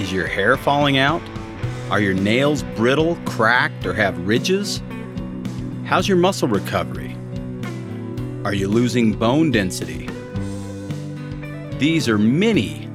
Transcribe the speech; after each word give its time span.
Is 0.00 0.10
your 0.10 0.26
hair 0.26 0.56
falling 0.56 0.96
out? 0.96 1.20
Are 1.90 2.00
your 2.00 2.14
nails 2.14 2.62
brittle, 2.62 3.16
cracked, 3.26 3.84
or 3.84 3.92
have 3.92 4.16
ridges? 4.26 4.80
How's 5.84 6.08
your 6.08 6.16
muscle 6.16 6.48
recovery? 6.48 7.14
Are 8.46 8.54
you 8.54 8.66
losing 8.66 9.12
bone 9.12 9.50
density? 9.50 10.08
These 11.76 12.08
are 12.08 12.16
many 12.16 12.88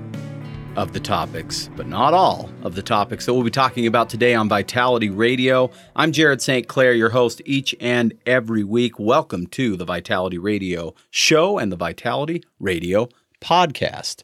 of 0.76 0.94
the 0.94 1.00
topics, 1.00 1.70
but 1.76 1.86
not 1.86 2.16
all 2.16 2.50
of 2.64 2.73
the 2.73 2.81
topics 2.81 3.28
that 3.28 3.36
we'll 3.36 3.44
be 3.44 3.52
talking 3.52 3.86
about 3.86 4.09
today 4.09 4.34
on 4.34 4.50
Vitality 4.50 5.12
Radio. 5.12 5.70
I'm 5.95 6.12
Jared 6.12 6.42
St. 6.42 6.67
Clair, 6.67 6.94
your 6.94 7.12
host 7.12 7.40
each 7.45 7.75
and 7.80 8.16
every 8.25 8.64
week. 8.64 8.97
Welcome 8.97 9.45
to 9.50 9.75
the 9.78 9.86
Vitality 9.86 10.40
Radio 10.40 10.95
show 11.12 11.59
and 11.59 11.72
the 11.72 11.78
Vitality 11.78 12.44
Radio 12.59 13.09
podcast. 13.40 14.23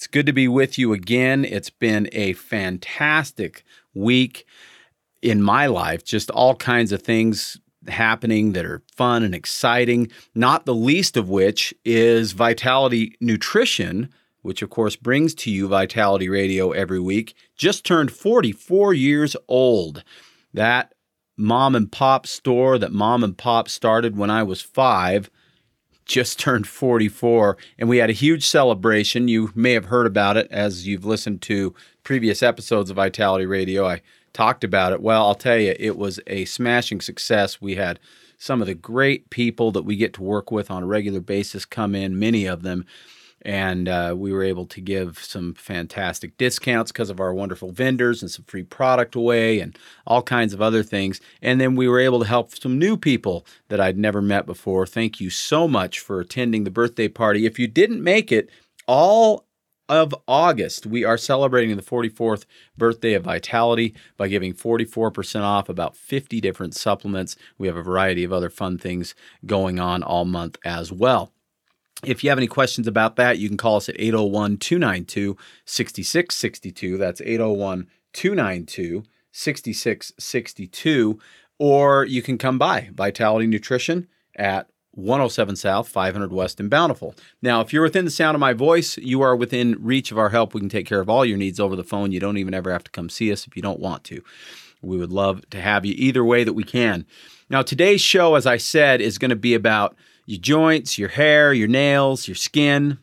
It's 0.00 0.06
good 0.06 0.24
to 0.24 0.32
be 0.32 0.48
with 0.48 0.78
you 0.78 0.94
again. 0.94 1.44
It's 1.44 1.68
been 1.68 2.08
a 2.12 2.32
fantastic 2.32 3.64
week 3.92 4.46
in 5.20 5.42
my 5.42 5.66
life, 5.66 6.02
just 6.04 6.30
all 6.30 6.54
kinds 6.54 6.90
of 6.90 7.02
things 7.02 7.60
happening 7.86 8.54
that 8.54 8.64
are 8.64 8.82
fun 8.96 9.22
and 9.22 9.34
exciting, 9.34 10.10
not 10.34 10.64
the 10.64 10.74
least 10.74 11.18
of 11.18 11.28
which 11.28 11.74
is 11.84 12.32
Vitality 12.32 13.14
Nutrition, 13.20 14.08
which 14.40 14.62
of 14.62 14.70
course 14.70 14.96
brings 14.96 15.34
to 15.34 15.50
you 15.50 15.68
Vitality 15.68 16.30
Radio 16.30 16.72
every 16.72 16.98
week, 16.98 17.34
just 17.54 17.84
turned 17.84 18.10
44 18.10 18.94
years 18.94 19.36
old. 19.48 20.02
That 20.54 20.94
mom 21.36 21.74
and 21.74 21.92
pop 21.92 22.26
store 22.26 22.78
that 22.78 22.92
mom 22.92 23.22
and 23.22 23.36
pop 23.36 23.68
started 23.68 24.16
when 24.16 24.30
I 24.30 24.44
was 24.44 24.62
five 24.62 25.28
just 26.10 26.40
turned 26.40 26.66
44 26.66 27.56
and 27.78 27.88
we 27.88 27.98
had 27.98 28.10
a 28.10 28.14
huge 28.14 28.44
celebration. 28.44 29.28
You 29.28 29.52
may 29.54 29.72
have 29.72 29.86
heard 29.86 30.08
about 30.08 30.36
it 30.36 30.48
as 30.50 30.86
you've 30.86 31.04
listened 31.04 31.40
to 31.42 31.72
previous 32.02 32.42
episodes 32.42 32.90
of 32.90 32.96
Vitality 32.96 33.46
Radio. 33.46 33.86
I 33.86 34.02
talked 34.32 34.64
about 34.64 34.92
it. 34.92 35.00
Well, 35.00 35.24
I'll 35.24 35.36
tell 35.36 35.56
you, 35.56 35.74
it 35.78 35.96
was 35.96 36.18
a 36.26 36.44
smashing 36.46 37.00
success. 37.00 37.60
We 37.60 37.76
had 37.76 38.00
some 38.38 38.60
of 38.60 38.66
the 38.66 38.74
great 38.74 39.30
people 39.30 39.70
that 39.70 39.84
we 39.84 39.94
get 39.94 40.12
to 40.14 40.22
work 40.22 40.50
with 40.50 40.68
on 40.68 40.82
a 40.82 40.86
regular 40.86 41.20
basis 41.20 41.64
come 41.64 41.94
in, 41.94 42.18
many 42.18 42.44
of 42.44 42.62
them 42.62 42.86
and 43.42 43.88
uh, 43.88 44.14
we 44.16 44.32
were 44.32 44.42
able 44.42 44.66
to 44.66 44.80
give 44.80 45.18
some 45.18 45.54
fantastic 45.54 46.36
discounts 46.36 46.92
because 46.92 47.10
of 47.10 47.20
our 47.20 47.32
wonderful 47.32 47.72
vendors 47.72 48.22
and 48.22 48.30
some 48.30 48.44
free 48.44 48.62
product 48.62 49.14
away 49.14 49.60
and 49.60 49.78
all 50.06 50.22
kinds 50.22 50.52
of 50.52 50.60
other 50.60 50.82
things. 50.82 51.20
And 51.40 51.60
then 51.60 51.76
we 51.76 51.88
were 51.88 52.00
able 52.00 52.20
to 52.20 52.26
help 52.26 52.54
some 52.54 52.78
new 52.78 52.96
people 52.96 53.46
that 53.68 53.80
I'd 53.80 53.98
never 53.98 54.20
met 54.20 54.46
before. 54.46 54.86
Thank 54.86 55.20
you 55.20 55.30
so 55.30 55.66
much 55.66 56.00
for 56.00 56.20
attending 56.20 56.64
the 56.64 56.70
birthday 56.70 57.08
party. 57.08 57.46
If 57.46 57.58
you 57.58 57.66
didn't 57.66 58.02
make 58.02 58.30
it, 58.30 58.50
all 58.86 59.46
of 59.88 60.14
August, 60.28 60.86
we 60.86 61.04
are 61.04 61.18
celebrating 61.18 61.76
the 61.76 61.82
44th 61.82 62.44
birthday 62.78 63.14
of 63.14 63.24
Vitality 63.24 63.94
by 64.16 64.28
giving 64.28 64.54
44% 64.54 65.42
off 65.42 65.68
about 65.68 65.96
50 65.96 66.40
different 66.40 66.76
supplements. 66.76 67.36
We 67.58 67.66
have 67.66 67.76
a 67.76 67.82
variety 67.82 68.22
of 68.22 68.32
other 68.32 68.50
fun 68.50 68.78
things 68.78 69.16
going 69.44 69.80
on 69.80 70.04
all 70.04 70.24
month 70.24 70.58
as 70.64 70.92
well. 70.92 71.32
If 72.04 72.24
you 72.24 72.30
have 72.30 72.38
any 72.38 72.46
questions 72.46 72.86
about 72.86 73.16
that, 73.16 73.38
you 73.38 73.48
can 73.48 73.56
call 73.56 73.76
us 73.76 73.88
at 73.88 74.00
801 74.00 74.58
292 74.58 75.36
6662. 75.64 76.96
That's 76.96 77.20
801 77.20 77.88
292 78.12 79.04
6662. 79.32 81.18
Or 81.58 82.04
you 82.06 82.22
can 82.22 82.38
come 82.38 82.58
by 82.58 82.88
Vitality 82.94 83.46
Nutrition 83.46 84.08
at 84.34 84.70
107 84.92 85.56
South, 85.56 85.88
500 85.88 86.32
West 86.32 86.58
in 86.58 86.68
Bountiful. 86.68 87.14
Now, 87.42 87.60
if 87.60 87.72
you're 87.72 87.82
within 87.82 88.04
the 88.04 88.10
sound 88.10 88.34
of 88.34 88.40
my 88.40 88.54
voice, 88.54 88.96
you 88.98 89.20
are 89.22 89.36
within 89.36 89.76
reach 89.78 90.10
of 90.10 90.18
our 90.18 90.30
help. 90.30 90.54
We 90.54 90.60
can 90.60 90.68
take 90.68 90.86
care 90.86 91.00
of 91.00 91.08
all 91.08 91.24
your 91.24 91.36
needs 91.36 91.60
over 91.60 91.76
the 91.76 91.84
phone. 91.84 92.12
You 92.12 92.20
don't 92.20 92.38
even 92.38 92.54
ever 92.54 92.72
have 92.72 92.84
to 92.84 92.90
come 92.90 93.08
see 93.08 93.30
us 93.30 93.46
if 93.46 93.56
you 93.56 93.62
don't 93.62 93.78
want 93.78 94.04
to. 94.04 94.22
We 94.82 94.96
would 94.96 95.12
love 95.12 95.48
to 95.50 95.60
have 95.60 95.84
you 95.84 95.94
either 95.96 96.24
way 96.24 96.44
that 96.44 96.54
we 96.54 96.64
can. 96.64 97.06
Now, 97.50 97.62
today's 97.62 98.00
show, 98.00 98.34
as 98.34 98.46
I 98.46 98.56
said, 98.56 99.00
is 99.00 99.18
going 99.18 99.30
to 99.30 99.36
be 99.36 99.54
about 99.54 99.96
your 100.30 100.40
joints, 100.40 100.96
your 100.96 101.08
hair, 101.08 101.52
your 101.52 101.66
nails, 101.66 102.28
your 102.28 102.36
skin. 102.36 102.98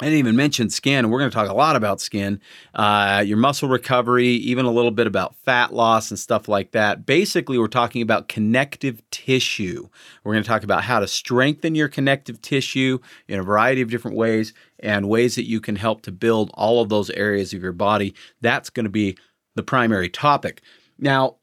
I 0.00 0.06
didn't 0.06 0.18
even 0.18 0.34
mention 0.34 0.68
skin. 0.68 1.08
We're 1.08 1.20
going 1.20 1.30
to 1.30 1.34
talk 1.34 1.48
a 1.48 1.54
lot 1.54 1.76
about 1.76 2.00
skin, 2.00 2.40
uh, 2.74 3.22
your 3.24 3.36
muscle 3.36 3.68
recovery, 3.68 4.28
even 4.28 4.64
a 4.64 4.70
little 4.70 4.90
bit 4.90 5.06
about 5.06 5.36
fat 5.36 5.72
loss 5.72 6.10
and 6.10 6.18
stuff 6.18 6.48
like 6.48 6.72
that. 6.72 7.06
Basically, 7.06 7.56
we're 7.56 7.68
talking 7.68 8.02
about 8.02 8.26
connective 8.26 9.00
tissue. 9.10 9.88
We're 10.24 10.32
going 10.32 10.42
to 10.42 10.48
talk 10.48 10.64
about 10.64 10.82
how 10.82 10.98
to 10.98 11.06
strengthen 11.06 11.76
your 11.76 11.86
connective 11.86 12.42
tissue 12.42 12.98
in 13.28 13.38
a 13.38 13.44
variety 13.44 13.82
of 13.82 13.90
different 13.90 14.16
ways 14.16 14.52
and 14.80 15.08
ways 15.08 15.36
that 15.36 15.46
you 15.46 15.60
can 15.60 15.76
help 15.76 16.02
to 16.02 16.10
build 16.10 16.50
all 16.54 16.82
of 16.82 16.88
those 16.88 17.10
areas 17.10 17.52
of 17.52 17.62
your 17.62 17.72
body. 17.72 18.12
That's 18.40 18.70
going 18.70 18.84
to 18.84 18.90
be 18.90 19.16
the 19.54 19.62
primary 19.62 20.08
topic. 20.08 20.62
Now, 20.98 21.36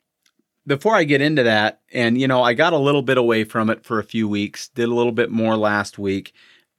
before 0.67 0.95
I 0.95 1.05
get 1.05 1.21
into 1.21 1.43
that, 1.43 1.79
and 1.93 2.19
you 2.19 2.27
know, 2.27 2.43
I 2.43 2.53
got 2.53 2.73
a 2.73 2.77
little 2.77 3.01
bit 3.01 3.17
away 3.17 3.45
from 3.45 3.69
it 3.69 3.85
for 3.85 3.99
a 3.99 4.03
few 4.03 4.27
weeks, 4.27 4.67
did 4.67 4.89
a 4.89 4.93
little 4.93 5.13
bit 5.13 5.31
more 5.31 5.55
last 5.55 5.97
week, 5.97 6.33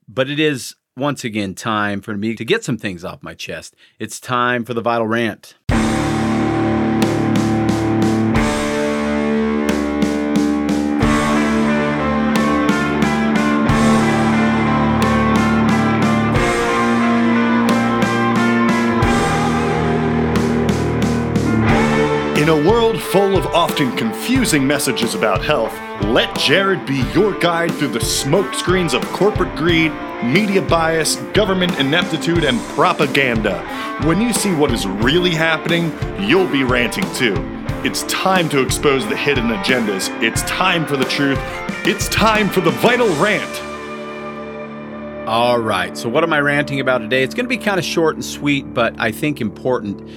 but 0.07 0.29
it 0.29 0.39
is 0.39 0.77
once 0.97 1.25
again 1.25 1.55
time 1.55 2.01
for 2.03 2.17
me 2.17 2.35
to 2.35 2.45
get 2.45 2.65
some 2.65 2.77
things 2.77 3.05
off 3.05 3.23
my 3.23 3.35
chest. 3.35 3.75
It's 3.99 4.21
time 4.21 4.65
for 4.65 4.75
the 4.75 4.83
vital 4.83 5.07
rant. 5.07 5.55
Full 23.11 23.39
of 23.39 23.47
often 23.47 23.95
confusing 23.97 24.67
messages 24.67 25.15
about 25.15 25.43
health, 25.43 25.73
let 26.05 26.37
Jared 26.39 26.85
be 26.85 27.03
your 27.15 27.39
guide 27.39 27.73
through 27.73 27.89
the 27.89 27.99
smokescreens 27.99 28.93
of 28.93 29.03
corporate 29.13 29.55
greed, 29.57 29.93
media 30.23 30.61
bias, 30.61 31.17
government 31.33 31.79
ineptitude, 31.79 32.45
and 32.45 32.61
propaganda. 32.75 33.63
When 34.05 34.21
you 34.21 34.35
see 34.35 34.55
what 34.55 34.73
is 34.73 34.87
really 34.87 35.31
happening, 35.31 35.91
you'll 36.21 36.51
be 36.51 36.65
ranting 36.65 37.11
too. 37.15 37.35
It's 37.83 38.03
time 38.05 38.49
to 38.51 38.61
expose 38.61 39.07
the 39.09 39.17
hidden 39.17 39.49
agendas. 39.49 40.11
It's 40.23 40.43
time 40.43 40.85
for 40.85 40.99
the 40.99 41.07
truth. 41.07 41.39
It's 41.87 42.09
time 42.09 42.51
for 42.51 42.61
the 42.61 42.73
vital 42.73 43.09
rant. 43.23 43.63
All 45.27 45.59
right. 45.59 45.97
So, 45.97 46.11
what 46.11 46.25
am 46.25 46.33
I 46.33 46.41
ranting 46.41 46.81
about 46.81 46.99
today? 46.99 47.23
It's 47.23 47.35
going 47.35 47.47
to 47.47 47.51
be 47.51 47.59
kind 47.59 47.79
of 47.79 47.85
short 47.85 48.17
and 48.17 48.25
sweet, 48.25 48.75
but 48.75 48.99
I 48.99 49.13
think 49.13 49.41
important 49.41 50.09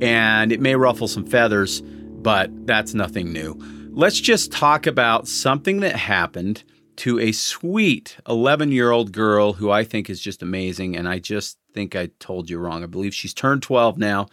and 0.00 0.52
it 0.52 0.60
may 0.60 0.76
ruffle 0.76 1.08
some 1.08 1.24
feathers, 1.24 1.82
but 2.22 2.50
that's 2.66 2.94
nothing 2.94 3.32
new. 3.32 3.56
Let's 3.90 4.20
just 4.20 4.52
talk 4.52 4.86
about 4.86 5.26
something 5.26 5.80
that 5.80 5.96
happened 5.96 6.64
to 6.98 7.20
a 7.20 7.32
sweet 7.32 8.16
11 8.28 8.72
year 8.72 8.90
old 8.90 9.12
girl 9.12 9.54
who 9.54 9.70
I 9.70 9.84
think 9.84 10.10
is 10.10 10.20
just 10.20 10.42
amazing. 10.42 10.96
And 10.96 11.08
I 11.08 11.20
just 11.20 11.58
think 11.72 11.94
I 11.94 12.10
told 12.18 12.50
you 12.50 12.58
wrong. 12.58 12.82
I 12.82 12.86
believe 12.86 13.14
she's 13.14 13.34
turned 13.34 13.62
12 13.62 13.98
now, 13.98 14.26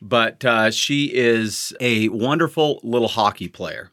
but 0.00 0.44
uh, 0.44 0.70
she 0.70 1.14
is 1.14 1.74
a 1.78 2.08
wonderful 2.08 2.80
little 2.82 3.08
hockey 3.08 3.48
player. 3.48 3.90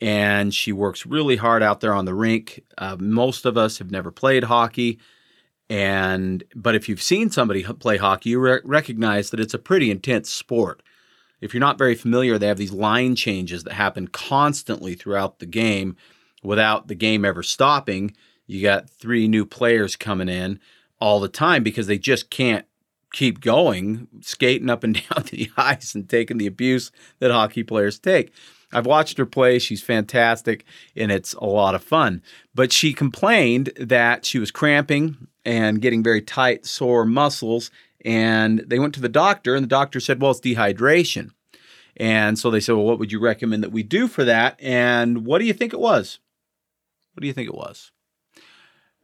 And 0.00 0.52
she 0.52 0.72
works 0.72 1.06
really 1.06 1.36
hard 1.36 1.62
out 1.62 1.80
there 1.80 1.94
on 1.94 2.04
the 2.04 2.14
rink. 2.14 2.62
Uh, 2.76 2.96
most 2.98 3.46
of 3.46 3.56
us 3.56 3.78
have 3.78 3.90
never 3.90 4.10
played 4.10 4.44
hockey. 4.44 4.98
And 5.70 6.44
but 6.54 6.74
if 6.74 6.88
you've 6.88 7.02
seen 7.02 7.30
somebody 7.30 7.62
play 7.62 7.96
hockey, 7.96 8.30
you 8.30 8.40
re- 8.40 8.60
recognize 8.64 9.30
that 9.30 9.40
it's 9.40 9.54
a 9.54 9.58
pretty 9.58 9.90
intense 9.90 10.30
sport. 10.30 10.82
If 11.44 11.52
you're 11.52 11.60
not 11.60 11.76
very 11.76 11.94
familiar, 11.94 12.38
they 12.38 12.46
have 12.46 12.56
these 12.56 12.72
line 12.72 13.16
changes 13.16 13.64
that 13.64 13.74
happen 13.74 14.08
constantly 14.08 14.94
throughout 14.94 15.40
the 15.40 15.46
game 15.46 15.94
without 16.42 16.88
the 16.88 16.94
game 16.94 17.22
ever 17.22 17.42
stopping. 17.42 18.16
You 18.46 18.62
got 18.62 18.88
three 18.88 19.28
new 19.28 19.44
players 19.44 19.94
coming 19.94 20.30
in 20.30 20.58
all 21.00 21.20
the 21.20 21.28
time 21.28 21.62
because 21.62 21.86
they 21.86 21.98
just 21.98 22.30
can't 22.30 22.64
keep 23.12 23.42
going, 23.42 24.08
skating 24.22 24.70
up 24.70 24.84
and 24.84 24.94
down 25.10 25.24
the 25.30 25.50
ice 25.58 25.94
and 25.94 26.08
taking 26.08 26.38
the 26.38 26.46
abuse 26.46 26.90
that 27.18 27.30
hockey 27.30 27.62
players 27.62 27.98
take. 27.98 28.32
I've 28.72 28.86
watched 28.86 29.18
her 29.18 29.26
play. 29.26 29.58
She's 29.58 29.82
fantastic 29.82 30.64
and 30.96 31.12
it's 31.12 31.34
a 31.34 31.44
lot 31.44 31.74
of 31.74 31.84
fun. 31.84 32.22
But 32.54 32.72
she 32.72 32.94
complained 32.94 33.70
that 33.78 34.24
she 34.24 34.38
was 34.38 34.50
cramping 34.50 35.28
and 35.44 35.82
getting 35.82 36.02
very 36.02 36.22
tight, 36.22 36.64
sore 36.64 37.04
muscles 37.04 37.70
And 38.04 38.60
they 38.66 38.78
went 38.78 38.94
to 38.94 39.00
the 39.00 39.08
doctor, 39.08 39.54
and 39.54 39.62
the 39.62 39.68
doctor 39.68 40.00
said, 40.00 40.20
Well, 40.20 40.32
it's 40.32 40.40
dehydration. 40.40 41.30
And 41.96 42.38
so 42.38 42.50
they 42.50 42.60
said, 42.60 42.74
Well, 42.74 42.84
what 42.84 42.98
would 42.98 43.12
you 43.12 43.20
recommend 43.20 43.62
that 43.62 43.72
we 43.72 43.82
do 43.82 44.08
for 44.08 44.24
that? 44.24 44.60
And 44.60 45.24
what 45.24 45.38
do 45.38 45.44
you 45.44 45.52
think 45.52 45.72
it 45.72 45.80
was? 45.80 46.18
What 47.14 47.22
do 47.22 47.26
you 47.26 47.32
think 47.32 47.48
it 47.48 47.54
was? 47.54 47.92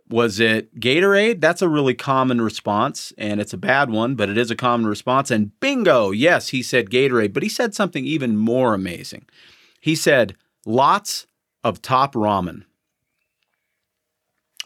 Was 0.08 0.40
it 0.40 0.80
Gatorade? 0.80 1.40
That's 1.40 1.62
a 1.62 1.68
really 1.68 1.94
common 1.94 2.40
response, 2.40 3.12
and 3.16 3.40
it's 3.40 3.52
a 3.52 3.58
bad 3.58 3.90
one, 3.90 4.16
but 4.16 4.28
it 4.28 4.36
is 4.36 4.50
a 4.50 4.56
common 4.56 4.88
response. 4.88 5.30
And 5.30 5.58
bingo, 5.60 6.10
yes, 6.10 6.48
he 6.48 6.64
said 6.64 6.90
Gatorade, 6.90 7.32
but 7.32 7.44
he 7.44 7.48
said 7.48 7.76
something 7.76 8.04
even 8.04 8.36
more 8.36 8.74
amazing. 8.74 9.26
He 9.80 9.94
said, 9.94 10.34
lots 10.66 11.26
of 11.62 11.80
top 11.80 12.14
ramen. 12.14 12.64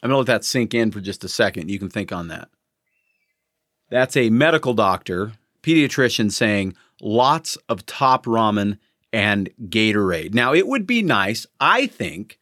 I'm 0.03 0.11
going 0.11 0.13
to 0.13 0.17
let 0.19 0.27
that 0.27 0.45
sink 0.45 0.73
in 0.73 0.91
for 0.91 1.01
just 1.01 1.25
a 1.25 1.29
second. 1.29 1.71
You 1.71 1.79
can 1.79 1.91
think 1.91 2.11
on 2.11 2.29
that. 2.29 2.49
That's 3.95 4.17
a 4.17 4.29
medical 4.29 4.75
doctor, 4.75 5.35
pediatrician 5.63 6.33
saying 6.33 6.75
lots 7.01 7.57
of 7.69 7.87
top 7.87 8.27
ramen 8.27 8.79
and 9.13 9.51
Gatorade. 9.69 10.35
Now, 10.35 10.53
it 10.53 10.67
would 10.67 10.85
be 10.85 11.01
nice, 11.01 11.47
I 11.61 11.87
think, 11.87 12.41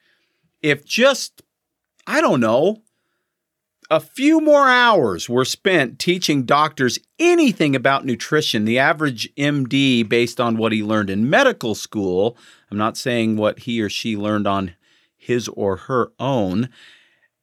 if 0.63 0.83
just, 0.83 1.43
I 2.07 2.23
don't 2.23 2.41
know, 2.41 2.81
a 3.91 4.01
few 4.01 4.41
more 4.41 4.67
hours 4.67 5.29
were 5.29 5.45
spent 5.45 5.99
teaching 5.99 6.45
doctors 6.45 6.99
anything 7.19 7.77
about 7.77 8.07
nutrition. 8.07 8.65
The 8.65 8.79
average 8.79 9.29
MD, 9.35 10.09
based 10.09 10.41
on 10.41 10.57
what 10.57 10.73
he 10.73 10.83
learned 10.83 11.11
in 11.11 11.29
medical 11.29 11.75
school, 11.75 12.35
I'm 12.71 12.79
not 12.79 12.97
saying 12.97 13.37
what 13.37 13.59
he 13.59 13.83
or 13.83 13.91
she 13.91 14.17
learned 14.17 14.47
on 14.47 14.75
his 15.19 15.49
or 15.49 15.77
her 15.77 16.13
own, 16.19 16.71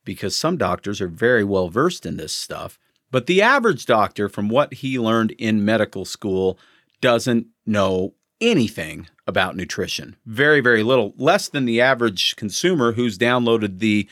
because 0.03 0.35
some 0.35 0.57
doctors 0.57 0.99
are 0.99 1.07
very 1.07 1.43
well 1.43 1.69
versed 1.69 2.07
in 2.07 2.17
this 2.17 2.33
stuff. 2.33 2.79
But 3.11 3.25
the 3.25 3.41
average 3.41 3.85
doctor, 3.85 4.29
from 4.29 4.49
what 4.49 4.75
he 4.75 4.99
learned 4.99 5.31
in 5.31 5.65
medical 5.65 6.05
school, 6.05 6.59
doesn't 7.01 7.47
know 7.65 8.13
anything 8.41 9.07
about 9.27 9.55
nutrition. 9.55 10.15
Very, 10.25 10.61
very 10.61 10.83
little. 10.83 11.13
Less 11.17 11.49
than 11.49 11.65
the 11.65 11.81
average 11.81 12.35
consumer 12.35 12.93
who's 12.93 13.17
downloaded 13.17 13.79
the 13.79 14.07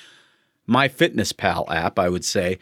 MyFitnessPal 0.67 1.69
app, 1.69 1.97
I 1.97 2.09
would 2.09 2.25
say. 2.25 2.59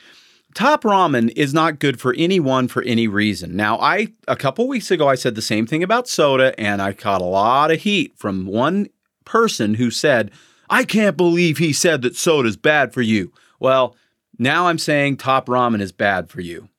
Top 0.53 0.83
ramen 0.83 1.33
is 1.35 1.53
not 1.53 1.79
good 1.79 1.99
for 1.99 2.13
anyone 2.17 2.69
for 2.69 2.81
any 2.83 3.09
reason. 3.09 3.57
Now, 3.57 3.77
I 3.79 4.13
a 4.27 4.37
couple 4.37 4.67
weeks 4.69 4.89
ago 4.89 5.09
I 5.09 5.15
said 5.15 5.35
the 5.35 5.41
same 5.41 5.67
thing 5.67 5.83
about 5.83 6.07
soda 6.07 6.57
and 6.57 6.81
I 6.81 6.93
caught 6.93 7.21
a 7.21 7.25
lot 7.25 7.71
of 7.71 7.81
heat 7.81 8.13
from 8.17 8.45
one 8.45 8.87
person 9.25 9.73
who 9.73 9.91
said, 9.91 10.31
"I 10.69 10.85
can't 10.85 11.17
believe 11.17 11.57
he 11.57 11.73
said 11.73 12.03
that 12.03 12.15
soda's 12.15 12.55
bad 12.55 12.93
for 12.93 13.01
you." 13.01 13.33
Well, 13.59 13.97
now 14.37 14.67
I'm 14.67 14.77
saying 14.77 15.17
top 15.17 15.47
ramen 15.47 15.81
is 15.81 15.91
bad 15.91 16.29
for 16.29 16.41
you. 16.41 16.69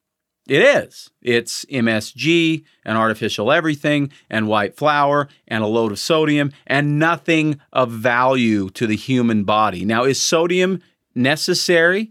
It 0.48 0.62
is. 0.62 1.10
It's 1.22 1.64
MSG 1.64 2.64
and 2.84 2.96
artificial 2.96 3.50
everything 3.50 4.12
and 4.30 4.46
white 4.46 4.76
flour 4.76 5.28
and 5.48 5.64
a 5.64 5.66
load 5.66 5.90
of 5.90 5.98
sodium 5.98 6.52
and 6.66 7.00
nothing 7.00 7.60
of 7.72 7.90
value 7.90 8.70
to 8.70 8.86
the 8.86 8.94
human 8.94 9.42
body. 9.42 9.84
Now, 9.84 10.04
is 10.04 10.22
sodium 10.22 10.80
necessary 11.16 12.10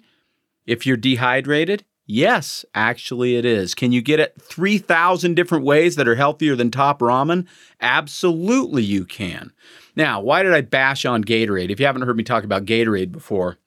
if 0.66 0.86
you're 0.86 0.98
dehydrated? 0.98 1.86
Yes, 2.08 2.66
actually 2.76 3.36
it 3.36 3.46
is. 3.46 3.74
Can 3.74 3.92
you 3.92 4.02
get 4.02 4.20
it 4.20 4.36
3,000 4.40 5.34
different 5.34 5.64
ways 5.64 5.96
that 5.96 6.08
are 6.08 6.16
healthier 6.16 6.56
than 6.56 6.70
top 6.70 7.00
ramen? 7.00 7.48
Absolutely 7.80 8.84
you 8.84 9.06
can. 9.06 9.54
Now, 9.96 10.20
why 10.20 10.44
did 10.44 10.54
I 10.54 10.62
bash 10.62 11.06
on 11.06 11.24
Gatorade? 11.24 11.72
If 11.72 11.80
you 11.80 11.86
haven't 11.86 12.04
heard 12.04 12.18
me 12.18 12.24
talk 12.24 12.44
about 12.44 12.66
Gatorade 12.66 13.12
before, 13.12 13.58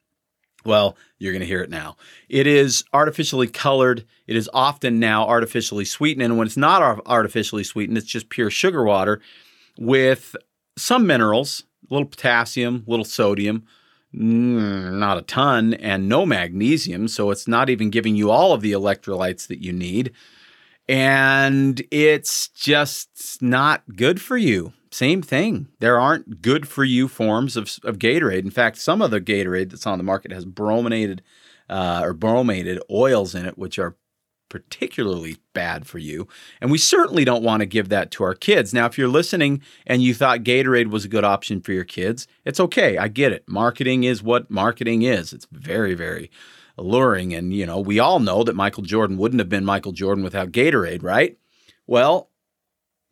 well, 0.64 0.96
you're 1.18 1.32
going 1.32 1.40
to 1.40 1.46
hear 1.46 1.62
it 1.62 1.70
now. 1.70 1.96
It 2.28 2.46
is 2.46 2.84
artificially 2.92 3.46
colored. 3.46 4.04
It 4.26 4.36
is 4.36 4.50
often 4.52 4.98
now 4.98 5.26
artificially 5.26 5.84
sweetened. 5.84 6.22
And 6.22 6.36
when 6.36 6.46
it's 6.46 6.56
not 6.56 7.00
artificially 7.06 7.64
sweetened, 7.64 7.98
it's 7.98 8.06
just 8.06 8.28
pure 8.28 8.50
sugar 8.50 8.84
water 8.84 9.20
with 9.78 10.36
some 10.76 11.06
minerals, 11.06 11.64
a 11.90 11.94
little 11.94 12.08
potassium, 12.08 12.84
a 12.86 12.90
little 12.90 13.04
sodium, 13.04 13.64
Mm, 14.14 14.98
not 14.98 15.18
a 15.18 15.22
ton, 15.22 15.74
and 15.74 16.08
no 16.08 16.24
magnesium. 16.24 17.08
So 17.08 17.30
it's 17.30 17.46
not 17.46 17.68
even 17.68 17.90
giving 17.90 18.16
you 18.16 18.30
all 18.30 18.52
of 18.52 18.62
the 18.62 18.72
electrolytes 18.72 19.46
that 19.48 19.62
you 19.62 19.72
need. 19.72 20.12
And 20.88 21.82
it's 21.90 22.48
just 22.48 23.42
not 23.42 23.82
good 23.96 24.20
for 24.20 24.38
you. 24.38 24.72
Same 24.90 25.22
thing. 25.22 25.68
There 25.80 26.00
aren't 26.00 26.40
good 26.40 26.66
for 26.66 26.84
you 26.84 27.08
forms 27.08 27.56
of, 27.56 27.78
of 27.84 27.98
Gatorade. 27.98 28.44
In 28.44 28.50
fact, 28.50 28.78
some 28.78 29.02
of 29.02 29.10
the 29.10 29.20
Gatorade 29.20 29.70
that's 29.70 29.86
on 29.86 29.98
the 29.98 30.04
market 30.04 30.32
has 30.32 30.44
brominated 30.44 31.22
uh, 31.68 32.00
or 32.02 32.14
bromated 32.14 32.80
oils 32.90 33.34
in 33.34 33.44
it, 33.44 33.58
which 33.58 33.78
are 33.78 33.96
particularly 34.48 35.36
bad 35.52 35.86
for 35.86 35.98
you. 35.98 36.26
And 36.60 36.70
we 36.70 36.78
certainly 36.78 37.24
don't 37.24 37.42
want 37.42 37.60
to 37.60 37.66
give 37.66 37.90
that 37.90 38.10
to 38.12 38.24
our 38.24 38.34
kids. 38.34 38.72
Now, 38.72 38.86
if 38.86 38.96
you're 38.96 39.08
listening 39.08 39.62
and 39.86 40.02
you 40.02 40.14
thought 40.14 40.42
Gatorade 40.42 40.90
was 40.90 41.04
a 41.04 41.08
good 41.08 41.24
option 41.24 41.60
for 41.60 41.72
your 41.72 41.84
kids, 41.84 42.26
it's 42.46 42.60
okay. 42.60 42.96
I 42.96 43.08
get 43.08 43.32
it. 43.32 43.44
Marketing 43.46 44.04
is 44.04 44.22
what 44.22 44.50
marketing 44.50 45.02
is. 45.02 45.34
It's 45.34 45.46
very, 45.52 45.94
very 45.94 46.30
alluring. 46.78 47.34
And, 47.34 47.52
you 47.52 47.66
know, 47.66 47.78
we 47.78 47.98
all 47.98 48.20
know 48.20 48.42
that 48.44 48.56
Michael 48.56 48.84
Jordan 48.84 49.18
wouldn't 49.18 49.40
have 49.40 49.48
been 49.50 49.64
Michael 49.64 49.92
Jordan 49.92 50.24
without 50.24 50.52
Gatorade, 50.52 51.02
right? 51.02 51.36
Well, 51.86 52.30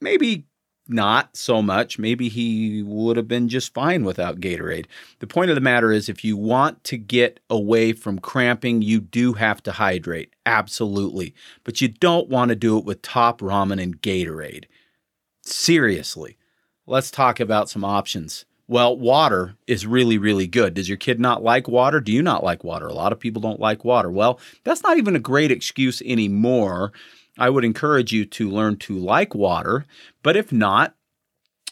maybe 0.01 0.47
not 0.89 1.37
so 1.37 1.63
much. 1.63 1.99
Maybe 1.99 2.29
he 2.29 2.83
would 2.83 3.17
have 3.17 3.29
been 3.29 3.49
just 3.49 3.75
fine 3.75 4.05
without 4.05 4.41
Gatorade. 4.41 4.87
The 5.19 5.27
point 5.27 5.51
of 5.51 5.55
the 5.55 5.61
matter 5.61 5.93
is, 5.93 6.09
if 6.09 6.25
you 6.25 6.37
want 6.37 6.85
to 6.85 6.97
get 6.97 7.41
away 7.51 7.93
from 7.93 8.19
cramping, 8.19 8.83
you 8.83 9.01
do 9.01 9.35
have 9.35 9.63
to 9.65 9.73
hydrate. 9.73 10.35
Absolutely. 10.45 11.35
But 11.65 11.81
you 11.81 11.89
don't 11.89 12.29
want 12.29 12.51
to 12.51 12.55
do 12.55 12.79
it 12.79 12.85
with 12.85 13.03
top 13.03 13.41
ramen 13.41 13.83
and 13.83 14.01
Gatorade. 14.01 14.65
Seriously. 15.43 16.37
Let's 16.87 17.11
talk 17.11 17.41
about 17.41 17.69
some 17.69 17.85
options. 17.85 18.45
Well, 18.69 18.97
water 18.97 19.55
is 19.69 19.87
really, 19.87 20.19
really 20.19 20.49
good. 20.49 20.75
Does 20.75 20.89
your 20.89 20.99
kid 20.99 21.21
not 21.21 21.43
like 21.43 21.69
water? 21.69 22.01
Do 22.01 22.13
you 22.13 22.23
not 22.23 22.43
like 22.43 22.65
water? 22.65 22.87
A 22.87 22.93
lot 22.93 23.13
of 23.13 23.21
people 23.21 23.41
don't 23.41 23.61
like 23.61 23.85
water. 23.85 24.11
Well, 24.11 24.41
that's 24.65 24.83
not 24.83 24.99
even 24.99 25.15
a 25.15 25.21
great 25.21 25.53
excuse 25.53 26.03
anymore 26.03 26.93
I 27.39 27.51
would 27.51 27.65
encourage 27.65 28.13
you 28.13 28.25
to 28.25 28.51
learn 28.51 28.77
to 28.79 28.99
like 28.99 29.35
water. 29.35 29.85
But 30.23 30.37
if 30.37 30.53
not, 30.53 30.95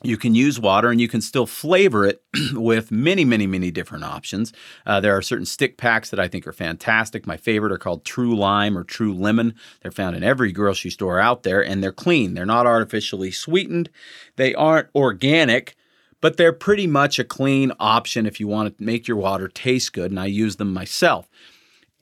you 0.04 0.18
can 0.18 0.34
use 0.34 0.60
water 0.60 0.90
and 0.90 1.00
you 1.00 1.08
can 1.08 1.22
still 1.22 1.46
flavor 1.46 2.04
it 2.04 2.22
with 2.52 2.90
many, 2.90 3.24
many, 3.24 3.46
many 3.46 3.70
different 3.70 4.04
options. 4.04 4.52
Uh, 4.84 5.00
there 5.00 5.16
are 5.16 5.22
certain 5.22 5.46
stick 5.46 5.78
packs 5.78 6.10
that 6.10 6.20
I 6.20 6.28
think 6.28 6.46
are 6.46 6.52
fantastic. 6.52 7.26
My 7.26 7.38
favorite 7.38 7.72
are 7.72 7.78
called 7.78 8.04
True 8.04 8.36
Lime 8.36 8.76
or 8.76 8.84
True 8.84 9.14
Lemon. 9.14 9.54
They're 9.80 9.90
found 9.90 10.14
in 10.14 10.22
every 10.22 10.52
grocery 10.52 10.90
store 10.90 11.20
out 11.20 11.42
there 11.42 11.64
and 11.64 11.82
they're 11.82 11.92
clean. 11.92 12.34
They're 12.34 12.44
not 12.44 12.66
artificially 12.66 13.30
sweetened, 13.30 13.88
they 14.36 14.54
aren't 14.54 14.88
organic. 14.94 15.76
But 16.20 16.38
they're 16.38 16.54
pretty 16.54 16.86
much 16.86 17.18
a 17.18 17.24
clean 17.24 17.70
option 17.78 18.24
if 18.24 18.40
you 18.40 18.48
want 18.48 18.78
to 18.78 18.82
make 18.82 19.06
your 19.06 19.18
water 19.18 19.46
taste 19.46 19.92
good, 19.92 20.10
and 20.10 20.18
I 20.18 20.24
use 20.24 20.56
them 20.56 20.72
myself. 20.72 21.28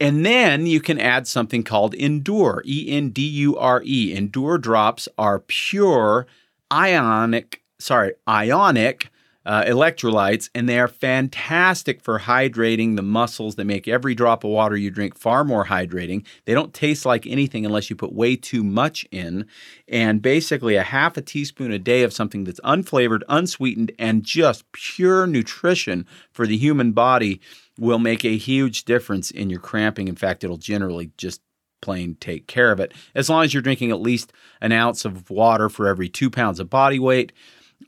And 0.02 0.26
then 0.26 0.66
you 0.66 0.80
can 0.80 0.98
add 0.98 1.28
something 1.28 1.62
called 1.62 1.94
Endure, 1.94 2.60
E 2.66 2.86
N 2.88 3.10
D 3.10 3.22
U 3.22 3.56
R 3.56 3.80
E. 3.84 4.12
Endure 4.12 4.58
drops 4.58 5.08
are 5.16 5.38
pure 5.38 6.26
ionic, 6.72 7.62
sorry, 7.78 8.14
ionic 8.26 9.10
uh, 9.46 9.62
electrolytes, 9.62 10.50
and 10.56 10.68
they 10.68 10.80
are 10.80 10.88
fantastic 10.88 12.00
for 12.00 12.18
hydrating 12.18 12.96
the 12.96 13.02
muscles. 13.02 13.54
They 13.54 13.62
make 13.62 13.86
every 13.86 14.16
drop 14.16 14.42
of 14.42 14.50
water 14.50 14.76
you 14.76 14.90
drink 14.90 15.16
far 15.16 15.44
more 15.44 15.66
hydrating. 15.66 16.26
They 16.46 16.54
don't 16.54 16.74
taste 16.74 17.06
like 17.06 17.24
anything 17.24 17.64
unless 17.64 17.88
you 17.88 17.94
put 17.94 18.12
way 18.12 18.34
too 18.34 18.64
much 18.64 19.06
in. 19.12 19.46
And 19.86 20.20
basically, 20.20 20.74
a 20.74 20.82
half 20.82 21.16
a 21.16 21.22
teaspoon 21.22 21.70
a 21.70 21.78
day 21.78 22.02
of 22.02 22.12
something 22.12 22.42
that's 22.42 22.60
unflavored, 22.64 23.22
unsweetened, 23.28 23.92
and 24.00 24.24
just 24.24 24.70
pure 24.72 25.28
nutrition 25.28 26.08
for 26.32 26.44
the 26.44 26.56
human 26.56 26.90
body 26.90 27.40
will 27.78 27.98
make 27.98 28.24
a 28.24 28.36
huge 28.36 28.84
difference 28.84 29.30
in 29.30 29.50
your 29.50 29.60
cramping. 29.60 30.08
In 30.08 30.16
fact, 30.16 30.44
it'll 30.44 30.56
generally 30.56 31.10
just 31.16 31.40
plain 31.80 32.16
take 32.20 32.46
care 32.46 32.70
of 32.70 32.80
it. 32.80 32.92
As 33.14 33.28
long 33.28 33.44
as 33.44 33.52
you're 33.52 33.62
drinking 33.62 33.90
at 33.90 34.00
least 34.00 34.32
an 34.60 34.72
ounce 34.72 35.04
of 35.04 35.28
water 35.30 35.68
for 35.68 35.88
every 35.88 36.08
two 36.08 36.30
pounds 36.30 36.60
of 36.60 36.70
body 36.70 36.98
weight, 36.98 37.32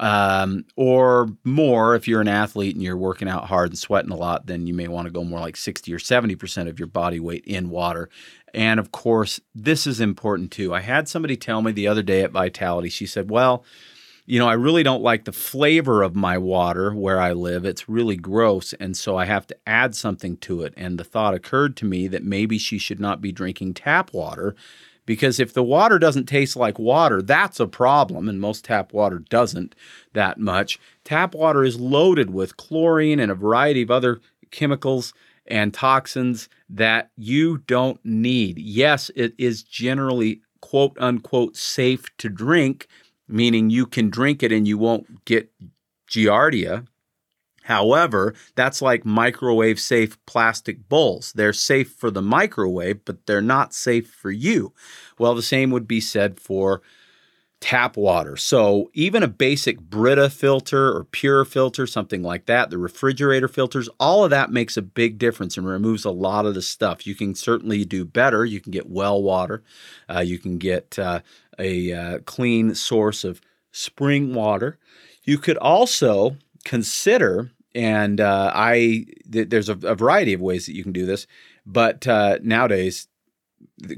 um, 0.00 0.64
or 0.76 1.28
more 1.44 1.94
if 1.94 2.08
you're 2.08 2.20
an 2.20 2.28
athlete 2.28 2.74
and 2.74 2.82
you're 2.82 2.96
working 2.96 3.28
out 3.28 3.46
hard 3.46 3.70
and 3.70 3.78
sweating 3.78 4.10
a 4.10 4.16
lot, 4.16 4.46
then 4.46 4.66
you 4.66 4.74
may 4.74 4.88
want 4.88 5.06
to 5.06 5.12
go 5.12 5.24
more 5.24 5.40
like 5.40 5.56
60 5.56 5.92
or 5.92 5.98
70% 5.98 6.68
of 6.68 6.78
your 6.78 6.88
body 6.88 7.20
weight 7.20 7.44
in 7.44 7.70
water. 7.70 8.08
And 8.52 8.80
of 8.80 8.92
course, 8.92 9.40
this 9.54 9.86
is 9.86 10.00
important 10.00 10.50
too. 10.50 10.74
I 10.74 10.80
had 10.80 11.08
somebody 11.08 11.36
tell 11.36 11.62
me 11.62 11.72
the 11.72 11.88
other 11.88 12.02
day 12.02 12.22
at 12.22 12.32
Vitality, 12.32 12.88
she 12.88 13.06
said, 13.06 13.30
Well, 13.30 13.64
you 14.26 14.38
know, 14.38 14.48
I 14.48 14.54
really 14.54 14.82
don't 14.82 15.02
like 15.02 15.24
the 15.24 15.32
flavor 15.32 16.02
of 16.02 16.16
my 16.16 16.38
water 16.38 16.94
where 16.94 17.20
I 17.20 17.32
live. 17.32 17.64
It's 17.64 17.88
really 17.88 18.16
gross. 18.16 18.72
And 18.74 18.96
so 18.96 19.18
I 19.18 19.26
have 19.26 19.46
to 19.48 19.56
add 19.66 19.94
something 19.94 20.38
to 20.38 20.62
it. 20.62 20.72
And 20.76 20.98
the 20.98 21.04
thought 21.04 21.34
occurred 21.34 21.76
to 21.78 21.84
me 21.84 22.08
that 22.08 22.24
maybe 22.24 22.56
she 22.56 22.78
should 22.78 23.00
not 23.00 23.20
be 23.20 23.32
drinking 23.32 23.74
tap 23.74 24.14
water 24.14 24.54
because 25.06 25.38
if 25.38 25.52
the 25.52 25.62
water 25.62 25.98
doesn't 25.98 26.26
taste 26.26 26.56
like 26.56 26.78
water, 26.78 27.20
that's 27.20 27.60
a 27.60 27.66
problem. 27.66 28.28
And 28.28 28.40
most 28.40 28.64
tap 28.64 28.92
water 28.94 29.18
doesn't 29.18 29.74
that 30.14 30.38
much. 30.38 30.78
Tap 31.04 31.34
water 31.34 31.62
is 31.62 31.78
loaded 31.78 32.30
with 32.30 32.56
chlorine 32.56 33.20
and 33.20 33.30
a 33.30 33.34
variety 33.34 33.82
of 33.82 33.90
other 33.90 34.20
chemicals 34.50 35.12
and 35.46 35.74
toxins 35.74 36.48
that 36.70 37.10
you 37.16 37.58
don't 37.58 38.00
need. 38.04 38.58
Yes, 38.58 39.10
it 39.14 39.34
is 39.36 39.62
generally 39.62 40.40
quote 40.62 40.96
unquote 40.98 41.56
safe 41.56 42.04
to 42.16 42.30
drink, 42.30 42.88
meaning 43.28 43.70
you 43.70 43.86
can 43.86 44.10
drink 44.10 44.42
it 44.42 44.52
and 44.52 44.66
you 44.66 44.78
won't 44.78 45.24
get 45.24 45.50
giardia. 46.10 46.86
However, 47.64 48.34
that's 48.56 48.82
like 48.82 49.06
microwave 49.06 49.80
safe 49.80 50.18
plastic 50.26 50.86
bowls. 50.88 51.32
They're 51.32 51.54
safe 51.54 51.90
for 51.92 52.10
the 52.10 52.20
microwave, 52.20 53.04
but 53.06 53.24
they're 53.26 53.40
not 53.40 53.72
safe 53.72 54.10
for 54.10 54.30
you. 54.30 54.74
Well, 55.18 55.34
the 55.34 55.42
same 55.42 55.70
would 55.70 55.88
be 55.88 56.00
said 56.00 56.38
for 56.38 56.82
tap 57.60 57.96
water. 57.96 58.36
So 58.36 58.90
even 58.92 59.22
a 59.22 59.28
basic 59.28 59.80
Brita 59.80 60.28
filter 60.28 60.94
or 60.94 61.04
PUR 61.04 61.44
filter, 61.46 61.86
something 61.86 62.22
like 62.22 62.46
that, 62.46 62.68
the 62.68 62.76
refrigerator 62.76 63.48
filters, 63.48 63.88
all 63.98 64.22
of 64.22 64.30
that 64.30 64.50
makes 64.50 64.76
a 64.76 64.82
big 64.82 65.16
difference 65.16 65.56
and 65.56 65.66
removes 65.66 66.04
a 66.04 66.10
lot 66.10 66.44
of 66.44 66.54
the 66.54 66.60
stuff. 66.60 67.06
You 67.06 67.14
can 67.14 67.34
certainly 67.34 67.84
do 67.84 68.04
better. 68.04 68.44
You 68.44 68.60
can 68.60 68.70
get 68.70 68.90
well 68.90 69.22
water. 69.22 69.62
Uh, 70.08 70.20
you 70.20 70.38
can 70.38 70.58
get 70.58 70.98
uh, 70.98 71.20
a 71.58 71.92
uh, 71.92 72.18
clean 72.26 72.74
source 72.74 73.24
of 73.24 73.40
spring 73.72 74.34
water. 74.34 74.78
You 75.22 75.38
could 75.38 75.56
also 75.56 76.36
consider, 76.64 77.50
and 77.74 78.20
uh, 78.20 78.52
I 78.54 79.06
th- 79.30 79.48
there's 79.48 79.68
a, 79.68 79.78
a, 79.82 79.94
variety 79.94 80.34
of 80.34 80.40
ways 80.40 80.66
that 80.66 80.74
you 80.74 80.82
can 80.82 80.92
do 80.92 81.06
this, 81.06 81.26
but 81.64 82.06
uh, 82.06 82.38
nowadays 82.42 83.08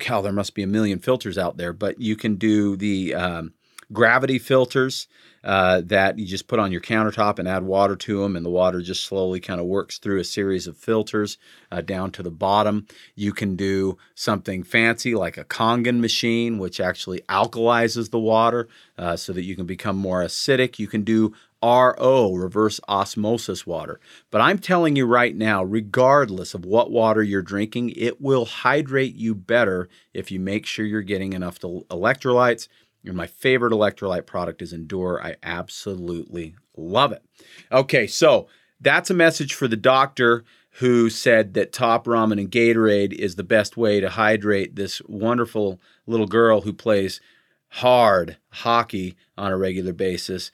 hell, 0.04 0.22
there 0.22 0.32
must 0.32 0.54
be 0.54 0.62
a 0.62 0.66
million 0.66 0.98
filters 0.98 1.38
out 1.38 1.56
there, 1.56 1.72
but 1.72 2.00
you 2.00 2.16
can 2.16 2.36
do 2.36 2.76
the 2.76 3.14
um, 3.14 3.52
gravity 3.92 4.38
filters 4.38 5.06
uh, 5.44 5.80
that 5.84 6.18
you 6.18 6.26
just 6.26 6.48
put 6.48 6.58
on 6.58 6.72
your 6.72 6.80
countertop 6.80 7.38
and 7.38 7.46
add 7.46 7.62
water 7.62 7.94
to 7.94 8.20
them, 8.20 8.34
and 8.34 8.44
the 8.44 8.50
water 8.50 8.82
just 8.82 9.04
slowly 9.04 9.38
kind 9.38 9.60
of 9.60 9.66
works 9.66 9.98
through 9.98 10.18
a 10.18 10.24
series 10.24 10.66
of 10.66 10.76
filters 10.76 11.38
uh, 11.70 11.80
down 11.80 12.10
to 12.10 12.22
the 12.22 12.30
bottom. 12.30 12.86
You 13.14 13.32
can 13.32 13.54
do 13.54 13.96
something 14.16 14.64
fancy 14.64 15.14
like 15.14 15.38
a 15.38 15.44
Kangen 15.44 16.00
machine, 16.00 16.58
which 16.58 16.80
actually 16.80 17.20
alkalizes 17.28 18.10
the 18.10 18.18
water 18.18 18.68
uh, 18.98 19.16
so 19.16 19.32
that 19.32 19.44
you 19.44 19.54
can 19.54 19.66
become 19.66 19.96
more 19.96 20.22
acidic. 20.22 20.80
You 20.80 20.88
can 20.88 21.02
do 21.02 21.32
RO, 21.62 22.34
reverse 22.34 22.80
osmosis 22.88 23.66
water. 23.66 24.00
But 24.30 24.40
I'm 24.40 24.58
telling 24.58 24.96
you 24.96 25.06
right 25.06 25.34
now, 25.34 25.64
regardless 25.64 26.54
of 26.54 26.64
what 26.64 26.90
water 26.90 27.22
you're 27.22 27.42
drinking, 27.42 27.90
it 27.96 28.20
will 28.20 28.44
hydrate 28.44 29.14
you 29.14 29.34
better 29.34 29.88
if 30.12 30.30
you 30.30 30.38
make 30.38 30.66
sure 30.66 30.84
you're 30.84 31.02
getting 31.02 31.32
enough 31.32 31.58
electrolytes. 31.60 32.68
And 33.04 33.16
my 33.16 33.26
favorite 33.26 33.72
electrolyte 33.72 34.26
product 34.26 34.62
is 34.62 34.72
Endure. 34.72 35.22
I 35.22 35.36
absolutely 35.42 36.56
love 36.76 37.12
it. 37.12 37.24
Okay, 37.72 38.06
so 38.06 38.48
that's 38.80 39.10
a 39.10 39.14
message 39.14 39.54
for 39.54 39.68
the 39.68 39.76
doctor 39.76 40.44
who 40.78 41.08
said 41.08 41.54
that 41.54 41.72
top 41.72 42.04
ramen 42.04 42.38
and 42.38 42.50
Gatorade 42.50 43.12
is 43.14 43.36
the 43.36 43.44
best 43.44 43.76
way 43.78 43.98
to 43.98 44.10
hydrate 44.10 44.76
this 44.76 45.00
wonderful 45.06 45.80
little 46.06 46.26
girl 46.26 46.60
who 46.60 46.72
plays 46.72 47.20
hard 47.68 48.36
hockey 48.50 49.16
on 49.38 49.52
a 49.52 49.56
regular 49.56 49.94
basis. 49.94 50.52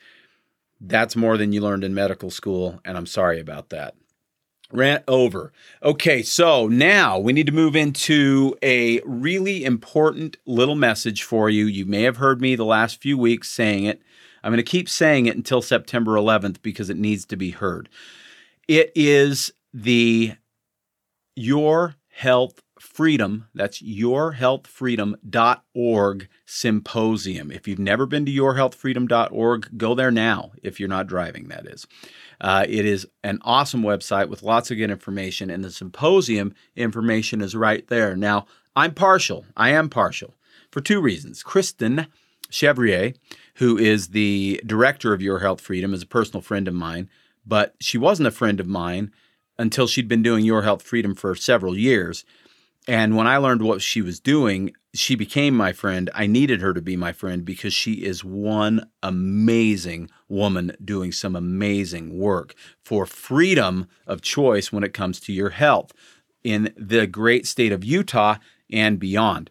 That's 0.85 1.15
more 1.15 1.37
than 1.37 1.53
you 1.53 1.61
learned 1.61 1.85
in 1.85 1.95
medical 1.95 2.31
school, 2.31 2.81
and 2.85 2.97
I'm 2.97 3.07
sorry 3.07 3.39
about 3.39 3.71
that. 3.71 3.95
Rant 4.73 5.05
over. 5.07 5.53
Okay, 5.81 6.23
so 6.23 6.67
now 6.67 7.19
we 7.19 7.33
need 7.33 7.47
to 7.47 7.53
move 7.53 7.77
into 7.77 8.57
a 8.63 9.01
really 9.05 9.65
important 9.65 10.39
little 10.45 10.75
message 10.75 11.23
for 11.23 11.49
you. 11.49 11.67
You 11.67 11.87
may 11.87 12.03
have 12.03 12.17
heard 12.17 12.41
me 12.41 12.57
the 12.57 12.65
last 12.65 13.01
few 13.01 13.17
weeks 13.17 13.49
saying 13.49 13.85
it. 13.85 14.03
I'm 14.43 14.51
going 14.51 14.57
to 14.57 14.65
keep 14.65 14.89
saying 14.89 15.27
it 15.27 15.37
until 15.37 15.63
September 15.63 16.13
11th 16.13 16.63
because 16.63 16.91
it 16.91 16.97
needs 16.97 17.25
to 17.27 17.37
be 17.37 17.51
heard. 17.51 17.89
It 18.67 18.91
is 18.97 19.53
the 19.73 20.35
Your 21.37 21.95
Health 22.09 22.61
Freedom, 22.93 23.49
that's 23.55 23.81
yourhealthfreedom.org 23.81 26.29
symposium. 26.45 27.51
If 27.51 27.67
you've 27.67 27.79
never 27.79 28.05
been 28.05 28.27
to 28.27 28.33
yourhealthfreedom.org, 28.33 29.79
go 29.79 29.95
there 29.95 30.11
now, 30.11 30.53
if 30.63 30.79
you're 30.79 30.91
not 30.91 31.07
driving, 31.07 31.49
that 31.49 31.67
is. 31.67 31.87
Uh, 32.39 32.67
it 32.69 32.85
is 32.85 33.07
an 33.25 33.39
awesome 33.43 33.83
website 33.83 34.29
with 34.29 34.43
lots 34.43 34.71
of 34.71 34.77
good 34.77 34.91
information, 34.91 35.49
and 35.49 35.65
the 35.65 35.71
symposium 35.71 36.55
information 36.77 37.41
is 37.41 37.57
right 37.57 37.89
there. 37.89 38.15
Now, 38.15 38.45
I'm 38.77 38.93
partial. 38.93 39.47
I 39.57 39.71
am 39.71 39.89
partial 39.89 40.35
for 40.71 40.83
two 40.83 41.01
reasons. 41.01 41.43
Kristen 41.43 42.09
Chevrier, 42.51 43.15
who 43.55 43.79
is 43.79 44.09
the 44.09 44.61
director 44.67 45.15
of 45.15 45.23
Your 45.23 45.39
Health 45.39 45.63
Freedom, 45.63 45.95
is 45.95 46.03
a 46.03 46.07
personal 46.07 46.43
friend 46.43 46.69
of 46.69 46.75
mine, 46.75 47.09
but 47.47 47.75
she 47.81 47.97
wasn't 47.97 48.29
a 48.29 48.33
friend 48.33 48.61
of 48.61 48.67
mine 48.67 49.13
until 49.59 49.87
she'd 49.87 50.09
been 50.09 50.23
doing 50.23 50.45
Your 50.45 50.63
Health 50.63 50.83
Freedom 50.83 51.15
for 51.15 51.35
several 51.35 51.77
years. 51.77 52.25
And 52.89 53.17
when 53.17 53.27
I 53.27 53.37
learned 53.37 53.63
what 53.63 53.81
she 53.81 54.03
was 54.03 54.19
doing, 54.19 54.73
she 54.93 55.15
became 55.15 55.57
my 55.57 55.73
friend. 55.73 56.11
I 56.15 56.27
needed 56.27 56.61
her 56.61 56.75
to 56.75 56.83
be 56.83 56.97
my 56.97 57.13
friend 57.13 57.45
because 57.45 57.73
she 57.73 58.05
is 58.05 58.25
one 58.25 58.91
amazing 59.03 60.11
woman 60.29 60.77
doing 60.85 61.13
some 61.13 61.37
amazing 61.37 62.19
work 62.19 62.55
for 62.85 63.07
freedom 63.07 63.87
of 64.07 64.21
choice 64.21 64.73
when 64.73 64.83
it 64.83 64.93
comes 64.93 65.21
to 65.21 65.33
your 65.33 65.51
health 65.51 65.93
in 66.43 66.75
the 66.77 67.07
great 67.07 67.47
state 67.47 67.73
of 67.73 67.85
Utah 67.85 68.37
and 68.71 68.99
beyond. 68.99 69.51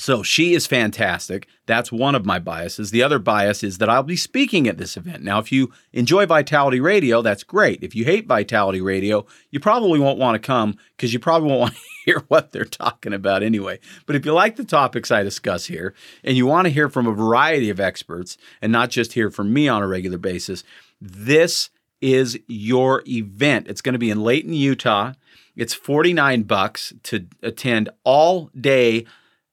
So 0.00 0.22
she 0.22 0.54
is 0.54 0.66
fantastic. 0.66 1.46
That's 1.66 1.92
one 1.92 2.14
of 2.14 2.24
my 2.24 2.38
biases. 2.38 2.90
The 2.90 3.02
other 3.02 3.18
bias 3.18 3.62
is 3.62 3.76
that 3.78 3.90
I'll 3.90 4.02
be 4.02 4.16
speaking 4.16 4.66
at 4.66 4.78
this 4.78 4.96
event. 4.96 5.22
Now, 5.22 5.38
if 5.40 5.52
you 5.52 5.70
enjoy 5.92 6.24
Vitality 6.24 6.80
Radio, 6.80 7.20
that's 7.20 7.44
great. 7.44 7.82
If 7.82 7.94
you 7.94 8.06
hate 8.06 8.26
Vitality 8.26 8.80
Radio, 8.80 9.26
you 9.50 9.60
probably 9.60 10.00
won't 10.00 10.18
want 10.18 10.36
to 10.36 10.46
come 10.46 10.78
because 10.96 11.12
you 11.12 11.18
probably 11.18 11.50
won't 11.50 11.60
want 11.60 11.74
to 11.74 11.80
hear 12.06 12.24
what 12.28 12.50
they're 12.50 12.64
talking 12.64 13.12
about 13.12 13.42
anyway. 13.42 13.78
But 14.06 14.16
if 14.16 14.24
you 14.24 14.32
like 14.32 14.56
the 14.56 14.64
topics 14.64 15.10
I 15.10 15.22
discuss 15.22 15.66
here 15.66 15.94
and 16.24 16.34
you 16.34 16.46
want 16.46 16.64
to 16.64 16.72
hear 16.72 16.88
from 16.88 17.06
a 17.06 17.12
variety 17.12 17.68
of 17.68 17.78
experts 17.78 18.38
and 18.62 18.72
not 18.72 18.88
just 18.88 19.12
hear 19.12 19.30
from 19.30 19.52
me 19.52 19.68
on 19.68 19.82
a 19.82 19.86
regular 19.86 20.16
basis, 20.16 20.64
this 20.98 21.68
is 22.00 22.38
your 22.46 23.02
event. 23.06 23.68
It's 23.68 23.82
going 23.82 23.92
to 23.92 23.98
be 23.98 24.10
in 24.10 24.22
Layton, 24.22 24.54
Utah. 24.54 25.12
It's 25.56 25.74
49 25.74 26.44
bucks 26.44 26.94
to 27.02 27.26
attend 27.42 27.90
all 28.02 28.50
day 28.58 29.04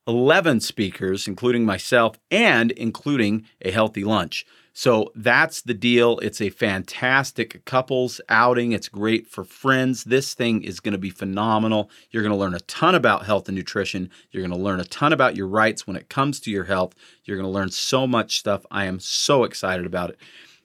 11 0.07 0.61
speakers, 0.61 1.27
including 1.27 1.65
myself 1.65 2.17
and 2.31 2.71
including 2.71 3.45
a 3.61 3.71
healthy 3.71 4.03
lunch. 4.03 4.45
So 4.73 5.11
that's 5.15 5.63
the 5.63 5.73
deal. 5.73 6.19
It's 6.19 6.39
a 6.39 6.51
fantastic 6.51 7.65
couples 7.65 8.21
outing. 8.29 8.73
It's 8.73 8.89
great 8.89 9.27
for 9.27 9.43
friends. 9.43 10.03
This 10.03 10.35
thing 10.35 10.61
is 10.63 10.79
going 10.79 10.91
to 10.91 10.99
be 10.99 11.09
phenomenal. 11.09 11.89
You're 12.11 12.21
going 12.21 12.31
to 12.31 12.37
learn 12.37 12.53
a 12.53 12.59
ton 12.59 12.93
about 12.93 13.25
health 13.25 13.47
and 13.47 13.57
nutrition. 13.57 14.11
You're 14.29 14.47
going 14.47 14.57
to 14.57 14.63
learn 14.63 14.79
a 14.79 14.85
ton 14.85 15.13
about 15.13 15.35
your 15.35 15.47
rights 15.47 15.87
when 15.87 15.95
it 15.95 16.09
comes 16.09 16.39
to 16.41 16.51
your 16.51 16.65
health. 16.65 16.93
You're 17.23 17.37
going 17.37 17.49
to 17.49 17.51
learn 17.51 17.71
so 17.71 18.05
much 18.05 18.37
stuff. 18.37 18.67
I 18.69 18.85
am 18.85 18.99
so 18.99 19.45
excited 19.45 19.87
about 19.87 20.11
it 20.11 20.19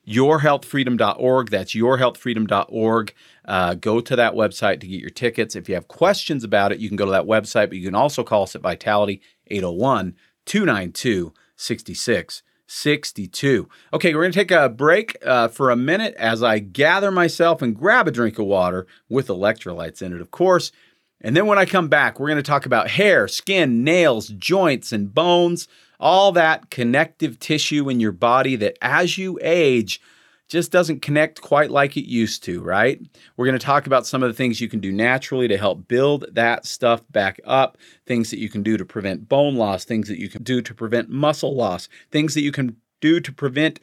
yourhealthfreedom.org. 0.07 1.51
That's 1.51 1.75
yourhealthfreedom.org. 1.75 3.15
Uh, 3.45 3.75
go 3.75 4.01
to 4.01 4.17
that 4.17 4.35
website 4.35 4.81
to 4.81 4.87
get 4.87 5.01
your 5.01 5.11
tickets. 5.11 5.57
If 5.57 5.69
you 5.69 5.75
have 5.75 5.89
questions 5.89 6.45
about 6.45 6.73
it, 6.73 6.79
you 6.79 6.89
can 6.89 6.97
go 6.97 7.05
to 7.05 7.13
that 7.13 7.25
website, 7.25 7.69
but 7.69 7.77
you 7.77 7.85
can 7.85 7.95
also 7.95 8.25
call 8.25 8.45
us 8.45 8.55
at 8.55 8.63
Vitality 8.63 9.21
801 9.49 10.15
292 10.47 11.33
6662. 11.57 13.69
Okay, 13.93 14.15
we're 14.15 14.23
going 14.23 14.33
to 14.33 14.39
take 14.39 14.51
a 14.51 14.69
break 14.69 15.17
uh, 15.25 15.49
for 15.49 15.71
a 15.71 15.77
minute 15.77 16.15
as 16.15 16.43
I 16.43 16.59
gather 16.59 17.11
myself 17.11 17.63
and 17.63 17.77
grab 17.77 18.09
a 18.09 18.13
drink 18.13 18.39
of 18.39 18.47
water 18.47 18.87
with 19.09 19.29
electrolytes 19.29 20.03
in 20.03 20.13
it, 20.13 20.21
of 20.21 20.31
course. 20.31 20.73
And 21.21 21.37
then 21.37 21.47
when 21.47 21.59
I 21.59 21.67
come 21.67 21.89
back, 21.89 22.19
we're 22.19 22.29
going 22.29 22.37
to 22.37 22.43
talk 22.43 22.67
about 22.67 22.89
hair, 22.89 23.29
skin, 23.29 23.85
nails, 23.85 24.29
joints, 24.29 24.93
and 24.93 25.15
bones 25.15 25.69
all 26.03 26.33
that 26.33 26.69
connective 26.69 27.39
tissue 27.39 27.89
in 27.89 28.01
your 28.01 28.13
body 28.13 28.57
that 28.57 28.77
as 28.83 29.17
you 29.17 29.39
age 29.41 30.01
just 30.49 30.73
doesn't 30.73 31.01
connect 31.01 31.41
quite 31.41 31.71
like 31.71 31.97
it 31.97 32.07
used 32.07 32.43
to, 32.43 32.61
right? 32.61 33.01
We're 33.37 33.47
going 33.47 33.59
to 33.59 33.65
talk 33.65 33.87
about 33.87 34.05
some 34.05 34.23
of 34.23 34.29
the 34.29 34.35
things 34.35 34.61
you 34.61 34.69
can 34.69 34.81
do 34.81 34.93
naturally 34.93 35.47
to 35.47 35.57
help 35.57 35.87
build 35.87 36.27
that 36.33 36.67
stuff 36.67 37.03
back 37.11 37.41
up, 37.45 37.79
things 38.05 38.31
that 38.31 38.41
you 38.41 38.51
can 38.51 38.65
do 38.65 38.77
to 38.77 38.85
prevent 38.85 39.29
bone 39.29 39.55
loss, 39.55 39.85
things 39.85 40.09
that 40.09 40.19
you 40.19 40.29
can 40.29 40.43
do 40.43 40.61
to 40.61 40.75
prevent 40.75 41.09
muscle 41.09 41.55
loss, 41.55 41.89
things 42.11 42.35
that 42.35 42.43
you 42.43 42.53
can 42.53 42.77
do 43.01 43.21
to 43.21 43.33
prevent 43.33 43.79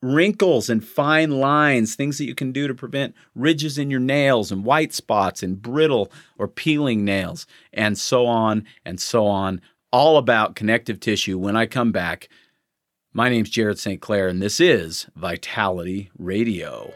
wrinkles 0.00 0.70
and 0.70 0.84
fine 0.84 1.40
lines, 1.40 1.94
things 1.94 2.18
that 2.18 2.24
you 2.24 2.34
can 2.34 2.52
do 2.52 2.66
to 2.68 2.74
prevent 2.74 3.14
ridges 3.34 3.78
in 3.78 3.90
your 3.90 4.00
nails 4.00 4.50
and 4.50 4.64
white 4.64 4.94
spots 4.94 5.42
and 5.42 5.60
brittle 5.60 6.10
or 6.38 6.46
peeling 6.48 7.04
nails, 7.04 7.46
and 7.72 7.98
so 7.98 8.26
on 8.26 8.64
and 8.84 9.00
so 9.00 9.26
on 9.26 9.60
all 9.92 10.16
about 10.16 10.56
connective 10.56 10.98
tissue 10.98 11.38
when 11.38 11.54
I 11.54 11.66
come 11.66 11.92
back. 11.92 12.28
My 13.12 13.28
name's 13.28 13.50
Jared 13.50 13.78
St. 13.78 14.00
Clair, 14.00 14.26
and 14.26 14.40
this 14.40 14.58
is 14.58 15.06
Vitality 15.14 16.10
Radio. 16.18 16.94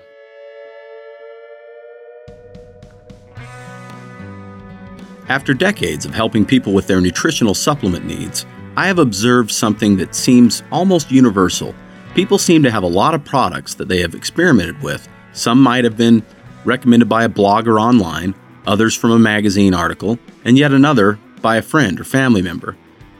After 5.28 5.52
decades 5.52 6.06
of 6.06 6.14
helping 6.14 6.46
people 6.46 6.72
with 6.72 6.86
their 6.86 7.02
nutritional 7.02 7.52
supplement 7.52 8.06
needs, 8.06 8.46
I 8.78 8.86
have 8.86 8.98
observed 8.98 9.50
something 9.50 9.98
that 9.98 10.14
seems 10.14 10.62
almost 10.72 11.10
universal. 11.10 11.74
People 12.14 12.38
seem 12.38 12.62
to 12.62 12.70
have 12.70 12.82
a 12.82 12.88
lot 12.88 13.12
of 13.12 13.24
products 13.24 13.74
that 13.74 13.88
they 13.88 14.00
have 14.00 14.14
experimented 14.14 14.80
with. 14.82 15.06
Some 15.34 15.60
might 15.60 15.84
have 15.84 15.98
been 15.98 16.22
recommended 16.64 17.10
by 17.10 17.24
a 17.24 17.28
blogger 17.28 17.78
online, 17.78 18.34
others 18.66 18.94
from 18.94 19.10
a 19.10 19.18
magazine 19.18 19.74
article, 19.74 20.18
and 20.46 20.56
yet 20.56 20.72
another 20.72 21.18
by 21.42 21.56
a 21.56 21.62
friend 21.62 22.00
or 22.00 22.04
family 22.04 22.40
member. 22.40 22.76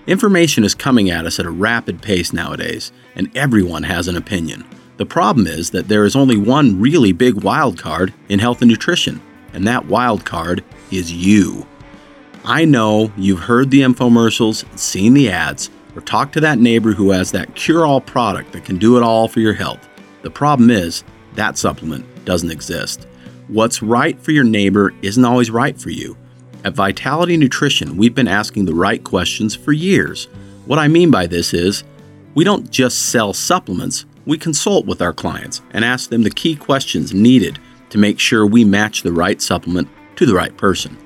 Information 0.07 0.63
is 0.63 0.75
coming 0.75 1.11
at 1.11 1.27
us 1.27 1.41
at 1.41 1.47
a 1.47 1.51
rapid 1.51 2.01
pace 2.01 2.33
nowadays, 2.33 2.93
and 3.17 3.35
everyone 3.37 3.83
has 3.83 4.07
an 4.07 4.17
opinion. 4.17 4.65
The 4.99 5.07
problem 5.07 5.49
is 5.49 5.71
that 5.71 5.89
there 5.89 6.05
is 6.05 6.15
only 6.15 6.37
one 6.37 6.81
really 6.81 7.11
big 7.11 7.43
wild 7.43 7.77
card 7.77 8.15
in 8.29 8.39
health 8.39 8.63
and 8.63 8.71
nutrition, 8.71 9.21
and 9.53 9.67
that 9.67 9.87
wild 9.87 10.25
card 10.25 10.63
is 10.93 11.13
you. 11.13 11.67
I 12.45 12.65
know 12.65 13.11
you've 13.17 13.41
heard 13.41 13.73
the 13.73 13.81
infomercials, 13.81 14.65
seen 14.79 15.13
the 15.13 15.29
ads, 15.29 15.71
or 15.97 16.03
talked 16.03 16.35
to 16.35 16.41
that 16.41 16.61
neighbor 16.61 16.93
who 16.93 17.11
has 17.11 17.33
that 17.33 17.57
cure 17.57 17.85
all 17.85 18.01
product 18.01 18.53
that 18.53 18.65
can 18.65 18.79
do 18.79 18.97
it 18.97 19.03
all 19.03 19.27
for 19.27 19.41
your 19.41 19.55
health. 19.55 19.89
The 20.23 20.31
problem 20.31 20.71
is, 20.71 21.03
that 21.35 21.59
supplement 21.59 22.25
doesn't 22.25 22.53
exist. 22.53 23.09
What's 23.49 23.83
right 23.83 24.21
for 24.21 24.31
your 24.31 24.45
neighbor 24.45 24.95
isn't 25.03 25.25
always 25.25 25.51
right 25.51 25.77
for 25.77 25.91
you. 25.91 26.17
At 26.67 26.75
Vitality 26.75 27.37
Nutrition, 27.37 27.97
we've 27.97 28.17
been 28.17 28.27
asking 28.27 28.65
the 28.65 28.75
right 28.75 29.05
questions 29.05 29.55
for 29.55 29.71
years. 29.71 30.25
What 30.65 30.81
I 30.81 30.89
mean 30.89 31.13
by 31.13 31.29
this 31.29 31.55
is, 31.55 31.85
we 32.35 32.43
don't 32.43 32.73
just 32.73 33.11
sell 33.11 33.33
supplements, 33.33 34.05
we 34.25 34.37
consult 34.37 34.85
with 34.85 35.01
our 35.01 35.13
clients 35.13 35.63
and 35.71 35.85
ask 35.85 36.11
them 36.11 36.25
the 36.25 36.31
key 36.31 36.57
questions 36.57 37.15
needed 37.15 37.61
to 37.91 37.99
make 37.99 38.19
sure 38.19 38.45
we 38.45 38.65
match 38.65 39.03
the 39.03 39.13
right 39.13 39.41
supplement 39.41 39.87
to 40.17 40.27
the 40.27 40.35
right 40.35 40.57
person. 40.57 40.99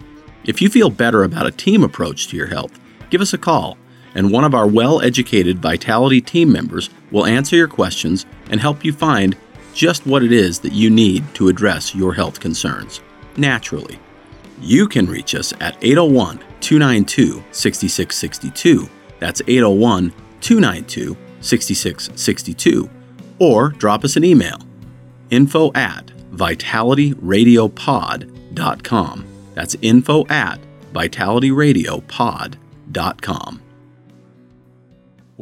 If 0.45 0.62
you 0.62 0.71
feel 0.71 0.88
better 0.88 1.25
about 1.25 1.47
a 1.47 1.50
team 1.50 1.85
approach 1.85 2.29
to 2.29 2.38
your 2.38 2.47
health, 2.47 2.81
give 3.11 3.21
us 3.21 3.35
a 3.35 3.38
call, 3.38 3.76
and 4.14 4.33
one 4.33 4.45
of 4.45 4.55
our 4.55 4.67
well 4.67 5.02
educated 5.02 5.59
Vitality 5.59 6.23
team 6.23 6.50
members 6.50 6.88
will 7.11 7.26
answer 7.26 7.55
your 7.55 7.69
questions 7.69 8.25
and 8.49 8.62
help 8.62 8.83
you 8.83 8.95
find 8.95 9.37
just 9.75 10.07
what 10.07 10.23
it 10.23 10.33
is 10.33 10.61
that 10.61 10.73
you 10.73 10.88
need 10.88 11.23
to 11.35 11.49
address 11.49 11.95
your 11.95 12.14
health 12.14 12.40
concerns 12.40 13.02
naturally. 13.37 13.99
You 14.61 14.88
can 14.88 15.07
reach 15.07 15.35
us 15.35 15.52
at 15.61 15.76
801 15.83 16.38
292 16.61 17.43
6662. 17.50 18.88
That's 19.19 19.43
801 19.47 20.12
292 20.40 21.17
6662. 21.40 22.88
Or 23.38 23.71
drop 23.71 24.05
us 24.05 24.17
an 24.17 24.25
email 24.25 24.59
info 25.31 25.73
at 25.75 26.07
vitalityradiopod.com. 26.33 29.25
That's 29.55 29.76
info 29.81 30.26
at 30.29 30.61
vitalityradiopod.com. 30.93 33.61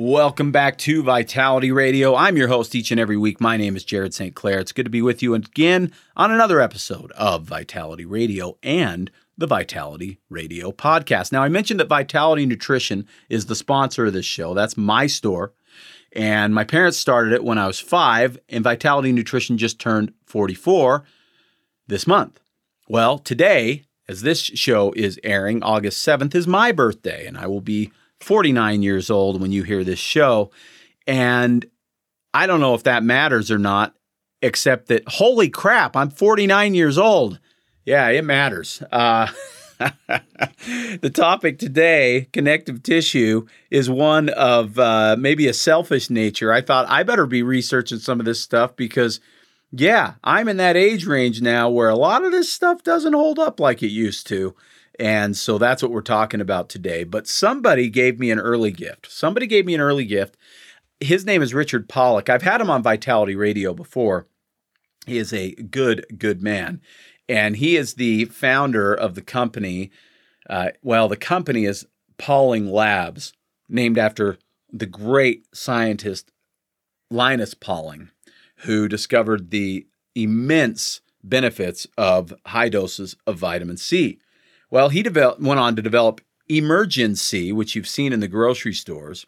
Welcome 0.00 0.52
back 0.52 0.78
to 0.78 1.02
Vitality 1.02 1.72
Radio. 1.72 2.14
I'm 2.14 2.36
your 2.36 2.46
host 2.46 2.76
each 2.76 2.92
and 2.92 3.00
every 3.00 3.16
week. 3.16 3.40
My 3.40 3.56
name 3.56 3.74
is 3.74 3.82
Jared 3.82 4.14
St. 4.14 4.32
Clair. 4.32 4.60
It's 4.60 4.70
good 4.70 4.84
to 4.84 4.90
be 4.90 5.02
with 5.02 5.24
you 5.24 5.34
again 5.34 5.90
on 6.16 6.30
another 6.30 6.60
episode 6.60 7.10
of 7.16 7.42
Vitality 7.42 8.04
Radio 8.04 8.56
and 8.62 9.10
the 9.36 9.48
Vitality 9.48 10.20
Radio 10.30 10.70
podcast. 10.70 11.32
Now, 11.32 11.42
I 11.42 11.48
mentioned 11.48 11.80
that 11.80 11.88
Vitality 11.88 12.46
Nutrition 12.46 13.08
is 13.28 13.46
the 13.46 13.56
sponsor 13.56 14.06
of 14.06 14.12
this 14.12 14.24
show. 14.24 14.54
That's 14.54 14.76
my 14.76 15.08
store. 15.08 15.52
And 16.12 16.54
my 16.54 16.62
parents 16.62 16.96
started 16.96 17.32
it 17.32 17.42
when 17.42 17.58
I 17.58 17.66
was 17.66 17.80
five, 17.80 18.38
and 18.48 18.62
Vitality 18.62 19.10
Nutrition 19.10 19.58
just 19.58 19.80
turned 19.80 20.12
44 20.26 21.02
this 21.88 22.06
month. 22.06 22.38
Well, 22.88 23.18
today, 23.18 23.82
as 24.08 24.22
this 24.22 24.38
show 24.38 24.92
is 24.92 25.18
airing, 25.24 25.64
August 25.64 26.06
7th, 26.06 26.36
is 26.36 26.46
my 26.46 26.70
birthday, 26.70 27.26
and 27.26 27.36
I 27.36 27.48
will 27.48 27.60
be 27.60 27.90
49 28.20 28.82
years 28.82 29.10
old 29.10 29.40
when 29.40 29.52
you 29.52 29.62
hear 29.62 29.84
this 29.84 29.98
show. 29.98 30.50
And 31.06 31.64
I 32.34 32.46
don't 32.46 32.60
know 32.60 32.74
if 32.74 32.82
that 32.84 33.02
matters 33.02 33.50
or 33.50 33.58
not, 33.58 33.94
except 34.42 34.88
that, 34.88 35.08
holy 35.08 35.48
crap, 35.48 35.96
I'm 35.96 36.10
49 36.10 36.74
years 36.74 36.98
old. 36.98 37.40
Yeah, 37.84 38.08
it 38.08 38.24
matters. 38.24 38.82
Uh, 38.92 39.28
the 39.78 41.10
topic 41.12 41.58
today, 41.58 42.28
connective 42.32 42.82
tissue, 42.82 43.46
is 43.70 43.88
one 43.88 44.28
of 44.30 44.78
uh, 44.78 45.16
maybe 45.18 45.46
a 45.46 45.54
selfish 45.54 46.10
nature. 46.10 46.52
I 46.52 46.60
thought 46.60 46.88
I 46.88 47.02
better 47.02 47.26
be 47.26 47.42
researching 47.42 47.98
some 47.98 48.20
of 48.20 48.26
this 48.26 48.42
stuff 48.42 48.76
because, 48.76 49.20
yeah, 49.70 50.14
I'm 50.24 50.48
in 50.48 50.56
that 50.58 50.76
age 50.76 51.06
range 51.06 51.40
now 51.40 51.70
where 51.70 51.88
a 51.88 51.96
lot 51.96 52.24
of 52.24 52.32
this 52.32 52.52
stuff 52.52 52.82
doesn't 52.82 53.12
hold 53.12 53.38
up 53.38 53.60
like 53.60 53.82
it 53.82 53.88
used 53.88 54.26
to. 54.28 54.54
And 54.98 55.36
so 55.36 55.58
that's 55.58 55.82
what 55.82 55.92
we're 55.92 56.00
talking 56.00 56.40
about 56.40 56.68
today. 56.68 57.04
But 57.04 57.28
somebody 57.28 57.88
gave 57.88 58.18
me 58.18 58.30
an 58.30 58.40
early 58.40 58.72
gift. 58.72 59.10
Somebody 59.10 59.46
gave 59.46 59.64
me 59.64 59.74
an 59.74 59.80
early 59.80 60.04
gift. 60.04 60.36
His 61.00 61.24
name 61.24 61.40
is 61.40 61.54
Richard 61.54 61.88
Pollock. 61.88 62.28
I've 62.28 62.42
had 62.42 62.60
him 62.60 62.70
on 62.70 62.82
Vitality 62.82 63.36
Radio 63.36 63.72
before. 63.72 64.26
He 65.06 65.18
is 65.18 65.32
a 65.32 65.54
good, 65.54 66.04
good 66.18 66.42
man. 66.42 66.80
And 67.28 67.56
he 67.56 67.76
is 67.76 67.94
the 67.94 68.24
founder 68.26 68.92
of 68.92 69.14
the 69.14 69.22
company. 69.22 69.90
Uh, 70.50 70.70
well, 70.82 71.08
the 71.08 71.16
company 71.16 71.64
is 71.64 71.86
Pauling 72.16 72.68
Labs, 72.68 73.32
named 73.68 73.98
after 73.98 74.38
the 74.72 74.86
great 74.86 75.46
scientist 75.54 76.32
Linus 77.10 77.54
Pauling, 77.54 78.10
who 78.62 78.88
discovered 78.88 79.50
the 79.50 79.86
immense 80.14 81.00
benefits 81.22 81.86
of 81.96 82.34
high 82.46 82.68
doses 82.68 83.16
of 83.26 83.38
vitamin 83.38 83.76
C. 83.76 84.18
Well, 84.70 84.90
he 84.90 85.02
developed, 85.02 85.40
went 85.40 85.60
on 85.60 85.76
to 85.76 85.82
develop 85.82 86.20
Emergen-C, 86.50 87.52
which 87.52 87.74
you've 87.74 87.88
seen 87.88 88.12
in 88.12 88.20
the 88.20 88.28
grocery 88.28 88.74
stores. 88.74 89.26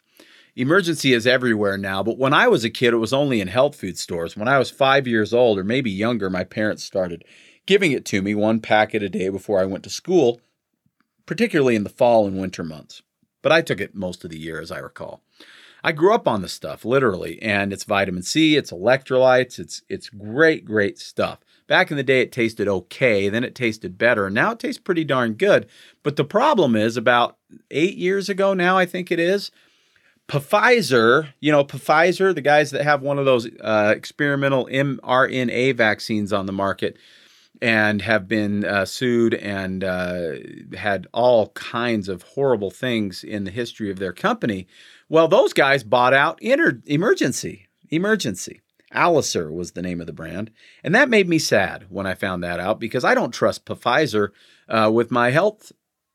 Emergen-C 0.57 1.13
is 1.13 1.25
everywhere 1.25 1.77
now, 1.77 2.03
but 2.03 2.17
when 2.17 2.33
I 2.33 2.47
was 2.47 2.63
a 2.63 2.69
kid, 2.69 2.93
it 2.93 2.97
was 2.97 3.13
only 3.13 3.39
in 3.41 3.47
health 3.47 3.75
food 3.75 3.97
stores. 3.97 4.35
When 4.35 4.47
I 4.47 4.59
was 4.59 4.69
five 4.69 5.07
years 5.07 5.33
old, 5.33 5.57
or 5.57 5.63
maybe 5.63 5.89
younger, 5.89 6.29
my 6.29 6.43
parents 6.43 6.83
started 6.83 7.23
giving 7.65 7.91
it 7.91 8.05
to 8.05 8.21
me 8.21 8.35
one 8.35 8.59
packet 8.59 9.01
a 9.01 9.09
day 9.09 9.29
before 9.29 9.61
I 9.61 9.65
went 9.65 9.83
to 9.85 9.89
school, 9.89 10.41
particularly 11.25 11.75
in 11.75 11.83
the 11.83 11.89
fall 11.89 12.27
and 12.27 12.39
winter 12.39 12.63
months. 12.63 13.01
But 13.41 13.51
I 13.51 13.61
took 13.61 13.79
it 13.79 13.95
most 13.95 14.23
of 14.23 14.29
the 14.29 14.39
year, 14.39 14.59
as 14.59 14.71
I 14.71 14.79
recall. 14.79 15.21
I 15.83 15.93
grew 15.93 16.13
up 16.13 16.27
on 16.27 16.41
this 16.41 16.53
stuff, 16.53 16.85
literally, 16.85 17.41
and 17.41 17.73
it's 17.73 17.85
vitamin 17.85 18.21
C, 18.21 18.55
it's 18.55 18.71
electrolytes, 18.71 19.57
it's 19.57 19.81
it's 19.89 20.09
great, 20.09 20.63
great 20.63 20.99
stuff. 20.99 21.39
Back 21.67 21.91
in 21.91 21.97
the 21.97 22.03
day, 22.03 22.21
it 22.21 22.31
tasted 22.31 22.67
okay. 22.67 23.29
Then 23.29 23.43
it 23.43 23.55
tasted 23.55 23.97
better. 23.97 24.29
Now 24.29 24.51
it 24.51 24.59
tastes 24.59 24.81
pretty 24.81 25.03
darn 25.03 25.33
good. 25.33 25.67
But 26.03 26.15
the 26.15 26.25
problem 26.25 26.75
is 26.75 26.97
about 26.97 27.37
eight 27.69 27.95
years 27.95 28.29
ago 28.29 28.53
now, 28.53 28.77
I 28.77 28.85
think 28.85 29.11
it 29.11 29.19
is, 29.19 29.51
Pfizer, 30.27 31.33
you 31.39 31.51
know, 31.51 31.63
Pfizer, 31.63 32.33
the 32.33 32.41
guys 32.41 32.71
that 32.71 32.83
have 32.83 33.01
one 33.01 33.19
of 33.19 33.25
those 33.25 33.47
uh, 33.59 33.93
experimental 33.95 34.65
mRNA 34.67 35.75
vaccines 35.75 36.31
on 36.31 36.45
the 36.45 36.53
market 36.53 36.97
and 37.61 38.01
have 38.01 38.27
been 38.27 38.65
uh, 38.65 38.85
sued 38.85 39.33
and 39.35 39.83
uh, 39.83 40.31
had 40.75 41.07
all 41.13 41.49
kinds 41.49 42.09
of 42.09 42.23
horrible 42.23 42.71
things 42.71 43.23
in 43.23 43.43
the 43.43 43.51
history 43.51 43.91
of 43.91 43.99
their 43.99 44.13
company. 44.13 44.67
Well, 45.09 45.27
those 45.27 45.53
guys 45.53 45.83
bought 45.83 46.13
out 46.13 46.41
Inter- 46.41 46.81
Emergen-C, 46.87 47.67
Emergen-C. 47.91 48.61
Alacer 48.93 49.51
was 49.51 49.71
the 49.71 49.81
name 49.81 50.01
of 50.01 50.07
the 50.07 50.13
brand. 50.13 50.51
And 50.83 50.93
that 50.95 51.09
made 51.09 51.27
me 51.27 51.39
sad 51.39 51.85
when 51.89 52.05
I 52.05 52.13
found 52.13 52.43
that 52.43 52.59
out 52.59 52.79
because 52.79 53.03
I 53.03 53.15
don't 53.15 53.33
trust 53.33 53.65
Pfizer 53.65 54.29
uh, 54.67 54.91
with 54.93 55.11
my 55.11 55.31
health 55.31 55.71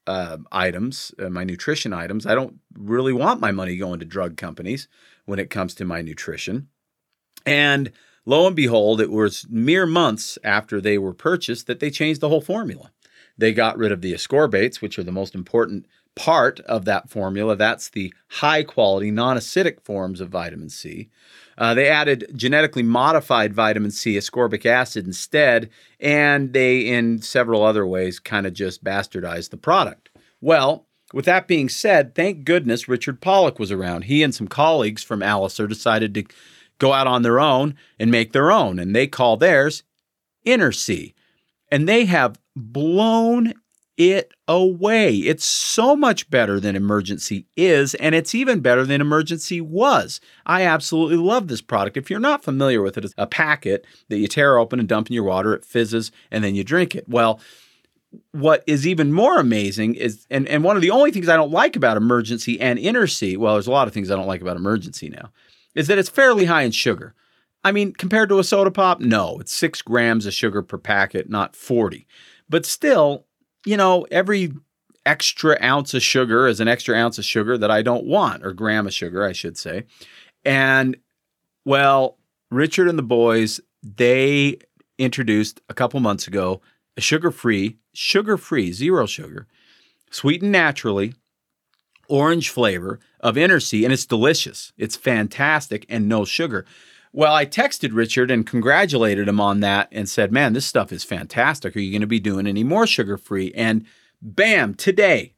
uh, 0.06 0.38
items, 0.52 1.12
uh, 1.18 1.28
my 1.28 1.44
nutrition 1.44 1.92
items. 1.92 2.26
I 2.26 2.34
don't 2.34 2.58
really 2.74 3.12
want 3.12 3.40
my 3.40 3.52
money 3.52 3.76
going 3.76 4.00
to 4.00 4.06
drug 4.06 4.36
companies 4.36 4.88
when 5.24 5.38
it 5.38 5.50
comes 5.50 5.74
to 5.74 5.84
my 5.84 6.02
nutrition. 6.02 6.68
And 7.44 7.92
lo 8.24 8.46
and 8.46 8.56
behold, 8.56 9.00
it 9.00 9.10
was 9.10 9.46
mere 9.48 9.86
months 9.86 10.38
after 10.44 10.80
they 10.80 10.98
were 10.98 11.14
purchased 11.14 11.66
that 11.66 11.80
they 11.80 11.90
changed 11.90 12.20
the 12.20 12.28
whole 12.28 12.40
formula. 12.40 12.92
They 13.38 13.52
got 13.52 13.78
rid 13.78 13.92
of 13.92 14.00
the 14.00 14.12
ascorbates, 14.12 14.80
which 14.80 14.98
are 14.98 15.04
the 15.04 15.12
most 15.12 15.34
important 15.34 15.86
part 16.14 16.60
of 16.60 16.84
that 16.86 17.10
formula. 17.10 17.54
That's 17.54 17.90
the 17.90 18.12
high 18.28 18.62
quality, 18.62 19.10
non 19.10 19.36
acidic 19.36 19.80
forms 19.82 20.20
of 20.20 20.30
vitamin 20.30 20.70
C. 20.70 21.10
Uh, 21.58 21.74
they 21.74 21.88
added 21.88 22.30
genetically 22.34 22.82
modified 22.82 23.54
vitamin 23.54 23.90
C, 23.90 24.16
ascorbic 24.16 24.66
acid 24.66 25.06
instead, 25.06 25.70
and 26.00 26.52
they, 26.52 26.80
in 26.80 27.22
several 27.22 27.62
other 27.62 27.86
ways, 27.86 28.18
kind 28.18 28.46
of 28.46 28.52
just 28.52 28.84
bastardized 28.84 29.50
the 29.50 29.56
product. 29.56 30.10
Well, 30.40 30.86
with 31.14 31.24
that 31.26 31.48
being 31.48 31.68
said, 31.68 32.14
thank 32.14 32.44
goodness 32.44 32.88
Richard 32.88 33.20
Pollack 33.20 33.58
was 33.58 33.70
around. 33.70 34.02
He 34.02 34.22
and 34.22 34.34
some 34.34 34.48
colleagues 34.48 35.02
from 35.02 35.20
Alacer 35.20 35.68
decided 35.68 36.12
to 36.14 36.24
go 36.78 36.92
out 36.92 37.06
on 37.06 37.22
their 37.22 37.40
own 37.40 37.74
and 37.98 38.10
make 38.10 38.32
their 38.32 38.50
own, 38.50 38.78
and 38.78 38.94
they 38.94 39.06
call 39.06 39.36
theirs 39.36 39.82
Inner-C. 40.44 41.14
And 41.70 41.88
they 41.88 42.04
have 42.04 42.38
blown 42.54 43.54
it 43.96 44.32
away. 44.46 45.16
It's 45.16 45.44
so 45.44 45.96
much 45.96 46.28
better 46.28 46.60
than 46.60 46.76
Emergen-C 46.76 47.46
is, 47.56 47.94
and 47.94 48.14
it's 48.14 48.34
even 48.34 48.60
better 48.60 48.84
than 48.84 49.00
Emergen-C 49.00 49.62
was. 49.62 50.20
I 50.44 50.62
absolutely 50.62 51.16
love 51.16 51.48
this 51.48 51.62
product. 51.62 51.96
If 51.96 52.10
you're 52.10 52.20
not 52.20 52.44
familiar 52.44 52.82
with 52.82 52.98
it, 52.98 53.06
it's 53.06 53.14
a 53.16 53.26
packet 53.26 53.86
that 54.10 54.18
you 54.18 54.28
tear 54.28 54.58
open 54.58 54.78
and 54.78 54.88
dump 54.88 55.08
in 55.08 55.14
your 55.14 55.24
water, 55.24 55.54
it 55.54 55.64
fizzes, 55.64 56.12
and 56.30 56.44
then 56.44 56.54
you 56.54 56.62
drink 56.62 56.94
it. 56.94 57.08
Well, 57.08 57.40
what 58.32 58.62
is 58.66 58.86
even 58.86 59.12
more 59.12 59.40
amazing 59.40 59.94
is, 59.94 60.26
and, 60.30 60.46
and 60.48 60.62
one 60.62 60.76
of 60.76 60.82
the 60.82 60.90
only 60.90 61.10
things 61.10 61.28
I 61.28 61.36
don't 61.36 61.50
like 61.50 61.74
about 61.74 61.96
Emergen-C 61.96 62.60
and 62.60 62.78
Inner-C, 62.78 63.38
well, 63.38 63.54
there's 63.54 63.66
a 63.66 63.72
lot 63.72 63.88
of 63.88 63.94
things 63.94 64.10
I 64.10 64.16
don't 64.16 64.26
like 64.26 64.42
about 64.42 64.58
Emergen-C 64.58 65.08
now, 65.08 65.30
is 65.74 65.86
that 65.86 65.98
it's 65.98 66.10
fairly 66.10 66.44
high 66.44 66.62
in 66.62 66.70
sugar. 66.70 67.14
I 67.66 67.72
mean, 67.72 67.94
compared 67.94 68.28
to 68.28 68.38
a 68.38 68.44
soda 68.44 68.70
pop, 68.70 69.00
no, 69.00 69.38
it's 69.40 69.52
six 69.52 69.82
grams 69.82 70.24
of 70.24 70.32
sugar 70.32 70.62
per 70.62 70.78
packet, 70.78 71.28
not 71.28 71.56
40. 71.56 72.06
But 72.48 72.64
still, 72.64 73.26
you 73.64 73.76
know, 73.76 74.06
every 74.08 74.52
extra 75.04 75.58
ounce 75.60 75.92
of 75.92 76.00
sugar 76.00 76.46
is 76.46 76.60
an 76.60 76.68
extra 76.68 76.94
ounce 76.94 77.18
of 77.18 77.24
sugar 77.24 77.58
that 77.58 77.68
I 77.68 77.82
don't 77.82 78.06
want, 78.06 78.46
or 78.46 78.52
gram 78.52 78.86
of 78.86 78.94
sugar, 78.94 79.24
I 79.24 79.32
should 79.32 79.58
say. 79.58 79.82
And 80.44 80.96
well, 81.64 82.18
Richard 82.52 82.86
and 82.86 82.96
the 82.96 83.02
boys, 83.02 83.60
they 83.82 84.58
introduced 84.96 85.60
a 85.68 85.74
couple 85.74 85.98
months 85.98 86.28
ago 86.28 86.60
a 86.96 87.00
sugar 87.00 87.32
free, 87.32 87.78
sugar 87.92 88.36
free, 88.36 88.70
zero 88.70 89.06
sugar, 89.06 89.48
sweetened 90.12 90.52
naturally, 90.52 91.14
orange 92.08 92.48
flavor 92.48 93.00
of 93.18 93.36
Inner-C, 93.36 93.82
and 93.82 93.92
it's 93.92 94.06
delicious. 94.06 94.72
It's 94.78 94.94
fantastic 94.94 95.84
and 95.88 96.08
no 96.08 96.24
sugar. 96.24 96.64
Well, 97.16 97.34
I 97.34 97.46
texted 97.46 97.94
Richard 97.94 98.30
and 98.30 98.46
congratulated 98.46 99.26
him 99.26 99.40
on 99.40 99.60
that 99.60 99.88
and 99.90 100.06
said, 100.06 100.30
Man, 100.30 100.52
this 100.52 100.66
stuff 100.66 100.92
is 100.92 101.02
fantastic. 101.02 101.74
Are 101.74 101.80
you 101.80 101.90
going 101.90 102.02
to 102.02 102.06
be 102.06 102.20
doing 102.20 102.46
any 102.46 102.62
more 102.62 102.86
sugar 102.86 103.16
free? 103.16 103.54
And 103.56 103.86
bam, 104.20 104.74
today, 104.74 105.32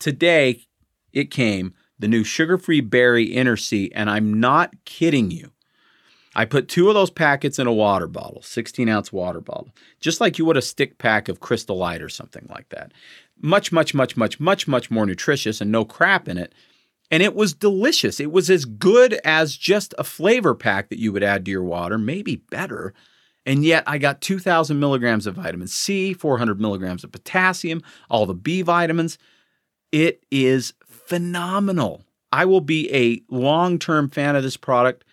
today 0.00 0.66
it 1.12 1.30
came 1.30 1.72
the 2.00 2.08
new 2.08 2.24
sugar 2.24 2.58
free 2.58 2.80
berry 2.80 3.26
Inner-C. 3.26 3.92
And 3.94 4.10
I'm 4.10 4.40
not 4.40 4.74
kidding 4.84 5.30
you. 5.30 5.52
I 6.34 6.46
put 6.46 6.66
two 6.66 6.88
of 6.88 6.94
those 6.94 7.10
packets 7.10 7.60
in 7.60 7.68
a 7.68 7.72
water 7.72 8.08
bottle, 8.08 8.42
16 8.42 8.88
ounce 8.88 9.12
water 9.12 9.40
bottle, 9.40 9.70
just 10.00 10.20
like 10.20 10.36
you 10.36 10.44
would 10.46 10.56
a 10.56 10.62
stick 10.62 10.98
pack 10.98 11.28
of 11.28 11.38
Crystal 11.38 11.78
Light 11.78 12.02
or 12.02 12.08
something 12.08 12.48
like 12.50 12.70
that. 12.70 12.90
Much, 13.40 13.70
much, 13.70 13.94
much, 13.94 14.16
much, 14.16 14.40
much, 14.40 14.66
much 14.66 14.90
more 14.90 15.06
nutritious 15.06 15.60
and 15.60 15.70
no 15.70 15.84
crap 15.84 16.26
in 16.28 16.38
it 16.38 16.52
and 17.10 17.22
it 17.22 17.34
was 17.34 17.54
delicious. 17.54 18.20
It 18.20 18.30
was 18.30 18.48
as 18.50 18.64
good 18.64 19.14
as 19.24 19.56
just 19.56 19.94
a 19.98 20.04
flavor 20.04 20.54
pack 20.54 20.88
that 20.88 20.98
you 20.98 21.12
would 21.12 21.24
add 21.24 21.44
to 21.44 21.50
your 21.50 21.64
water, 21.64 21.98
maybe 21.98 22.36
better. 22.36 22.94
And 23.44 23.64
yet 23.64 23.84
I 23.86 23.98
got 23.98 24.20
2,000 24.20 24.78
milligrams 24.78 25.26
of 25.26 25.34
vitamin 25.34 25.66
C, 25.66 26.12
400 26.12 26.60
milligrams 26.60 27.02
of 27.02 27.10
potassium, 27.10 27.82
all 28.08 28.26
the 28.26 28.34
B 28.34 28.62
vitamins. 28.62 29.18
It 29.90 30.24
is 30.30 30.72
phenomenal. 30.86 32.04
I 32.30 32.44
will 32.44 32.60
be 32.60 32.92
a 32.94 33.22
long 33.34 33.78
term 33.78 34.08
fan 34.08 34.36
of 34.36 34.42
this 34.42 34.56
product. 34.56 35.04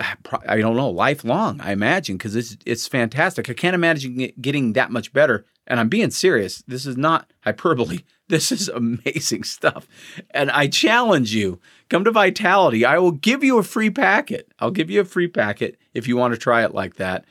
Ah, 0.00 0.16
I 0.48 0.58
don't 0.58 0.76
know, 0.76 0.88
lifelong, 0.88 1.60
I 1.60 1.72
imagine, 1.72 2.16
because 2.16 2.36
it's, 2.36 2.56
it's 2.64 2.86
fantastic. 2.86 3.50
I 3.50 3.54
can't 3.54 3.74
imagine 3.74 4.32
getting 4.40 4.72
that 4.74 4.90
much 4.90 5.12
better. 5.12 5.44
And 5.66 5.80
I'm 5.80 5.88
being 5.88 6.10
serious. 6.10 6.62
This 6.66 6.86
is 6.86 6.96
not 6.96 7.30
hyperbole. 7.40 8.00
This 8.32 8.50
is 8.50 8.70
amazing 8.70 9.44
stuff. 9.44 9.86
And 10.30 10.50
I 10.50 10.66
challenge 10.66 11.34
you 11.34 11.60
come 11.90 12.02
to 12.04 12.10
Vitality. 12.10 12.82
I 12.82 12.96
will 12.96 13.12
give 13.12 13.44
you 13.44 13.58
a 13.58 13.62
free 13.62 13.90
packet. 13.90 14.50
I'll 14.58 14.70
give 14.70 14.88
you 14.88 15.02
a 15.02 15.04
free 15.04 15.28
packet 15.28 15.76
if 15.92 16.08
you 16.08 16.16
want 16.16 16.32
to 16.32 16.40
try 16.40 16.64
it 16.64 16.72
like 16.72 16.96
that 16.96 17.26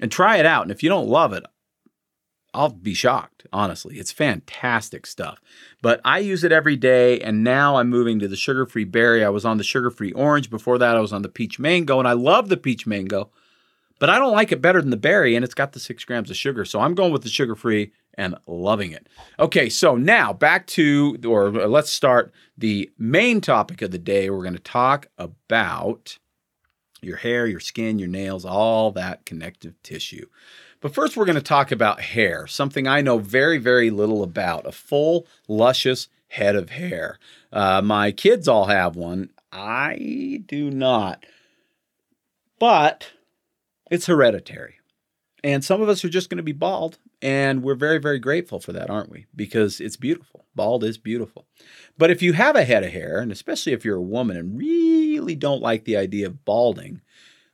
and 0.00 0.10
try 0.10 0.38
it 0.38 0.46
out. 0.46 0.62
And 0.62 0.70
if 0.70 0.82
you 0.82 0.88
don't 0.88 1.10
love 1.10 1.34
it, 1.34 1.44
I'll 2.54 2.70
be 2.70 2.94
shocked, 2.94 3.46
honestly. 3.52 3.98
It's 3.98 4.12
fantastic 4.12 5.04
stuff. 5.04 5.42
But 5.82 6.00
I 6.06 6.20
use 6.20 6.42
it 6.42 6.52
every 6.52 6.76
day, 6.76 7.20
and 7.20 7.44
now 7.44 7.76
I'm 7.76 7.90
moving 7.90 8.18
to 8.20 8.28
the 8.28 8.34
sugar 8.34 8.64
free 8.64 8.84
berry. 8.84 9.22
I 9.22 9.28
was 9.28 9.44
on 9.44 9.58
the 9.58 9.62
sugar 9.62 9.90
free 9.90 10.12
orange. 10.12 10.48
Before 10.48 10.78
that, 10.78 10.96
I 10.96 11.00
was 11.00 11.12
on 11.12 11.20
the 11.20 11.28
peach 11.28 11.58
mango, 11.58 11.98
and 11.98 12.08
I 12.08 12.14
love 12.14 12.48
the 12.48 12.56
peach 12.56 12.86
mango, 12.86 13.30
but 13.98 14.08
I 14.08 14.18
don't 14.18 14.32
like 14.32 14.52
it 14.52 14.62
better 14.62 14.80
than 14.80 14.88
the 14.88 14.96
berry, 14.96 15.36
and 15.36 15.44
it's 15.44 15.52
got 15.52 15.72
the 15.74 15.80
six 15.80 16.02
grams 16.06 16.30
of 16.30 16.36
sugar. 16.38 16.64
So 16.64 16.80
I'm 16.80 16.94
going 16.94 17.12
with 17.12 17.24
the 17.24 17.28
sugar 17.28 17.54
free 17.54 17.92
and 18.16 18.36
loving 18.46 18.92
it. 18.92 19.08
Okay, 19.38 19.68
so 19.68 19.96
now 19.96 20.32
back 20.32 20.66
to, 20.68 21.18
or 21.26 21.50
let's 21.50 21.90
start 21.90 22.32
the 22.56 22.90
main 22.98 23.40
topic 23.40 23.82
of 23.82 23.90
the 23.90 23.98
day. 23.98 24.30
We're 24.30 24.42
going 24.42 24.54
to 24.54 24.60
talk 24.60 25.06
about 25.18 26.18
your 27.02 27.16
hair, 27.16 27.46
your 27.46 27.60
skin, 27.60 27.98
your 27.98 28.08
nails, 28.08 28.44
all 28.44 28.90
that 28.92 29.26
connective 29.26 29.74
tissue. 29.82 30.26
But 30.80 30.94
first, 30.94 31.16
we're 31.16 31.24
going 31.24 31.36
to 31.36 31.42
talk 31.42 31.72
about 31.72 32.00
hair, 32.00 32.46
something 32.46 32.86
I 32.86 33.00
know 33.00 33.18
very, 33.18 33.58
very 33.58 33.90
little 33.90 34.22
about 34.22 34.66
a 34.66 34.72
full, 34.72 35.26
luscious 35.48 36.08
head 36.28 36.56
of 36.56 36.70
hair. 36.70 37.18
Uh, 37.52 37.80
my 37.82 38.12
kids 38.12 38.48
all 38.48 38.66
have 38.66 38.96
one. 38.96 39.30
I 39.52 40.42
do 40.46 40.70
not. 40.70 41.24
But 42.58 43.12
it's 43.90 44.06
hereditary. 44.06 44.76
And 45.46 45.64
some 45.64 45.80
of 45.80 45.88
us 45.88 46.04
are 46.04 46.08
just 46.08 46.28
going 46.28 46.38
to 46.38 46.42
be 46.42 46.50
bald. 46.50 46.98
And 47.22 47.62
we're 47.62 47.76
very, 47.76 47.98
very 47.98 48.18
grateful 48.18 48.58
for 48.58 48.72
that, 48.72 48.90
aren't 48.90 49.10
we? 49.10 49.26
Because 49.36 49.80
it's 49.80 49.96
beautiful. 49.96 50.44
Bald 50.56 50.82
is 50.82 50.98
beautiful. 50.98 51.46
But 51.96 52.10
if 52.10 52.20
you 52.20 52.32
have 52.32 52.56
a 52.56 52.64
head 52.64 52.82
of 52.82 52.90
hair, 52.90 53.20
and 53.20 53.30
especially 53.30 53.72
if 53.72 53.84
you're 53.84 53.98
a 53.98 54.02
woman 54.02 54.36
and 54.36 54.58
really 54.58 55.36
don't 55.36 55.62
like 55.62 55.84
the 55.84 55.96
idea 55.96 56.26
of 56.26 56.44
balding, 56.44 57.00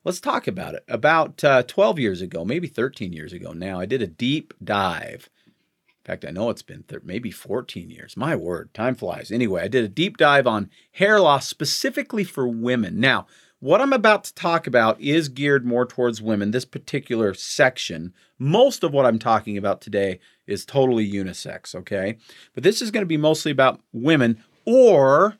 let's 0.05 0.21
talk 0.21 0.47
about 0.47 0.73
it. 0.73 0.85
About 0.89 1.45
uh, 1.45 1.65
12 1.65 1.99
years 1.99 2.23
ago, 2.23 2.47
maybe 2.47 2.67
13 2.67 3.13
years 3.13 3.35
ago 3.35 3.53
now, 3.53 3.79
I 3.79 3.85
did 3.85 4.01
a 4.01 4.07
deep 4.07 4.55
dive. 4.65 5.29
In 5.47 6.05
fact, 6.07 6.25
I 6.25 6.31
know 6.31 6.49
it's 6.49 6.63
been 6.63 6.85
th- 6.85 7.03
maybe 7.05 7.31
14 7.31 7.91
years. 7.91 8.17
My 8.17 8.35
word, 8.35 8.73
time 8.73 8.95
flies. 8.95 9.31
Anyway, 9.31 9.61
I 9.61 9.69
did 9.69 9.85
a 9.85 9.89
deep 9.89 10.17
dive 10.17 10.47
on 10.47 10.71
hair 10.93 11.21
loss 11.21 11.47
specifically 11.47 12.25
for 12.25 12.49
women. 12.49 13.01
Now, 13.01 13.27
what 13.63 13.81
I'm 13.81 13.93
about 13.93 14.25
to 14.25 14.35
talk 14.35 14.67
about 14.67 15.01
is 15.01 15.29
geared 15.29 15.65
more 15.65 15.87
towards 15.87 16.21
women, 16.21 16.51
this 16.51 16.65
particular 16.65 17.33
section. 17.33 18.13
Most 18.37 18.83
of 18.83 18.93
what 18.93 19.07
I'm 19.07 19.21
talking 19.21 19.57
about 19.57 19.81
today 19.81 20.19
is 20.49 20.65
totally 20.65 21.09
unisex, 21.09 21.73
okay? 21.77 22.19
But 22.55 22.65
this 22.65 22.83
is 22.83 22.91
going 22.91 23.03
to 23.03 23.07
be 23.07 23.17
mostly 23.17 23.53
about 23.53 23.81
women 23.93 24.43
or 24.65 25.39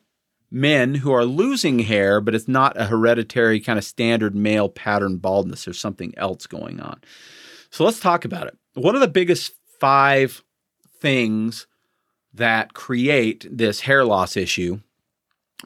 men 0.49 0.95
who 0.95 1.11
are 1.11 1.25
losing 1.25 1.79
hair, 1.79 2.21
but 2.21 2.33
it's 2.33 2.47
not 2.47 2.79
a 2.79 2.85
hereditary 2.85 3.59
kind 3.59 3.77
of 3.77 3.83
standard 3.83 4.33
male 4.33 4.69
pattern 4.69 5.17
baldness. 5.17 5.65
There's 5.65 5.77
something 5.77 6.13
else 6.15 6.47
going 6.47 6.79
on. 6.79 7.01
So 7.71 7.83
let's 7.83 7.99
talk 7.99 8.23
about 8.23 8.47
it. 8.47 8.57
What 8.75 8.95
are 8.95 8.99
the 8.99 9.07
biggest 9.09 9.51
five 9.81 10.41
things 11.01 11.67
that 12.33 12.73
create 12.73 13.45
this 13.51 13.81
hair 13.81 14.05
loss 14.05 14.37
issue 14.37 14.79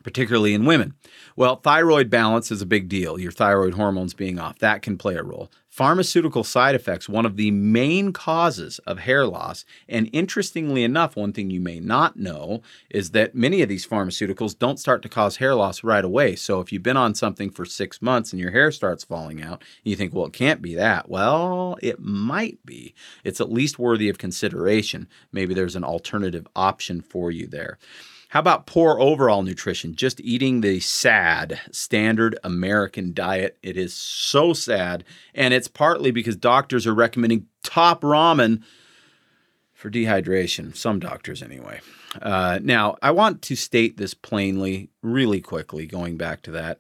particularly 0.04 0.54
in 0.54 0.66
women. 0.66 0.94
Well, 1.36 1.58
thyroid 1.58 2.10
balance 2.10 2.52
is 2.52 2.62
a 2.62 2.66
big 2.66 2.90
deal, 2.90 3.20
your 3.20 3.32
thyroid 3.32 3.76
hormones 3.76 4.14
being 4.14 4.40
off. 4.40 4.60
That 4.60 4.82
can 4.82 4.98
play 4.98 5.16
a 5.16 5.24
role. 5.24 5.52
Pharmaceutical 5.70 6.44
side 6.44 6.74
effects, 6.74 7.08
one 7.08 7.26
of 7.28 7.38
the 7.38 7.52
main 7.52 8.12
causes 8.12 8.80
of 8.88 8.98
hair 8.98 9.28
loss. 9.28 9.64
And 9.88 10.10
interestingly 10.12 10.84
enough, 10.84 11.16
one 11.16 11.34
thing 11.34 11.52
you 11.52 11.62
may 11.62 11.80
not 11.80 12.18
know 12.18 12.64
is 12.90 13.12
that 13.12 13.36
many 13.36 13.62
of 13.62 13.70
these 13.70 13.86
pharmaceuticals 13.86 14.58
don't 14.58 14.80
start 14.80 15.04
to 15.04 15.10
cause 15.10 15.38
hair 15.38 15.54
loss 15.54 15.84
right 15.84 16.04
away. 16.04 16.36
So 16.36 16.62
if 16.62 16.72
you've 16.72 16.82
been 16.82 16.98
on 16.98 17.14
something 17.14 17.52
for 17.52 17.64
six 17.64 18.02
months 18.02 18.34
and 18.34 18.40
your 18.40 18.50
hair 18.50 18.72
starts 18.72 19.04
falling 19.04 19.44
out, 19.44 19.64
you 19.84 19.96
think, 19.96 20.16
well, 20.16 20.26
it 20.26 20.34
can't 20.34 20.64
be 20.64 20.74
that. 20.74 21.10
Well, 21.10 21.78
it 21.84 22.00
might 22.00 22.58
be. 22.66 22.96
It's 23.24 23.40
at 23.40 23.52
least 23.52 23.78
worthy 23.78 24.10
of 24.10 24.18
consideration. 24.18 25.08
Maybe 25.32 25.54
there's 25.54 25.76
an 25.76 25.84
alternative 25.84 26.48
option 26.56 27.02
for 27.02 27.30
you 27.30 27.46
there. 27.46 27.78
How 28.30 28.42
about 28.42 28.66
poor 28.66 29.00
overall 29.00 29.42
nutrition? 29.42 29.96
Just 29.96 30.20
eating 30.20 30.60
the 30.60 30.82
sad 30.82 31.62
standard 31.72 32.38
American 32.44 33.14
diet. 33.14 33.58
It 33.64 33.78
is 33.78 33.94
so 33.94 34.52
sad. 34.52 35.06
And 35.34 35.54
it's 35.54 35.70
partly 35.70 36.12
because 36.12 36.36
doctors 36.36 36.86
are 36.86 36.94
recommending 36.94 37.48
top 37.64 38.02
ramen 38.02 38.64
for 39.74 39.90
dehydration. 39.90 40.76
Some 40.76 41.00
doctors, 41.00 41.42
anyway. 41.42 41.80
Uh, 42.22 42.60
now, 42.62 42.98
I 43.02 43.12
want 43.12 43.42
to 43.44 43.56
state 43.56 43.96
this 43.96 44.14
plainly, 44.14 44.90
really 45.02 45.40
quickly, 45.40 45.86
going 45.86 46.18
back 46.18 46.42
to 46.44 46.52
that. 46.52 46.80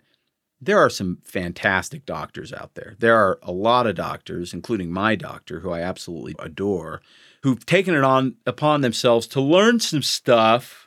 There 0.60 0.80
are 0.80 0.90
some 0.90 1.20
fantastic 1.24 2.06
doctors 2.06 2.52
out 2.52 2.74
there. 2.74 2.96
There 2.98 3.16
are 3.16 3.40
a 3.44 3.52
lot 3.52 3.86
of 3.86 3.96
doctors, 3.96 4.54
including 4.54 4.92
my 4.92 5.16
doctor, 5.16 5.60
who 5.60 5.70
I 5.70 5.82
absolutely 5.82 6.36
adore, 6.40 7.02
who've 7.44 7.64
taken 7.66 7.94
it 7.94 8.04
on 8.04 8.36
upon 8.46 8.82
themselves 8.82 9.28
to 9.28 9.42
learn 9.42 9.80
some 9.80 10.02
stuff 10.02 10.87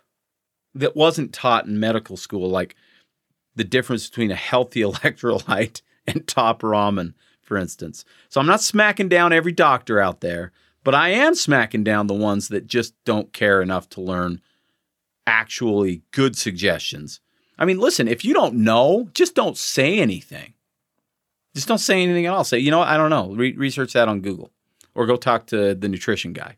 that 0.75 0.97
wasn't 0.97 1.33
taught 1.33 1.67
in 1.67 1.81
medical 1.81 2.17
school, 2.17 2.49
like 2.49 2.77
the 3.55 3.65
difference 3.65 4.09
between 4.09 4.31
a 4.31 4.37
healthy 4.37 4.81
electrolyte 4.83 5.83
and 6.07 6.27
top 6.27 6.63
ramen, 6.63 7.15
for 7.43 7.57
instance. 7.57 8.05
So 8.29 8.41
I'm 8.41 8.47
not 8.47 8.63
smacking 8.63 9.09
down 9.09 9.33
every 9.33 9.53
doctor 9.53 10.01
out 10.01 10.21
there, 10.21 10.53
but 10.85 10.95
I 10.95 11.11
am 11.11 11.35
smacking 11.35 11.85
down 11.85 12.07
the 12.07 12.15
ones 12.15 12.49
that 12.49 12.67
just 12.67 12.95
don't 13.05 13.33
care 13.33 13.61
enough 13.61 13.89
to 13.91 14.01
learn 14.01 14.41
actually 15.27 16.03
good 16.11 16.37
suggestions. 16.37 17.21
I 17.59 17.67
mean, 17.67 17.79
listen, 17.79 18.09
if 18.09 18.25
you 18.25 18.33
don't 18.33 18.55
know, 18.55 19.11
just 19.13 19.35
don't 19.35 19.59
say 19.59 19.99
anything. 19.99 20.55
Just 21.55 21.69
don't 21.69 21.79
say 21.79 22.03
anything 22.03 22.27
at 22.27 22.33
all. 22.33 22.45
Say, 22.45 22.59
you 22.59 22.71
know 22.71 22.79
what? 22.79 22.89
I 22.89 22.97
don't 22.97 23.11
know. 23.11 23.35
Re- 23.35 23.57
research 23.57 23.93
that 23.93 24.09
on 24.09 24.21
Google 24.21 24.51
or 24.95 25.07
go 25.07 25.17
talk 25.17 25.47
to 25.47 25.75
the 25.75 25.89
nutrition 25.89 26.33
guy 26.33 26.57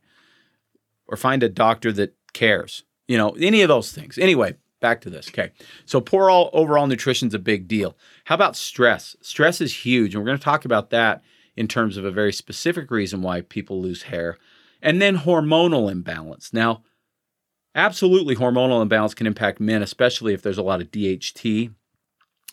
or 1.06 1.16
find 1.16 1.42
a 1.42 1.48
doctor 1.48 1.90
that 1.92 2.14
cares 2.32 2.84
you 3.08 3.16
know, 3.16 3.30
any 3.40 3.62
of 3.62 3.68
those 3.68 3.92
things. 3.92 4.18
Anyway, 4.18 4.54
back 4.80 5.00
to 5.02 5.10
this. 5.10 5.28
Okay. 5.28 5.52
So 5.86 6.00
poor 6.00 6.30
all, 6.30 6.50
overall 6.52 6.86
nutrition 6.86 7.28
is 7.28 7.34
a 7.34 7.38
big 7.38 7.68
deal. 7.68 7.96
How 8.24 8.34
about 8.34 8.56
stress? 8.56 9.16
Stress 9.22 9.60
is 9.60 9.84
huge. 9.84 10.14
And 10.14 10.22
we're 10.22 10.26
going 10.26 10.38
to 10.38 10.44
talk 10.44 10.64
about 10.64 10.90
that 10.90 11.22
in 11.56 11.68
terms 11.68 11.96
of 11.96 12.04
a 12.04 12.10
very 12.10 12.32
specific 12.32 12.90
reason 12.90 13.22
why 13.22 13.42
people 13.42 13.80
lose 13.80 14.04
hair. 14.04 14.38
And 14.80 15.00
then 15.00 15.18
hormonal 15.18 15.90
imbalance. 15.90 16.52
Now, 16.52 16.82
absolutely 17.74 18.34
hormonal 18.34 18.82
imbalance 18.82 19.14
can 19.14 19.26
impact 19.26 19.60
men, 19.60 19.82
especially 19.82 20.34
if 20.34 20.42
there's 20.42 20.58
a 20.58 20.62
lot 20.62 20.80
of 20.80 20.90
DHT 20.90 21.72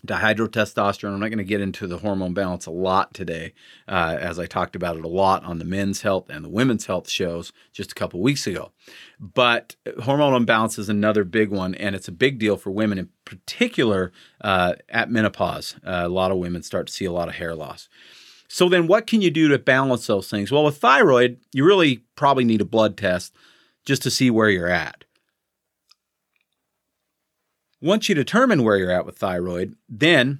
dihydrotestosterone. 0.05 1.13
I'm 1.13 1.19
not 1.19 1.29
going 1.29 1.37
to 1.39 1.43
get 1.43 1.61
into 1.61 1.87
the 1.87 1.97
hormone 1.97 2.33
balance 2.33 2.65
a 2.65 2.71
lot 2.71 3.13
today, 3.13 3.53
uh, 3.87 4.17
as 4.19 4.39
I 4.39 4.45
talked 4.45 4.75
about 4.75 4.97
it 4.97 5.03
a 5.03 5.09
lot 5.09 5.43
on 5.43 5.59
the 5.59 5.65
men's 5.65 6.01
health 6.01 6.29
and 6.29 6.43
the 6.43 6.49
women's 6.49 6.85
health 6.85 7.09
shows 7.09 7.51
just 7.73 7.91
a 7.91 7.95
couple 7.95 8.21
weeks 8.21 8.47
ago. 8.47 8.71
But 9.19 9.75
hormone 10.03 10.33
imbalance 10.33 10.79
is 10.79 10.89
another 10.89 11.23
big 11.23 11.49
one, 11.49 11.75
and 11.75 11.95
it's 11.95 12.07
a 12.07 12.13
big 12.13 12.39
deal 12.39 12.57
for 12.57 12.71
women 12.71 12.97
in 12.97 13.09
particular 13.25 14.11
uh, 14.41 14.73
at 14.89 15.11
menopause. 15.11 15.75
Uh, 15.85 16.03
a 16.05 16.09
lot 16.09 16.31
of 16.31 16.37
women 16.37 16.63
start 16.63 16.87
to 16.87 16.93
see 16.93 17.05
a 17.05 17.11
lot 17.11 17.27
of 17.27 17.35
hair 17.35 17.55
loss. 17.55 17.89
So 18.47 18.67
then, 18.67 18.87
what 18.87 19.05
can 19.05 19.21
you 19.21 19.29
do 19.29 19.47
to 19.49 19.59
balance 19.59 20.07
those 20.07 20.29
things? 20.29 20.51
Well, 20.51 20.63
with 20.63 20.77
thyroid, 20.77 21.39
you 21.53 21.63
really 21.63 22.03
probably 22.15 22.45
need 22.45 22.61
a 22.61 22.65
blood 22.65 22.97
test 22.97 23.35
just 23.85 24.01
to 24.03 24.11
see 24.11 24.31
where 24.31 24.49
you're 24.49 24.67
at. 24.67 25.03
Once 27.81 28.09
you 28.09 28.15
determine 28.15 28.63
where 28.63 28.77
you're 28.77 28.91
at 28.91 29.05
with 29.05 29.17
thyroid, 29.17 29.75
then 29.87 30.39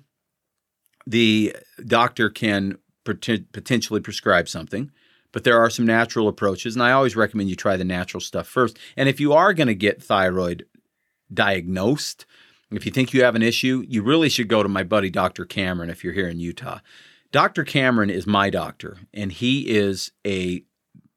the 1.08 1.56
doctor 1.86 2.30
can 2.30 2.78
pot- 3.06 3.52
potentially 3.52 4.02
prescribe 4.02 4.48
something. 4.48 4.92
But 5.32 5.44
there 5.44 5.60
are 5.60 5.70
some 5.70 5.86
natural 5.86 6.28
approaches, 6.28 6.76
and 6.76 6.82
I 6.82 6.92
always 6.92 7.16
recommend 7.16 7.50
you 7.50 7.56
try 7.56 7.78
the 7.78 7.84
natural 7.84 8.20
stuff 8.20 8.48
first. 8.48 8.80
And 8.98 9.08
if 9.08 9.20
you 9.20 9.32
are 9.34 9.54
going 9.54 9.68
to 9.68 9.76
get 9.76 10.02
thyroid 10.02 10.66
diagnosed, 11.32 12.26
if 12.72 12.86
you 12.86 12.92
think 12.92 13.14
you 13.14 13.24
have 13.24 13.36
an 13.36 13.44
issue, 13.44 13.84
you 13.88 14.02
really 14.02 14.30
should 14.30 14.48
go 14.48 14.64
to 14.64 14.70
my 14.70 14.84
buddy 14.84 15.12
Dr. 15.12 15.46
Cameron 15.46 15.92
if 15.92 16.04
you're 16.04 16.14
here 16.14 16.28
in 16.28 16.40
Utah. 16.40 16.80
Dr. 17.32 17.64
Cameron 17.64 18.10
is 18.10 18.26
my 18.26 18.50
doctor, 18.50 18.98
and 19.14 19.32
he 19.32 19.70
is 19.70 20.12
a 20.26 20.64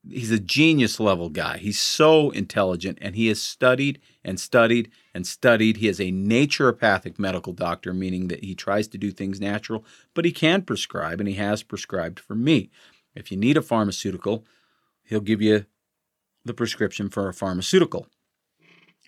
he's 0.09 0.31
a 0.31 0.39
genius 0.39 0.99
level 0.99 1.29
guy. 1.29 1.59
He's 1.59 1.81
so 1.81 2.31
intelligent 2.31 2.99
and 3.01 3.15
he 3.15 3.29
has 3.29 3.41
studied 3.41 4.01
and 4.25 4.39
studied 4.39 4.91
and 5.15 5.27
studied. 5.27 5.77
He 5.77 5.89
is 5.89 6.01
a 6.01 6.13
naturopathic 6.13 7.19
medical 7.19 7.53
doctor, 7.53 7.93
meaning 7.93 8.29
that 8.29 8.45
he 8.45 8.55
tries 8.55 8.89
to 8.89 8.99
do 8.99 9.11
things 9.11 9.41
natural, 9.41 9.85
but 10.15 10.25
he 10.25 10.33
can 10.33 10.63
prescribe 10.63 11.21
and 11.21 11.29
he 11.29 11.37
has 11.37 11.63
prescribed 11.63 12.19
for 12.19 12.35
me. 12.35 12.71
If 13.15 13.31
you 13.31 13.37
need 13.37 13.57
a 13.57 13.63
pharmaceutical, 13.63 14.45
he'll 15.05 15.21
give 15.21 15.43
you 15.43 15.67
the 16.45 16.55
prescription 16.55 17.09
for 17.09 17.29
a 17.29 17.35
pharmaceutical. 17.35 18.09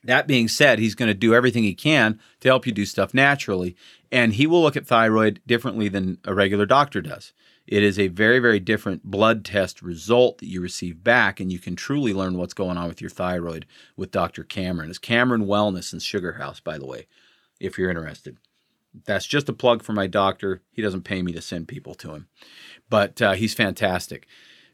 That 0.04 0.26
being 0.26 0.48
said, 0.48 0.78
he's 0.78 0.94
going 0.94 1.08
to 1.08 1.14
do 1.14 1.34
everything 1.34 1.64
he 1.64 1.74
can 1.74 2.20
to 2.40 2.48
help 2.48 2.66
you 2.66 2.72
do 2.72 2.84
stuff 2.84 3.14
naturally, 3.14 3.74
and 4.12 4.34
he 4.34 4.46
will 4.46 4.62
look 4.62 4.76
at 4.76 4.86
thyroid 4.86 5.40
differently 5.46 5.88
than 5.88 6.18
a 6.24 6.34
regular 6.34 6.66
doctor 6.66 7.00
does. 7.00 7.32
It 7.66 7.82
is 7.82 7.98
a 7.98 8.08
very, 8.08 8.38
very 8.38 8.60
different 8.60 9.04
blood 9.04 9.44
test 9.44 9.80
result 9.80 10.38
that 10.38 10.48
you 10.48 10.60
receive 10.60 11.02
back, 11.02 11.40
and 11.40 11.50
you 11.50 11.58
can 11.58 11.74
truly 11.74 12.12
learn 12.12 12.36
what's 12.36 12.52
going 12.52 12.76
on 12.76 12.88
with 12.88 13.00
your 13.00 13.08
thyroid 13.08 13.64
with 13.96 14.10
Dr. 14.10 14.44
Cameron. 14.44 14.90
It's 14.90 14.98
Cameron 14.98 15.46
Wellness 15.46 15.94
in 15.94 16.00
Sugar 16.00 16.34
House, 16.34 16.60
by 16.60 16.76
the 16.76 16.86
way, 16.86 17.06
if 17.58 17.78
you're 17.78 17.88
interested. 17.88 18.36
That's 19.06 19.26
just 19.26 19.48
a 19.48 19.54
plug 19.54 19.82
for 19.82 19.92
my 19.92 20.06
doctor. 20.06 20.60
He 20.70 20.82
doesn't 20.82 21.02
pay 21.02 21.22
me 21.22 21.32
to 21.32 21.40
send 21.40 21.66
people 21.66 21.94
to 21.94 22.14
him, 22.14 22.28
but 22.90 23.20
uh, 23.22 23.32
he's 23.32 23.54
fantastic. 23.54 24.26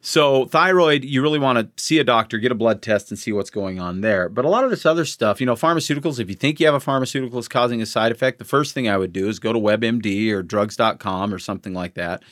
So, 0.03 0.47
thyroid, 0.47 1.05
you 1.05 1.21
really 1.21 1.39
want 1.39 1.59
to 1.59 1.83
see 1.83 1.99
a 1.99 2.05
doctor, 2.05 2.39
get 2.39 2.51
a 2.51 2.55
blood 2.55 2.81
test, 2.81 3.11
and 3.11 3.19
see 3.19 3.33
what's 3.33 3.51
going 3.51 3.79
on 3.79 4.01
there. 4.01 4.31
But 4.31 4.47
a 4.47 4.49
lot 4.49 4.65
of 4.65 4.71
this 4.71 4.87
other 4.87 5.05
stuff, 5.05 5.41
you 5.41 5.47
know, 5.47 5.55
pharmaceuticals, 5.55 6.19
if 6.19 6.31
you 6.31 6.35
think 6.35 6.59
you 6.59 6.65
have 6.67 6.75
a 6.75 6.81
pharmaceutical 6.81 7.39
that's 7.39 7.49
causing 7.49 7.83
a 7.83 7.87
side 7.87 8.11
effect, 8.11 8.39
the 8.39 8.47
first 8.47 8.73
thing 8.73 8.89
I 8.89 8.97
would 8.97 9.13
do 9.13 9.29
is 9.29 9.39
go 9.39 9.53
to 9.53 9.59
WebMD 9.59 10.33
or 10.33 10.43
drugs.com 10.43 11.35
or 11.35 11.39
something 11.39 11.75
like 11.75 11.95
that 11.95 12.23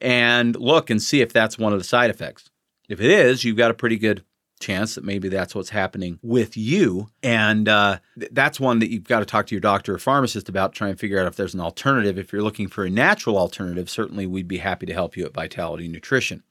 and 0.00 0.56
look 0.56 0.90
and 0.90 1.02
see 1.02 1.20
if 1.20 1.32
that's 1.32 1.58
one 1.58 1.72
of 1.72 1.78
the 1.78 1.84
side 1.84 2.10
effects. 2.10 2.50
If 2.88 3.00
it 3.00 3.10
is, 3.10 3.44
you've 3.44 3.56
got 3.56 3.70
a 3.70 3.74
pretty 3.74 3.96
good 3.96 4.24
chance 4.60 4.94
that 4.94 5.04
maybe 5.04 5.28
that's 5.28 5.54
what's 5.54 5.70
happening 5.70 6.18
with 6.22 6.56
you. 6.56 7.08
And 7.22 7.68
uh, 7.68 7.98
th- 8.18 8.30
that's 8.32 8.58
one 8.58 8.80
that 8.80 8.90
you've 8.90 9.04
got 9.04 9.20
to 9.20 9.26
talk 9.26 9.46
to 9.46 9.54
your 9.54 9.60
doctor 9.60 9.94
or 9.94 9.98
pharmacist 9.98 10.48
about, 10.48 10.72
try 10.72 10.88
and 10.88 10.98
figure 10.98 11.20
out 11.20 11.26
if 11.26 11.36
there's 11.36 11.54
an 11.54 11.60
alternative. 11.60 12.18
If 12.18 12.32
you're 12.32 12.42
looking 12.42 12.68
for 12.68 12.84
a 12.84 12.90
natural 12.90 13.38
alternative, 13.38 13.88
certainly 13.88 14.26
we'd 14.26 14.48
be 14.48 14.58
happy 14.58 14.86
to 14.86 14.94
help 14.94 15.16
you 15.16 15.24
at 15.26 15.34
Vitality 15.34 15.86
Nutrition. 15.86 16.42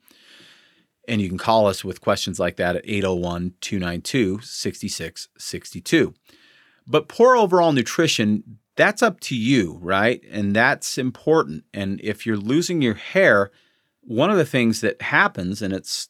And 1.08 1.22
you 1.22 1.30
can 1.30 1.38
call 1.38 1.68
us 1.68 1.86
with 1.86 2.02
questions 2.02 2.40
like 2.40 2.58
that 2.58 2.76
at 2.76 2.84
801 2.86 3.54
292 3.62 4.42
6662. 4.42 6.14
But 6.86 7.08
poor 7.08 7.36
overall 7.36 7.72
nutrition 7.72 8.60
that's 8.78 9.02
up 9.02 9.20
to 9.22 9.36
you, 9.36 9.80
right? 9.82 10.22
And 10.32 10.56
that's 10.56 10.98
important. 10.98 11.66
And 11.74 12.00
if 12.02 12.26
you're 12.26 12.38
losing 12.38 12.82
your 12.82 12.94
hair, 12.94 13.52
one 14.02 14.30
of 14.30 14.38
the 14.38 14.46
things 14.46 14.82
that 14.82 15.02
happens, 15.02 15.62
and 15.62 15.74
it's 15.74 16.10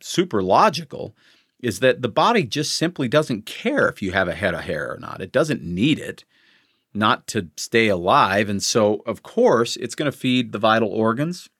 super 0.00 0.42
logical, 0.42 1.14
is 1.60 1.80
that 1.80 2.02
the 2.02 2.08
body 2.08 2.44
just 2.44 2.74
simply 2.74 3.06
doesn't 3.06 3.44
care 3.46 3.88
if 3.88 4.00
you 4.00 4.12
have 4.12 4.28
a 4.28 4.34
head 4.34 4.54
of 4.54 4.62
hair 4.62 4.92
or 4.92 4.98
not. 4.98 5.20
It 5.20 5.30
doesn't 5.30 5.62
need 5.62 5.98
it 5.98 6.24
not 6.94 7.26
to 7.28 7.48
stay 7.56 7.88
alive. 7.88 8.48
And 8.48 8.62
so, 8.62 9.02
of 9.06 9.22
course, 9.22 9.76
it's 9.76 9.94
going 9.94 10.10
to 10.10 10.16
feed 10.16 10.52
the 10.52 10.58
vital 10.58 10.88
organs, 10.88 11.50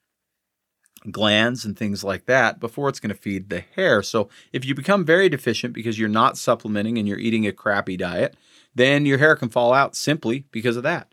glands, 1.12 1.64
and 1.64 1.76
things 1.76 2.04
like 2.04 2.26
that 2.26 2.60
before 2.60 2.88
it's 2.88 3.00
going 3.00 3.14
to 3.14 3.20
feed 3.20 3.48
the 3.48 3.60
hair. 3.60 4.02
So, 4.02 4.28
if 4.52 4.64
you 4.64 4.74
become 4.74 5.04
very 5.04 5.28
deficient 5.28 5.74
because 5.74 5.98
you're 5.98 6.08
not 6.08 6.38
supplementing 6.38 6.98
and 6.98 7.06
you're 7.06 7.18
eating 7.18 7.46
a 7.46 7.52
crappy 7.52 7.96
diet, 7.96 8.36
then 8.74 9.06
your 9.06 9.18
hair 9.18 9.36
can 9.36 9.48
fall 9.48 9.72
out 9.72 9.96
simply 9.96 10.44
because 10.50 10.76
of 10.76 10.82
that. 10.84 11.12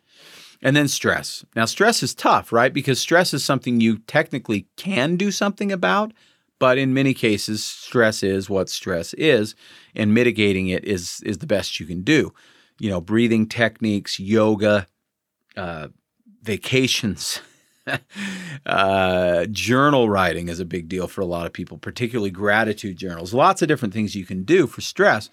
And 0.61 0.75
then 0.75 0.87
stress. 0.87 1.45
Now, 1.55 1.65
stress 1.65 2.01
is 2.01 2.15
tough, 2.15 2.51
right? 2.51 2.73
Because 2.73 2.99
stress 2.99 3.33
is 3.33 3.43
something 3.43 3.81
you 3.81 3.99
technically 3.99 4.67
can 4.77 5.15
do 5.15 5.29
something 5.31 5.71
about, 5.71 6.13
but 6.59 6.77
in 6.77 6.93
many 6.93 7.13
cases, 7.13 7.63
stress 7.63 8.23
is 8.23 8.49
what 8.49 8.69
stress 8.69 9.13
is, 9.15 9.55
and 9.93 10.13
mitigating 10.13 10.67
it 10.67 10.85
is 10.85 11.21
is 11.25 11.39
the 11.39 11.47
best 11.47 11.79
you 11.79 11.85
can 11.85 12.01
do. 12.01 12.33
You 12.79 12.89
know, 12.89 13.01
breathing 13.01 13.47
techniques, 13.47 14.19
yoga, 14.19 14.87
uh, 15.57 15.89
vacations. 16.41 17.41
uh, 18.65 19.45
journal 19.45 20.09
writing 20.09 20.49
is 20.49 20.59
a 20.59 20.65
big 20.65 20.87
deal 20.87 21.07
for 21.07 21.21
a 21.21 21.25
lot 21.25 21.45
of 21.45 21.53
people, 21.53 21.77
particularly 21.77 22.31
gratitude 22.31 22.97
journals. 22.97 23.33
Lots 23.33 23.61
of 23.61 23.67
different 23.67 23.93
things 23.93 24.15
you 24.15 24.25
can 24.25 24.43
do 24.43 24.67
for 24.67 24.81
stress. 24.81 25.29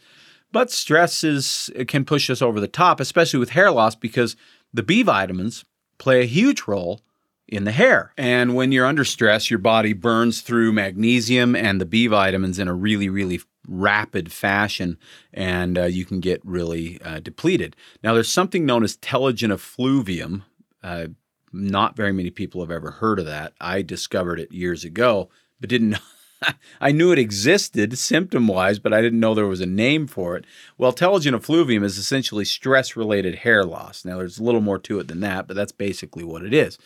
But 0.52 0.70
stress 0.70 1.24
is 1.24 1.70
can 1.88 2.04
push 2.04 2.28
us 2.28 2.42
over 2.42 2.60
the 2.60 2.68
top, 2.68 3.00
especially 3.00 3.40
with 3.40 3.50
hair 3.50 3.70
loss, 3.70 3.94
because 3.94 4.36
the 4.72 4.82
B 4.82 5.02
vitamins 5.02 5.64
play 5.98 6.20
a 6.20 6.26
huge 6.26 6.64
role 6.66 7.00
in 7.48 7.64
the 7.64 7.72
hair. 7.72 8.12
And 8.16 8.54
when 8.54 8.70
you're 8.70 8.86
under 8.86 9.04
stress, 9.04 9.50
your 9.50 9.58
body 9.58 9.92
burns 9.92 10.40
through 10.40 10.72
magnesium 10.72 11.56
and 11.56 11.80
the 11.80 11.86
B 11.86 12.06
vitamins 12.06 12.58
in 12.58 12.68
a 12.68 12.74
really, 12.74 13.08
really 13.08 13.40
rapid 13.68 14.32
fashion, 14.32 14.98
and 15.32 15.78
uh, 15.78 15.84
you 15.84 16.04
can 16.04 16.20
get 16.20 16.44
really 16.44 17.00
uh, 17.02 17.20
depleted. 17.20 17.76
Now, 18.02 18.14
there's 18.14 18.30
something 18.30 18.66
known 18.66 18.82
as 18.84 18.96
telogen 18.96 19.52
effluvium. 19.52 20.44
Uh, 20.82 21.08
not 21.52 21.96
very 21.96 22.12
many 22.12 22.30
people 22.30 22.60
have 22.60 22.70
ever 22.70 22.92
heard 22.92 23.18
of 23.18 23.26
that. 23.26 23.52
I 23.60 23.82
discovered 23.82 24.40
it 24.40 24.52
years 24.52 24.84
ago, 24.84 25.28
but 25.60 25.70
didn't 25.70 25.90
know 25.90 25.98
I 26.80 26.92
knew 26.92 27.12
it 27.12 27.18
existed 27.18 27.96
symptom 27.98 28.46
wise, 28.46 28.78
but 28.78 28.92
I 28.92 29.00
didn't 29.00 29.20
know 29.20 29.34
there 29.34 29.46
was 29.46 29.60
a 29.60 29.66
name 29.66 30.06
for 30.06 30.36
it. 30.36 30.44
Well, 30.78 30.92
telogen 30.92 31.34
effluvium 31.34 31.84
is 31.84 31.98
essentially 31.98 32.44
stress 32.44 32.96
related 32.96 33.36
hair 33.36 33.64
loss. 33.64 34.04
Now, 34.04 34.18
there's 34.18 34.38
a 34.38 34.42
little 34.42 34.60
more 34.60 34.78
to 34.80 34.98
it 34.98 35.08
than 35.08 35.20
that, 35.20 35.46
but 35.46 35.54
that's 35.54 35.72
basically 35.72 36.24
what 36.24 36.44
it 36.44 36.52
is. 36.52 36.78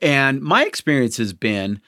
And 0.00 0.40
my 0.40 0.64
experience 0.64 1.18
has 1.18 1.32
been, 1.32 1.80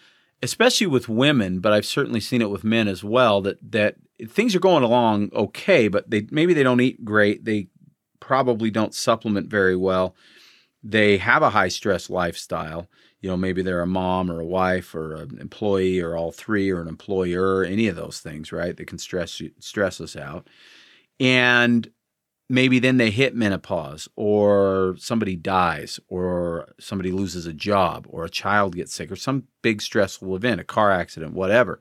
especially 0.43 0.87
with 0.87 1.09
women, 1.09 1.61
but 1.61 1.73
I've 1.73 1.87
certainly 1.87 2.21
seen 2.21 2.43
it 2.43 2.51
with 2.51 2.65
men 2.65 2.89
as 2.89 3.03
well, 3.03 3.41
that 3.43 3.59
that 3.73 3.97
things 4.29 4.55
are 4.55 4.61
going 4.61 4.85
along 4.85 5.31
okay, 5.35 5.89
but 5.89 6.11
they 6.11 6.27
maybe 6.31 6.55
they 6.55 6.63
don't 6.63 6.81
eat 6.81 7.05
great. 7.05 7.45
They 7.45 7.69
probably 8.21 8.71
don't 8.71 8.95
supplement 8.95 9.49
very 9.49 9.77
well. 9.77 10.15
They 10.83 11.17
have 11.19 11.43
a 11.43 11.51
high 11.51 11.69
stress 11.69 12.11
lifestyle. 12.11 12.89
You 13.21 13.31
know 13.31 13.37
maybe 13.37 13.63
they're 13.63 13.83
a 13.83 13.87
mom 13.87 14.31
or 14.31 14.41
a 14.41 14.45
wife 14.45 14.95
or 14.95 15.15
an 15.15 15.39
employee 15.41 16.01
or 16.01 16.17
all 16.17 16.33
three 16.33 16.71
or 16.71 16.81
an 16.83 16.89
employer 16.89 17.63
any 17.65 17.87
of 17.87 17.95
those 17.95 18.19
things 18.19 18.51
right 18.51 18.77
that 18.77 18.87
can 18.87 18.99
stress 18.99 19.41
you, 19.41 19.53
stress 19.61 20.01
us 20.01 20.17
out. 20.17 20.49
And 21.21 21.89
maybe 22.49 22.81
then 22.81 22.97
they 22.97 23.11
hit 23.11 23.35
menopause 23.35 24.09
or 24.17 24.97
somebody 24.99 25.37
dies 25.37 26.01
or 26.09 26.75
somebody 26.81 27.13
loses 27.13 27.47
a 27.47 27.53
job 27.53 28.07
or 28.11 28.25
a 28.25 28.31
child 28.31 28.75
gets 28.75 28.93
sick 28.93 29.11
or 29.11 29.17
some 29.17 29.45
big 29.63 29.81
stressful 29.81 30.35
event 30.35 30.61
a 30.61 30.65
car 30.65 30.91
accident 30.91 31.33
whatever. 31.33 31.81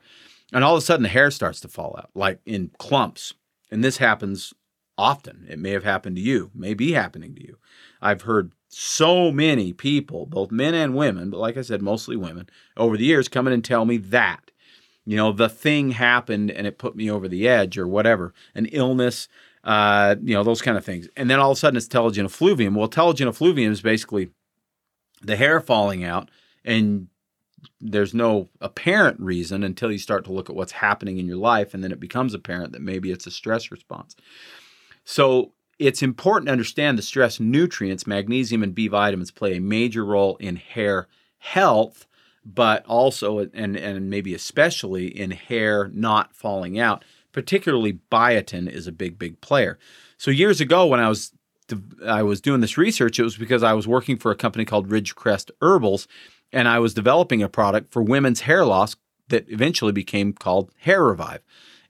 And 0.54 0.64
all 0.64 0.76
of 0.76 0.84
a 0.84 0.86
sudden 0.86 1.04
the 1.04 1.10
hair 1.10 1.32
starts 1.32 1.60
to 1.62 1.68
fall 1.68 1.96
out 1.98 2.12
like 2.14 2.40
in 2.46 2.70
clumps. 2.78 3.34
And 3.72 3.84
this 3.84 3.98
happens 3.98 4.54
often. 4.98 5.48
It 5.50 5.58
may 5.58 5.72
have 5.72 5.84
happened 5.84 6.18
to 6.18 6.22
you 6.22 6.52
may 6.54 6.76
be 6.76 6.92
happening 6.92 7.34
to 7.36 7.42
you. 7.42 7.58
I've 8.02 8.22
heard 8.24 8.52
so 8.74 9.32
many 9.32 9.74
people, 9.74 10.26
both 10.26 10.50
men 10.50 10.74
and 10.74 10.96
women, 10.96 11.30
but 11.30 11.40
like 11.40 11.58
I 11.58 11.62
said, 11.62 11.82
mostly 11.82 12.16
women, 12.16 12.50
over 12.78 12.96
the 12.96 13.04
years 13.04 13.28
come 13.28 13.46
in 13.46 13.54
and 13.54 13.64
tell 13.64 13.86
me 13.86 13.98
that. 13.98 14.52
You 15.06 15.18
know, 15.18 15.34
the 15.34 15.50
thing 15.50 15.92
happened 15.92 16.52
and 16.52 16.66
it 16.66 16.78
put 16.78 16.96
me 16.96 17.12
over 17.12 17.28
the 17.28 17.48
edge 17.48 17.78
or 17.78 17.88
whatever, 17.88 18.34
an 18.56 18.68
illness, 18.68 19.28
uh, 19.66 20.16
you 20.24 20.34
know, 20.34 20.44
those 20.44 20.62
kind 20.62 20.78
of 20.78 20.86
things. 20.86 21.10
And 21.18 21.30
then 21.30 21.40
all 21.40 21.52
of 21.52 21.58
a 21.58 21.60
sudden 21.60 21.76
it's 21.76 21.88
telogen 21.88 22.26
effluvium. 22.26 22.76
Well, 22.76 22.88
telogen 22.88 23.28
effluvium 23.28 23.74
is 23.74 23.82
basically 23.82 24.30
the 25.22 25.36
hair 25.36 25.60
falling 25.60 26.04
out 26.06 26.32
and 26.64 27.08
there's 27.82 28.14
no 28.14 28.50
apparent 28.62 29.20
reason 29.20 29.64
until 29.64 29.92
you 29.92 29.98
start 29.98 30.24
to 30.26 30.32
look 30.32 30.50
at 30.50 30.56
what's 30.56 30.72
happening 30.72 31.18
in 31.18 31.26
your 31.26 31.38
life 31.38 31.74
and 31.74 31.84
then 31.84 31.92
it 31.92 32.00
becomes 32.00 32.34
apparent 32.34 32.72
that 32.72 32.82
maybe 32.82 33.12
it's 33.12 33.28
a 33.28 33.32
stress 33.32 33.70
response. 33.70 34.16
So 35.04 35.52
it's 35.82 36.04
important 36.04 36.46
to 36.46 36.52
understand 36.52 36.98
the 36.98 37.02
stress 37.02 37.40
nutrients, 37.40 38.06
magnesium 38.06 38.62
and 38.62 38.76
B 38.76 38.88
vitamins, 38.88 39.32
play 39.32 39.58
a 39.58 39.62
major 39.62 40.06
role 40.06 40.36
in 40.38 40.56
hair 40.56 41.08
health, 41.40 42.06
but 42.46 42.86
also, 42.86 43.40
and, 43.40 43.76
and 43.76 44.10
maybe 44.10 44.36
especially, 44.36 45.08
in 45.08 45.32
hair 45.32 45.90
not 45.92 46.36
falling 46.36 46.80
out. 46.80 47.04
Particularly, 47.32 48.00
biotin 48.12 48.70
is 48.70 48.86
a 48.86 48.92
big, 48.92 49.18
big 49.18 49.42
player. 49.42 49.80
So, 50.18 50.30
years 50.30 50.62
ago, 50.62 50.86
when 50.86 51.00
I 51.00 51.10
was 51.10 51.32
I 52.06 52.22
was 52.22 52.42
doing 52.42 52.62
this 52.62 52.78
research, 52.78 53.18
it 53.18 53.24
was 53.24 53.38
because 53.38 53.64
I 53.64 53.74
was 53.74 53.88
working 53.88 54.18
for 54.18 54.30
a 54.30 54.36
company 54.36 54.66
called 54.66 54.90
Ridgecrest 54.90 55.50
Herbals, 55.62 56.08
and 56.52 56.68
I 56.68 56.80
was 56.80 56.94
developing 56.94 57.42
a 57.42 57.50
product 57.50 57.92
for 57.92 58.04
women's 58.04 58.42
hair 58.42 58.66
loss 58.66 58.98
that 59.30 59.50
eventually 59.50 59.94
became 59.94 60.34
called 60.34 60.72
Hair 60.80 61.06
Revive 61.06 61.42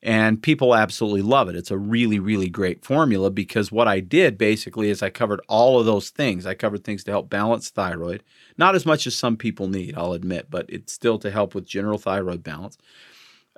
and 0.04 0.42
people 0.42 0.74
absolutely 0.74 1.22
love 1.22 1.48
it. 1.48 1.56
It's 1.56 1.72
a 1.72 1.78
really, 1.78 2.20
really 2.20 2.50
great 2.50 2.84
formula 2.84 3.30
because 3.30 3.72
what 3.72 3.88
I 3.88 4.00
did 4.00 4.38
basically 4.38 4.90
is 4.90 5.04
I 5.04 5.10
covered 5.10 5.42
all 5.48 5.80
of 5.80 5.86
those 5.86 6.10
things. 6.10 6.46
I 6.46 6.56
covered 6.56 6.84
things 6.84 7.04
to 7.04 7.12
help 7.12 7.30
balance 7.30 7.70
thyroid, 7.70 8.24
not 8.58 8.76
as 8.76 8.86
much 8.86 9.06
as 9.06 9.16
some 9.16 9.38
people 9.38 9.68
need, 9.68 9.96
I'll 9.96 10.14
admit, 10.14 10.48
but 10.50 10.66
it's 10.70 10.92
still 10.92 11.20
to 11.20 11.30
help 11.30 11.54
with 11.54 11.66
general 11.66 11.98
thyroid 11.98 12.44
balance. 12.44 12.78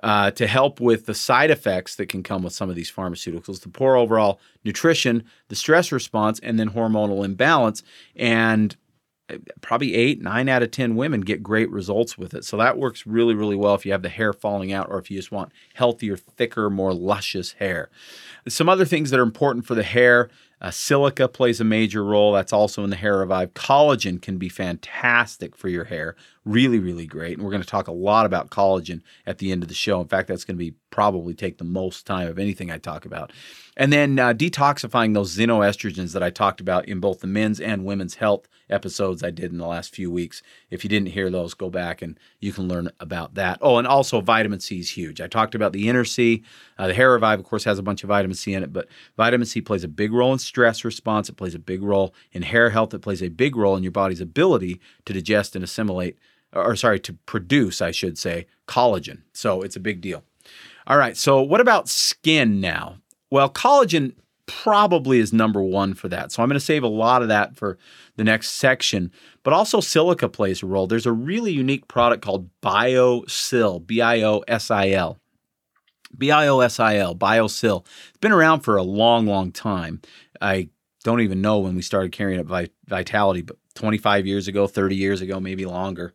Uh, 0.02 0.30
to 0.30 0.46
help 0.46 0.80
with 0.80 1.06
the 1.06 1.14
side 1.14 1.50
effects 1.50 1.96
that 1.96 2.10
can 2.10 2.22
come 2.22 2.42
with 2.42 2.52
some 2.52 2.68
of 2.68 2.76
these 2.76 2.92
pharmaceuticals, 2.92 3.62
the 3.62 3.70
poor 3.70 3.96
overall 3.96 4.38
nutrition, 4.62 5.24
the 5.48 5.56
stress 5.56 5.90
response, 5.90 6.38
and 6.40 6.58
then 6.58 6.68
hormonal 6.68 7.24
imbalance. 7.24 7.82
And 8.14 8.76
probably 9.60 9.94
eight, 9.94 10.20
nine 10.20 10.48
out 10.48 10.62
of 10.62 10.70
10 10.70 10.96
women 10.96 11.22
get 11.22 11.42
great 11.42 11.70
results 11.70 12.18
with 12.18 12.34
it. 12.34 12.44
So 12.44 12.56
that 12.58 12.78
works 12.78 13.06
really, 13.06 13.34
really 13.34 13.56
well 13.56 13.74
if 13.74 13.86
you 13.86 13.92
have 13.92 14.02
the 14.02 14.08
hair 14.08 14.32
falling 14.32 14.72
out 14.72 14.88
or 14.90 14.98
if 14.98 15.10
you 15.10 15.16
just 15.16 15.32
want 15.32 15.52
healthier, 15.74 16.16
thicker, 16.16 16.68
more 16.68 16.92
luscious 16.92 17.52
hair. 17.54 17.90
Some 18.48 18.68
other 18.68 18.84
things 18.84 19.10
that 19.10 19.20
are 19.20 19.24
important 19.24 19.66
for 19.66 19.74
the 19.74 19.82
hair 19.82 20.28
uh, 20.60 20.70
silica 20.70 21.28
plays 21.28 21.60
a 21.60 21.64
major 21.64 22.04
role. 22.04 22.32
That's 22.32 22.52
also 22.52 22.84
in 22.84 22.90
the 22.90 22.96
Hair 22.96 23.18
Revive. 23.18 23.52
Collagen 23.54 24.20
can 24.20 24.38
be 24.38 24.48
fantastic 24.48 25.56
for 25.56 25.68
your 25.68 25.84
hair. 25.84 26.16
Really, 26.44 26.78
really 26.78 27.06
great. 27.06 27.38
And 27.38 27.42
we're 27.42 27.50
going 27.50 27.62
to 27.62 27.68
talk 27.68 27.88
a 27.88 27.92
lot 27.92 28.26
about 28.26 28.50
collagen 28.50 29.00
at 29.26 29.38
the 29.38 29.50
end 29.50 29.62
of 29.62 29.68
the 29.68 29.74
show. 29.74 30.00
In 30.02 30.08
fact, 30.08 30.28
that's 30.28 30.44
going 30.44 30.56
to 30.56 30.64
be 30.64 30.74
probably 30.90 31.32
take 31.32 31.56
the 31.56 31.64
most 31.64 32.06
time 32.06 32.28
of 32.28 32.38
anything 32.38 32.70
I 32.70 32.76
talk 32.76 33.06
about. 33.06 33.32
And 33.78 33.92
then 33.92 34.18
uh, 34.18 34.34
detoxifying 34.34 35.14
those 35.14 35.36
xenoestrogens 35.36 36.12
that 36.12 36.22
I 36.22 36.28
talked 36.28 36.60
about 36.60 36.86
in 36.86 37.00
both 37.00 37.20
the 37.20 37.26
men's 37.26 37.60
and 37.60 37.84
women's 37.84 38.16
health 38.16 38.46
episodes 38.68 39.24
I 39.24 39.30
did 39.30 39.52
in 39.52 39.58
the 39.58 39.66
last 39.66 39.94
few 39.94 40.10
weeks. 40.10 40.42
If 40.70 40.84
you 40.84 40.90
didn't 40.90 41.08
hear 41.08 41.30
those, 41.30 41.54
go 41.54 41.70
back 41.70 42.02
and 42.02 42.20
you 42.40 42.52
can 42.52 42.68
learn 42.68 42.90
about 43.00 43.34
that. 43.34 43.58
Oh, 43.62 43.78
and 43.78 43.86
also 43.86 44.20
vitamin 44.20 44.60
C 44.60 44.78
is 44.80 44.90
huge. 44.90 45.22
I 45.22 45.26
talked 45.26 45.54
about 45.54 45.72
the 45.72 45.88
Inner-C. 45.88 46.44
Uh, 46.78 46.86
the 46.86 46.94
Hair 46.94 47.12
Revive, 47.12 47.40
of 47.40 47.46
course, 47.46 47.64
has 47.64 47.78
a 47.78 47.82
bunch 47.82 48.04
of 48.04 48.08
vitamin 48.08 48.36
C 48.36 48.52
in 48.52 48.62
it, 48.62 48.72
but 48.72 48.86
vitamin 49.16 49.46
C 49.46 49.62
plays 49.62 49.82
a 49.82 49.88
big 49.88 50.12
role 50.12 50.32
in 50.32 50.38
stress 50.38 50.84
response. 50.84 51.30
It 51.30 51.36
plays 51.36 51.54
a 51.54 51.58
big 51.58 51.82
role 51.82 52.14
in 52.32 52.42
hair 52.42 52.68
health. 52.70 52.92
It 52.92 53.00
plays 53.00 53.22
a 53.22 53.28
big 53.28 53.56
role 53.56 53.76
in 53.76 53.82
your 53.82 53.92
body's 53.92 54.20
ability 54.20 54.80
to 55.06 55.12
digest 55.14 55.56
and 55.56 55.64
assimilate, 55.64 56.18
or 56.54 56.76
sorry, 56.76 57.00
to 57.00 57.12
produce, 57.26 57.82
I 57.82 57.90
should 57.90 58.18
say, 58.18 58.46
collagen. 58.66 59.22
So 59.32 59.62
it's 59.62 59.76
a 59.76 59.80
big 59.80 60.00
deal. 60.00 60.24
All 60.86 60.98
right. 60.98 61.16
So 61.16 61.42
what 61.42 61.60
about 61.60 61.88
skin 61.88 62.60
now? 62.60 62.98
Well, 63.30 63.50
collagen 63.50 64.14
probably 64.46 65.18
is 65.18 65.32
number 65.32 65.62
one 65.62 65.94
for 65.94 66.08
that. 66.08 66.30
So 66.30 66.42
I'm 66.42 66.48
going 66.48 66.58
to 66.58 66.64
save 66.64 66.82
a 66.82 66.88
lot 66.88 67.22
of 67.22 67.28
that 67.28 67.56
for 67.56 67.78
the 68.16 68.24
next 68.24 68.52
section. 68.52 69.10
But 69.42 69.54
also 69.54 69.80
silica 69.80 70.28
plays 70.28 70.62
a 70.62 70.66
role. 70.66 70.86
There's 70.86 71.06
a 71.06 71.12
really 71.12 71.52
unique 71.52 71.88
product 71.88 72.22
called 72.22 72.50
BioSil, 72.62 73.86
B 73.86 74.00
I 74.00 74.22
O 74.22 74.44
S 74.46 74.70
I 74.70 74.90
L. 74.90 75.18
B 76.16 76.30
I 76.30 76.46
O 76.46 76.60
S 76.60 76.78
I 76.78 76.96
L, 76.96 77.14
BioSil. 77.14 77.84
It's 78.08 78.18
been 78.18 78.32
around 78.32 78.60
for 78.60 78.76
a 78.76 78.82
long, 78.82 79.26
long 79.26 79.50
time. 79.50 80.00
I 80.40 80.68
don't 81.02 81.20
even 81.20 81.40
know 81.40 81.58
when 81.58 81.74
we 81.74 81.82
started 81.82 82.12
carrying 82.12 82.40
up 82.40 82.68
Vitality, 82.86 83.42
but 83.42 83.56
25 83.74 84.26
years 84.26 84.48
ago, 84.48 84.66
30 84.66 84.96
years 84.96 85.20
ago, 85.20 85.40
maybe 85.40 85.66
longer. 85.66 86.14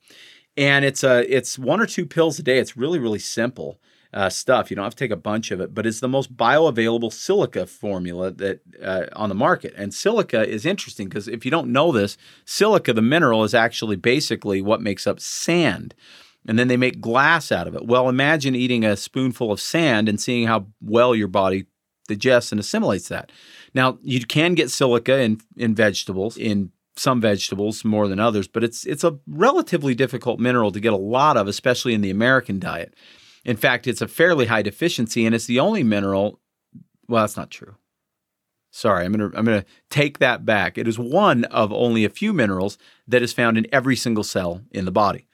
And 0.58 0.84
it's 0.84 1.04
a 1.04 1.26
it's 1.34 1.58
one 1.58 1.80
or 1.80 1.86
two 1.86 2.06
pills 2.06 2.40
a 2.40 2.44
day. 2.44 2.60
It's 2.60 2.76
really 2.76 3.00
really 3.00 3.20
simple 3.20 3.80
uh, 4.14 4.30
stuff. 4.30 4.70
You 4.70 4.76
don't 4.76 4.86
have 4.86 4.96
to 4.96 5.04
take 5.04 5.12
a 5.12 5.16
bunch 5.16 5.52
of 5.52 5.60
it, 5.60 5.74
but 5.74 5.86
it's 5.86 6.00
the 6.00 6.08
most 6.08 6.36
bioavailable 6.36 7.14
silica 7.14 7.66
formula 7.66 8.32
that 8.32 8.62
uh, 8.82 9.06
on 9.14 9.30
the 9.30 9.36
market. 9.36 9.74
And 9.78 9.94
silica 9.94 10.48
is 10.48 10.66
interesting 10.66 11.08
because 11.08 11.28
if 11.28 11.46
you 11.46 11.52
don't 11.52 11.72
know 11.72 11.92
this, 11.92 12.18
silica, 12.46 12.94
the 12.94 13.02
mineral, 13.02 13.44
is 13.44 13.54
actually 13.54 13.96
basically 13.96 14.62
what 14.62 14.82
makes 14.82 15.06
up 15.06 15.20
sand. 15.20 15.94
And 16.48 16.58
then 16.58 16.70
they 16.70 16.78
make 16.78 17.02
glass 17.02 17.52
out 17.52 17.68
of 17.68 17.76
it. 17.76 17.86
Well, 17.86 18.10
imagine 18.10 18.56
eating 18.56 18.84
a 18.84 18.98
spoonful 18.98 19.52
of 19.52 19.62
sand 19.62 20.10
and 20.10 20.20
seeing 20.20 20.48
how 20.48 20.68
well 20.82 21.14
your 21.14 21.28
body 21.28 21.66
digests 22.08 22.52
and 22.52 22.60
assimilates 22.60 23.10
that. 23.10 23.32
Now, 23.76 24.00
you 24.02 24.26
can 24.26 24.56
get 24.56 24.72
silica 24.72 25.20
in, 25.20 25.42
in 25.56 25.76
vegetables, 25.76 26.38
in 26.38 26.72
some 27.00 27.22
vegetables 27.22 27.86
more 27.86 28.08
than 28.08 28.20
others, 28.20 28.48
but 28.48 28.64
it's 28.64 28.86
it's 28.86 29.04
a 29.04 29.18
relatively 29.28 29.96
difficult 29.96 30.40
mineral 30.40 30.72
to 30.72 30.80
get 30.80 30.94
a 30.94 30.98
lot 30.98 31.38
of, 31.38 31.48
especially 31.48 31.94
in 31.94 32.02
the 32.02 32.10
American 32.10 32.60
diet. 32.60 32.94
In 33.46 33.56
fact, 33.56 33.88
it's 33.88 34.02
a 34.02 34.08
fairly 34.08 34.48
high 34.48 34.62
deficiency, 34.62 35.26
and 35.26 35.34
it's 35.34 35.46
the 35.46 35.60
only 35.60 35.84
mineral. 35.84 36.40
Well, 37.08 37.24
that's 37.24 37.38
not 37.38 37.50
true. 37.50 37.76
Sorry, 38.72 39.06
I'm 39.06 39.12
gonna 39.12 39.32
I'm 39.34 39.46
gonna 39.46 39.66
take 39.90 40.20
that 40.20 40.46
back. 40.46 40.78
It 40.78 40.88
is 40.88 41.00
one 41.00 41.46
of 41.46 41.72
only 41.74 42.06
a 42.06 42.10
few 42.10 42.34
minerals 42.34 42.78
that 43.08 43.24
is 43.24 43.34
found 43.34 43.58
in 43.58 43.66
every 43.72 43.96
single 43.96 44.24
cell 44.24 44.62
in 44.72 44.86
the 44.86 44.92
body. 44.92 45.26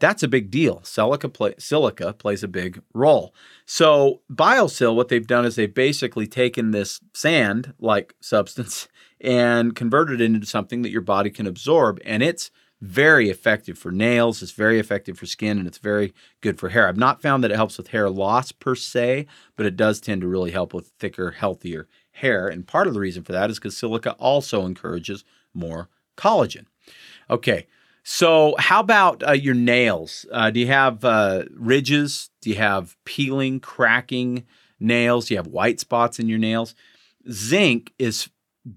That's 0.00 0.22
a 0.22 0.28
big 0.28 0.50
deal. 0.50 0.80
Silica, 0.84 1.28
play, 1.28 1.54
silica 1.58 2.12
plays 2.12 2.44
a 2.44 2.48
big 2.48 2.82
role. 2.94 3.34
So 3.66 4.20
BioSil, 4.32 4.94
what 4.94 5.08
they've 5.08 5.26
done 5.26 5.44
is 5.44 5.56
they've 5.56 5.72
basically 5.72 6.26
taken 6.26 6.70
this 6.70 7.00
sand-like 7.14 8.14
substance 8.20 8.88
and 9.20 9.74
converted 9.74 10.20
it 10.20 10.24
into 10.24 10.46
something 10.46 10.82
that 10.82 10.90
your 10.92 11.00
body 11.00 11.30
can 11.30 11.46
absorb, 11.46 12.00
and 12.04 12.22
it's 12.22 12.50
very 12.80 13.28
effective 13.28 13.76
for 13.76 13.90
nails, 13.90 14.40
it's 14.40 14.52
very 14.52 14.78
effective 14.78 15.18
for 15.18 15.26
skin, 15.26 15.58
and 15.58 15.66
it's 15.66 15.78
very 15.78 16.14
good 16.40 16.58
for 16.60 16.68
hair. 16.68 16.86
I've 16.86 16.96
not 16.96 17.20
found 17.20 17.42
that 17.42 17.50
it 17.50 17.56
helps 17.56 17.76
with 17.76 17.88
hair 17.88 18.08
loss 18.08 18.52
per 18.52 18.76
se, 18.76 19.26
but 19.56 19.66
it 19.66 19.76
does 19.76 20.00
tend 20.00 20.20
to 20.20 20.28
really 20.28 20.52
help 20.52 20.72
with 20.72 20.92
thicker, 21.00 21.32
healthier 21.32 21.88
hair. 22.12 22.46
And 22.46 22.66
part 22.66 22.86
of 22.86 22.94
the 22.94 23.00
reason 23.00 23.24
for 23.24 23.32
that 23.32 23.50
is 23.50 23.58
because 23.58 23.76
silica 23.76 24.12
also 24.12 24.64
encourages 24.64 25.24
more 25.52 25.88
collagen. 26.16 26.66
Okay, 27.28 27.66
so 28.10 28.54
how 28.58 28.80
about 28.80 29.22
uh, 29.22 29.32
your 29.32 29.54
nails? 29.54 30.24
Uh, 30.32 30.50
do 30.50 30.60
you 30.60 30.68
have 30.68 31.04
uh, 31.04 31.42
ridges? 31.52 32.30
Do 32.40 32.48
you 32.48 32.56
have 32.56 32.96
peeling, 33.04 33.60
cracking 33.60 34.46
nails? 34.80 35.26
Do 35.26 35.34
you 35.34 35.38
have 35.38 35.48
white 35.48 35.78
spots 35.78 36.18
in 36.18 36.26
your 36.26 36.38
nails? 36.38 36.74
Zinc 37.30 37.92
is 37.98 38.30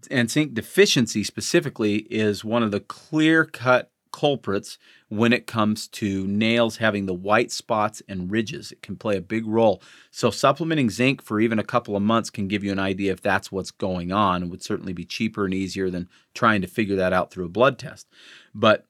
and 0.09 0.29
zinc 0.29 0.53
deficiency 0.53 1.23
specifically 1.23 1.99
is 2.09 2.43
one 2.43 2.61
of 2.61 2.71
the 2.71 2.81
clear 2.81 3.45
cut 3.45 3.89
culprits 4.11 4.77
when 5.07 5.31
it 5.31 5.47
comes 5.47 5.87
to 5.87 6.27
nails 6.27 6.75
having 6.75 7.05
the 7.05 7.13
white 7.13 7.53
spots 7.53 8.01
and 8.09 8.29
ridges. 8.29 8.73
It 8.73 8.81
can 8.81 8.97
play 8.97 9.15
a 9.15 9.21
big 9.21 9.47
role. 9.47 9.81
So, 10.11 10.29
supplementing 10.29 10.89
zinc 10.89 11.21
for 11.21 11.39
even 11.39 11.57
a 11.57 11.63
couple 11.63 11.95
of 11.95 12.03
months 12.03 12.29
can 12.29 12.49
give 12.49 12.65
you 12.65 12.73
an 12.73 12.79
idea 12.79 13.13
if 13.13 13.21
that's 13.21 13.49
what's 13.49 13.71
going 13.71 14.11
on. 14.11 14.43
It 14.43 14.49
would 14.49 14.61
certainly 14.61 14.91
be 14.91 15.05
cheaper 15.05 15.45
and 15.45 15.53
easier 15.53 15.89
than 15.89 16.09
trying 16.33 16.59
to 16.63 16.67
figure 16.67 16.97
that 16.97 17.13
out 17.13 17.31
through 17.31 17.45
a 17.45 17.49
blood 17.49 17.79
test. 17.79 18.09
But 18.53 18.87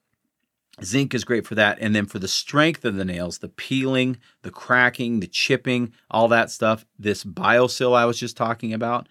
Zinc 0.83 1.13
is 1.13 1.23
great 1.23 1.45
for 1.45 1.55
that. 1.55 1.77
And 1.81 1.95
then 1.95 2.05
for 2.05 2.19
the 2.19 2.27
strength 2.27 2.85
of 2.85 2.95
the 2.95 3.05
nails, 3.05 3.39
the 3.39 3.49
peeling, 3.49 4.17
the 4.41 4.51
cracking, 4.51 5.19
the 5.19 5.27
chipping, 5.27 5.93
all 6.09 6.27
that 6.29 6.49
stuff, 6.49 6.85
this 6.97 7.23
BioSil 7.23 7.95
I 7.95 8.05
was 8.05 8.19
just 8.19 8.37
talking 8.37 8.73
about, 8.73 9.07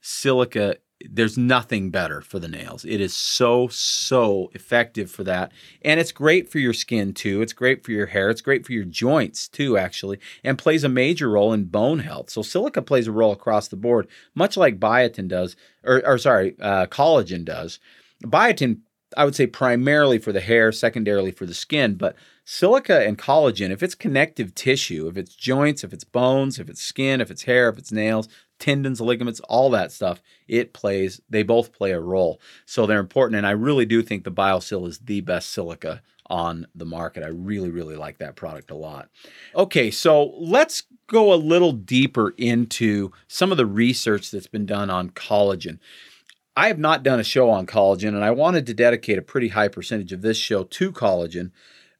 silica 0.00 0.76
there's 1.10 1.36
nothing 1.36 1.90
better 1.90 2.20
for 2.20 2.38
the 2.38 2.48
nails. 2.48 2.84
It 2.84 3.00
is 3.00 3.14
so, 3.14 3.68
so 3.68 4.50
effective 4.54 5.10
for 5.10 5.24
that. 5.24 5.52
And 5.82 6.00
it's 6.00 6.12
great 6.12 6.50
for 6.50 6.58
your 6.58 6.72
skin 6.72 7.12
too. 7.12 7.42
It's 7.42 7.52
great 7.52 7.84
for 7.84 7.92
your 7.92 8.06
hair. 8.06 8.30
It's 8.30 8.40
great 8.40 8.64
for 8.64 8.72
your 8.72 8.84
joints 8.84 9.48
too, 9.48 9.76
actually, 9.76 10.18
and 10.42 10.58
plays 10.58 10.84
a 10.84 10.88
major 10.88 11.30
role 11.30 11.52
in 11.52 11.64
bone 11.64 11.98
health. 12.00 12.30
So 12.30 12.42
silica 12.42 12.82
plays 12.82 13.06
a 13.06 13.12
role 13.12 13.32
across 13.32 13.68
the 13.68 13.76
board, 13.76 14.08
much 14.34 14.56
like 14.56 14.80
biotin 14.80 15.28
does, 15.28 15.56
or, 15.82 16.02
or 16.06 16.18
sorry, 16.18 16.56
uh, 16.60 16.86
collagen 16.86 17.44
does. 17.44 17.80
Biotin, 18.24 18.80
I 19.16 19.24
would 19.24 19.34
say 19.34 19.46
primarily 19.46 20.18
for 20.18 20.32
the 20.32 20.40
hair, 20.40 20.72
secondarily 20.72 21.30
for 21.30 21.46
the 21.46 21.54
skin, 21.54 21.94
but 21.94 22.16
silica 22.44 23.06
and 23.06 23.18
collagen, 23.18 23.70
if 23.70 23.82
it's 23.82 23.94
connective 23.94 24.54
tissue, 24.54 25.08
if 25.08 25.16
it's 25.16 25.34
joints, 25.34 25.84
if 25.84 25.92
it's 25.92 26.04
bones, 26.04 26.58
if 26.58 26.68
it's 26.68 26.82
skin, 26.82 27.20
if 27.20 27.30
it's 27.30 27.44
hair, 27.44 27.68
if 27.68 27.78
it's 27.78 27.92
nails, 27.92 28.28
tendons, 28.58 29.00
ligaments, 29.00 29.40
all 29.40 29.70
that 29.70 29.92
stuff, 29.92 30.22
it 30.48 30.72
plays, 30.72 31.20
they 31.28 31.42
both 31.42 31.72
play 31.72 31.92
a 31.92 32.00
role. 32.00 32.40
So 32.66 32.86
they're 32.86 33.00
important. 33.00 33.38
And 33.38 33.46
I 33.46 33.52
really 33.52 33.86
do 33.86 34.02
think 34.02 34.24
the 34.24 34.30
BioSil 34.30 34.86
is 34.86 34.98
the 34.98 35.20
best 35.20 35.50
silica 35.50 36.02
on 36.30 36.66
the 36.74 36.86
market. 36.86 37.22
I 37.22 37.28
really, 37.28 37.70
really 37.70 37.96
like 37.96 38.18
that 38.18 38.36
product 38.36 38.70
a 38.70 38.76
lot. 38.76 39.08
Okay, 39.54 39.90
so 39.90 40.34
let's 40.38 40.84
go 41.06 41.32
a 41.32 41.36
little 41.36 41.72
deeper 41.72 42.30
into 42.38 43.12
some 43.28 43.50
of 43.50 43.58
the 43.58 43.66
research 43.66 44.30
that's 44.30 44.46
been 44.46 44.66
done 44.66 44.88
on 44.88 45.10
collagen. 45.10 45.78
I 46.56 46.68
have 46.68 46.78
not 46.78 47.02
done 47.02 47.20
a 47.20 47.24
show 47.24 47.50
on 47.50 47.66
collagen, 47.66 48.08
and 48.08 48.24
I 48.24 48.30
wanted 48.30 48.66
to 48.66 48.74
dedicate 48.74 49.18
a 49.18 49.22
pretty 49.22 49.48
high 49.48 49.68
percentage 49.68 50.12
of 50.12 50.22
this 50.22 50.36
show 50.36 50.64
to 50.64 50.92
collagen 50.92 51.50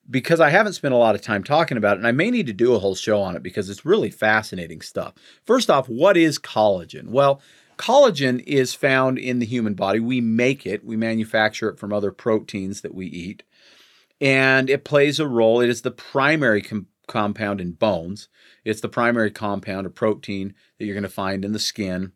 because 0.09 0.39
I 0.39 0.51
haven't 0.51 0.75
spent 0.75 0.95
a 0.95 0.99
lot 0.99 1.15
of 1.15 1.23
time 1.23 1.43
talking 1.43 1.77
about 1.77 1.97
it, 1.97 2.01
and 2.01 2.07
I 2.07 2.13
may 2.13 2.31
need 2.31 2.47
to 2.47 2.53
do 2.53 2.75
a 2.75 2.79
whole 2.79 2.95
show 2.95 3.21
on 3.21 3.37
it 3.37 3.43
because 3.43 3.69
it's 3.69 3.87
really 3.87 4.11
fascinating 4.11 4.81
stuff. 4.81 5.15
First 5.45 5.71
off, 5.71 5.89
what 5.89 6.17
is 6.17 6.39
collagen? 6.39 7.09
Well, 7.09 7.41
Collagen 7.77 8.43
is 8.47 8.75
found 8.75 9.19
in 9.19 9.39
the 9.39 9.47
human 9.47 9.75
body. 9.75 10.01
We 10.01 10.21
make 10.21 10.67
it, 10.67 10.85
we 10.85 10.97
manufacture 10.97 11.69
it 11.69 11.79
from 11.79 11.93
other 11.93 12.13
proteins 12.13 12.83
that 12.83 12.95
we 12.95 13.07
eat. 13.07 13.43
And 14.21 14.71
it 14.71 14.85
plays 14.85 15.19
a 15.19 15.27
role. 15.27 15.61
It 15.61 15.69
is 15.69 15.83
the 15.83 15.91
primary 15.91 16.63
com- 16.63 16.87
compound 17.07 17.61
in 17.61 17.73
bones, 17.73 18.29
it's 18.65 18.81
the 18.81 18.89
primary 18.89 19.31
compound, 19.31 19.87
a 19.87 19.91
protein 19.91 20.55
that 20.79 20.87
you're 20.87 20.95
going 20.95 21.03
to 21.03 21.09
find 21.09 21.45
in 21.45 21.53
the 21.53 21.59
skin, 21.59 22.13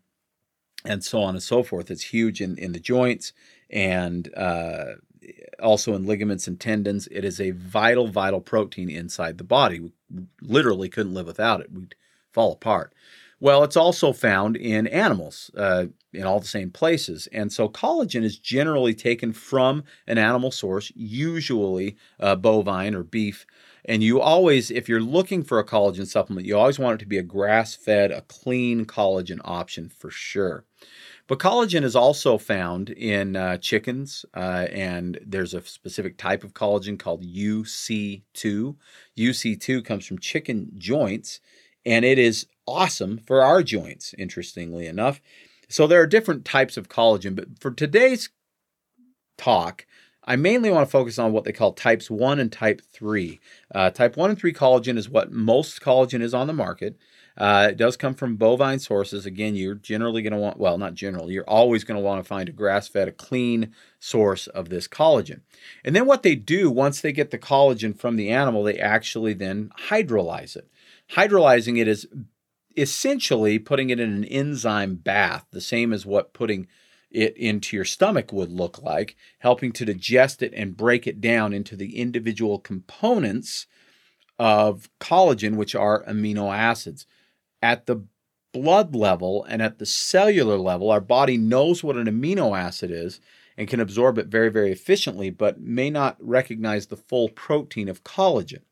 and 0.84 1.04
so 1.04 1.20
on 1.22 1.34
and 1.34 1.42
so 1.42 1.62
forth. 1.62 1.90
It's 1.90 2.02
huge 2.02 2.40
in, 2.40 2.56
in 2.58 2.72
the 2.72 2.80
joints 2.80 3.32
and 3.70 4.32
uh, 4.36 4.94
also 5.62 5.94
in 5.94 6.06
ligaments 6.06 6.46
and 6.46 6.58
tendons. 6.58 7.08
It 7.10 7.24
is 7.24 7.40
a 7.40 7.50
vital, 7.50 8.08
vital 8.08 8.40
protein 8.40 8.90
inside 8.90 9.38
the 9.38 9.44
body. 9.44 9.80
We 9.80 9.92
literally 10.40 10.88
couldn't 10.88 11.14
live 11.14 11.26
without 11.26 11.60
it. 11.60 11.72
We'd 11.72 11.94
fall 12.32 12.52
apart. 12.52 12.94
Well, 13.40 13.62
it's 13.62 13.76
also 13.76 14.12
found 14.12 14.56
in 14.56 14.88
animals 14.88 15.50
uh, 15.56 15.86
in 16.12 16.24
all 16.24 16.40
the 16.40 16.46
same 16.46 16.70
places. 16.70 17.28
And 17.32 17.52
so 17.52 17.68
collagen 17.68 18.24
is 18.24 18.38
generally 18.38 18.94
taken 18.94 19.32
from 19.32 19.84
an 20.08 20.18
animal 20.18 20.50
source, 20.50 20.90
usually 20.96 21.96
uh, 22.18 22.34
bovine 22.34 22.94
or 22.94 23.04
beef. 23.04 23.46
And 23.84 24.02
you 24.02 24.20
always, 24.20 24.70
if 24.70 24.88
you're 24.88 25.00
looking 25.00 25.44
for 25.44 25.58
a 25.58 25.64
collagen 25.64 26.06
supplement, 26.06 26.46
you 26.46 26.58
always 26.58 26.80
want 26.80 26.96
it 26.96 27.04
to 27.04 27.08
be 27.08 27.18
a 27.18 27.22
grass 27.22 27.76
fed, 27.76 28.10
a 28.10 28.22
clean 28.22 28.84
collagen 28.86 29.40
option 29.44 29.88
for 29.88 30.10
sure. 30.10 30.64
But 31.28 31.38
collagen 31.38 31.84
is 31.84 31.94
also 31.94 32.38
found 32.38 32.88
in 32.88 33.36
uh, 33.36 33.58
chickens, 33.58 34.24
uh, 34.34 34.66
and 34.72 35.20
there's 35.24 35.52
a 35.52 35.62
specific 35.62 36.16
type 36.16 36.42
of 36.42 36.54
collagen 36.54 36.98
called 36.98 37.22
UC2. 37.22 38.74
UC2 39.16 39.84
comes 39.84 40.06
from 40.06 40.18
chicken 40.18 40.72
joints, 40.78 41.40
and 41.84 42.06
it 42.06 42.18
is 42.18 42.46
awesome 42.66 43.20
for 43.26 43.42
our 43.42 43.62
joints, 43.62 44.14
interestingly 44.16 44.86
enough. 44.86 45.20
So 45.68 45.86
there 45.86 46.00
are 46.00 46.06
different 46.06 46.46
types 46.46 46.78
of 46.78 46.88
collagen, 46.88 47.36
but 47.36 47.58
for 47.60 47.72
today's 47.72 48.30
talk, 49.36 49.84
I 50.24 50.36
mainly 50.36 50.70
want 50.70 50.86
to 50.86 50.90
focus 50.90 51.18
on 51.18 51.32
what 51.32 51.44
they 51.44 51.52
call 51.52 51.72
types 51.72 52.10
1 52.10 52.40
and 52.40 52.50
type 52.50 52.80
3. 52.90 53.38
Uh, 53.74 53.90
type 53.90 54.16
1 54.16 54.30
and 54.30 54.38
3 54.38 54.52
collagen 54.54 54.96
is 54.96 55.10
what 55.10 55.30
most 55.30 55.82
collagen 55.82 56.22
is 56.22 56.32
on 56.32 56.46
the 56.46 56.54
market. 56.54 56.96
Uh, 57.38 57.68
it 57.70 57.76
does 57.76 57.96
come 57.96 58.14
from 58.14 58.36
bovine 58.36 58.80
sources. 58.80 59.24
Again, 59.24 59.54
you're 59.54 59.76
generally 59.76 60.22
going 60.22 60.32
to 60.32 60.38
want, 60.38 60.58
well, 60.58 60.76
not 60.76 60.94
generally, 60.94 61.34
you're 61.34 61.48
always 61.48 61.84
going 61.84 61.98
to 61.98 62.04
want 62.04 62.22
to 62.22 62.28
find 62.28 62.48
a 62.48 62.52
grass 62.52 62.88
fed, 62.88 63.06
a 63.06 63.12
clean 63.12 63.72
source 64.00 64.48
of 64.48 64.68
this 64.68 64.88
collagen. 64.88 65.42
And 65.84 65.94
then 65.94 66.04
what 66.04 66.24
they 66.24 66.34
do 66.34 66.68
once 66.68 67.00
they 67.00 67.12
get 67.12 67.30
the 67.30 67.38
collagen 67.38 67.96
from 67.96 68.16
the 68.16 68.30
animal, 68.30 68.64
they 68.64 68.78
actually 68.78 69.34
then 69.34 69.70
hydrolyze 69.88 70.56
it. 70.56 70.68
Hydrolyzing 71.12 71.78
it 71.78 71.86
is 71.86 72.08
essentially 72.76 73.58
putting 73.60 73.90
it 73.90 74.00
in 74.00 74.12
an 74.12 74.24
enzyme 74.24 74.96
bath, 74.96 75.46
the 75.52 75.60
same 75.60 75.92
as 75.92 76.04
what 76.04 76.32
putting 76.32 76.66
it 77.10 77.36
into 77.36 77.76
your 77.76 77.84
stomach 77.84 78.32
would 78.32 78.50
look 78.50 78.82
like, 78.82 79.16
helping 79.38 79.70
to 79.72 79.84
digest 79.84 80.42
it 80.42 80.52
and 80.54 80.76
break 80.76 81.06
it 81.06 81.20
down 81.20 81.52
into 81.52 81.76
the 81.76 81.98
individual 81.98 82.58
components 82.58 83.66
of 84.40 84.90
collagen, 85.00 85.56
which 85.56 85.74
are 85.74 86.04
amino 86.04 86.54
acids. 86.54 87.06
At 87.62 87.86
the 87.86 88.04
blood 88.52 88.94
level 88.94 89.44
and 89.44 89.60
at 89.60 89.78
the 89.78 89.86
cellular 89.86 90.58
level, 90.58 90.90
our 90.90 91.00
body 91.00 91.36
knows 91.36 91.82
what 91.82 91.96
an 91.96 92.06
amino 92.06 92.58
acid 92.58 92.90
is 92.90 93.20
and 93.56 93.68
can 93.68 93.80
absorb 93.80 94.18
it 94.18 94.28
very, 94.28 94.48
very 94.48 94.70
efficiently, 94.70 95.30
but 95.30 95.60
may 95.60 95.90
not 95.90 96.16
recognize 96.20 96.86
the 96.86 96.96
full 96.96 97.28
protein 97.28 97.88
of 97.88 98.04
collagen. 98.04 98.62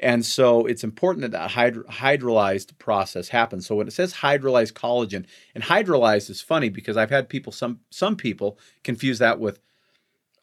And 0.00 0.26
so 0.26 0.66
it's 0.66 0.82
important 0.82 1.22
that 1.22 1.30
that 1.30 1.52
hydro- 1.52 1.84
hydrolyzed 1.84 2.76
process 2.78 3.28
happens. 3.28 3.66
So 3.66 3.76
when 3.76 3.86
it 3.86 3.92
says 3.92 4.14
hydrolyzed 4.14 4.72
collagen, 4.72 5.26
and 5.54 5.64
hydrolyzed 5.64 6.28
is 6.28 6.40
funny 6.40 6.70
because 6.70 6.96
I've 6.96 7.10
had 7.10 7.28
people, 7.28 7.52
some 7.52 7.80
some 7.90 8.16
people 8.16 8.58
confuse 8.82 9.20
that 9.20 9.38
with 9.38 9.60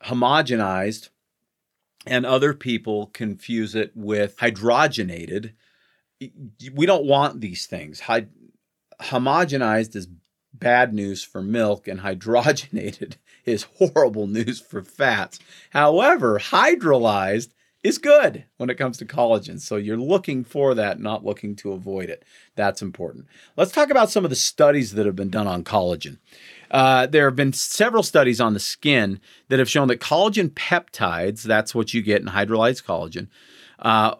homogenized, 0.06 1.10
and 2.06 2.26
other 2.26 2.54
people 2.54 3.08
confuse 3.08 3.76
it 3.76 3.92
with 3.96 4.38
hydrogenated. 4.38 5.54
We 6.20 6.86
don't 6.86 7.06
want 7.06 7.42
these 7.42 7.66
things. 7.66 8.02
Hy- 8.02 8.28
homogenized 9.02 9.96
is 9.96 10.08
bad 10.54 10.94
news 10.94 11.24
for 11.24 11.42
milk, 11.42 11.88
and 11.88 12.02
hydrogenated 12.02 13.16
is 13.46 13.68
horrible 13.78 14.28
news 14.28 14.60
for 14.60 14.84
fats. 14.84 15.40
However, 15.72 16.40
hydrolyzed 16.40 17.50
is 17.82 17.98
good 17.98 18.44
when 18.58 18.70
it 18.70 18.76
comes 18.76 18.98
to 18.98 19.06
collagen. 19.06 19.60
So 19.60 19.78
you're 19.78 19.98
looking 19.98 20.44
for 20.44 20.74
that, 20.76 21.00
not 21.00 21.24
looking 21.24 21.56
to 21.58 21.72
avoid 21.72 22.10
it. 22.10 22.26
That's 22.56 22.82
important. 22.82 23.28
Let's 23.56 23.72
talk 23.72 23.90
about 23.90 24.10
some 24.10 24.26
of 24.26 24.30
the 24.30 24.36
studies 24.36 24.94
that 24.94 25.06
have 25.06 25.16
been 25.16 25.30
done 25.30 25.48
on 25.48 25.64
collagen. 25.64 26.18
Uh, 26.70 27.08
there 27.08 27.26
have 27.26 27.38
been 27.38 27.54
several 27.54 28.04
studies 28.04 28.42
on 28.42 28.54
the 28.54 28.60
skin 28.60 29.22
that 29.48 29.60
have 29.60 29.70
shown 29.70 29.88
that 29.88 30.02
collagen 30.02 30.50
peptides, 30.50 31.44
that's 31.44 31.74
what 31.74 31.94
you 31.94 32.02
get 32.02 32.22
in 32.22 32.28
hydrolyzed 32.28 32.84
collagen, 32.84 33.28
uh, 33.82 34.16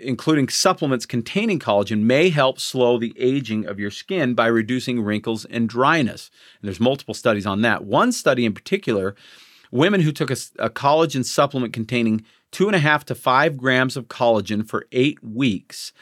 including 0.00 0.48
supplements 0.48 1.06
containing 1.06 1.58
collagen, 1.58 2.02
may 2.02 2.30
help 2.30 2.58
slow 2.58 2.98
the 2.98 3.14
aging 3.16 3.64
of 3.66 3.78
your 3.78 3.90
skin 3.90 4.34
by 4.34 4.46
reducing 4.46 5.00
wrinkles 5.00 5.44
and 5.44 5.68
dryness. 5.68 6.30
And 6.60 6.68
there's 6.68 6.80
multiple 6.80 7.14
studies 7.14 7.46
on 7.46 7.62
that. 7.62 7.84
One 7.84 8.12
study 8.12 8.44
in 8.44 8.54
particular, 8.54 9.14
women 9.70 10.00
who 10.00 10.12
took 10.12 10.30
a, 10.30 10.36
a 10.58 10.70
collagen 10.70 11.24
supplement 11.24 11.72
containing 11.72 12.24
two 12.50 12.66
and 12.66 12.76
a 12.76 12.80
half 12.80 13.04
to 13.04 13.14
five 13.14 13.56
grams 13.56 13.96
of 13.96 14.08
collagen 14.08 14.66
for 14.68 14.86
eight 14.92 15.22
weeks, 15.22 15.92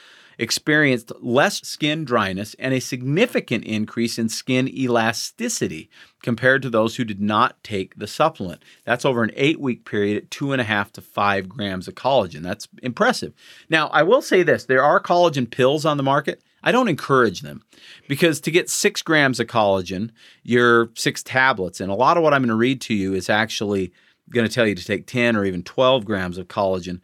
experienced 0.42 1.12
less 1.20 1.60
skin 1.62 2.04
dryness 2.04 2.54
and 2.58 2.74
a 2.74 2.80
significant 2.80 3.64
increase 3.64 4.18
in 4.18 4.28
skin 4.28 4.66
elasticity 4.68 5.88
compared 6.20 6.62
to 6.62 6.68
those 6.68 6.96
who 6.96 7.04
did 7.04 7.20
not 7.20 7.62
take 7.62 7.96
the 7.96 8.08
supplement. 8.08 8.60
That's 8.84 9.04
over 9.04 9.22
an 9.22 9.30
eight 9.36 9.60
week 9.60 9.84
period 9.84 10.16
at 10.16 10.30
two 10.32 10.50
and 10.50 10.60
a 10.60 10.64
half 10.64 10.90
to 10.94 11.00
five 11.00 11.48
grams 11.48 11.86
of 11.86 11.94
collagen. 11.94 12.42
That's 12.42 12.66
impressive. 12.82 13.32
Now, 13.70 13.86
I 13.88 14.02
will 14.02 14.20
say 14.20 14.42
this 14.42 14.64
there 14.64 14.82
are 14.82 15.00
collagen 15.00 15.48
pills 15.48 15.86
on 15.86 15.96
the 15.96 16.02
market. 16.02 16.42
I 16.64 16.72
don't 16.72 16.88
encourage 16.88 17.42
them 17.42 17.62
because 18.08 18.40
to 18.40 18.50
get 18.50 18.68
six 18.68 19.00
grams 19.00 19.38
of 19.38 19.46
collagen, 19.46 20.10
you're 20.42 20.90
six 20.96 21.22
tablets. 21.22 21.80
And 21.80 21.90
a 21.90 21.94
lot 21.94 22.16
of 22.16 22.24
what 22.24 22.34
I'm 22.34 22.42
going 22.42 22.48
to 22.48 22.56
read 22.56 22.80
to 22.82 22.94
you 22.94 23.14
is 23.14 23.30
actually 23.30 23.92
going 24.30 24.46
to 24.46 24.52
tell 24.52 24.66
you 24.66 24.74
to 24.74 24.84
take 24.84 25.06
10 25.06 25.36
or 25.36 25.44
even 25.44 25.62
12 25.62 26.04
grams 26.04 26.36
of 26.36 26.48
collagen. 26.48 27.00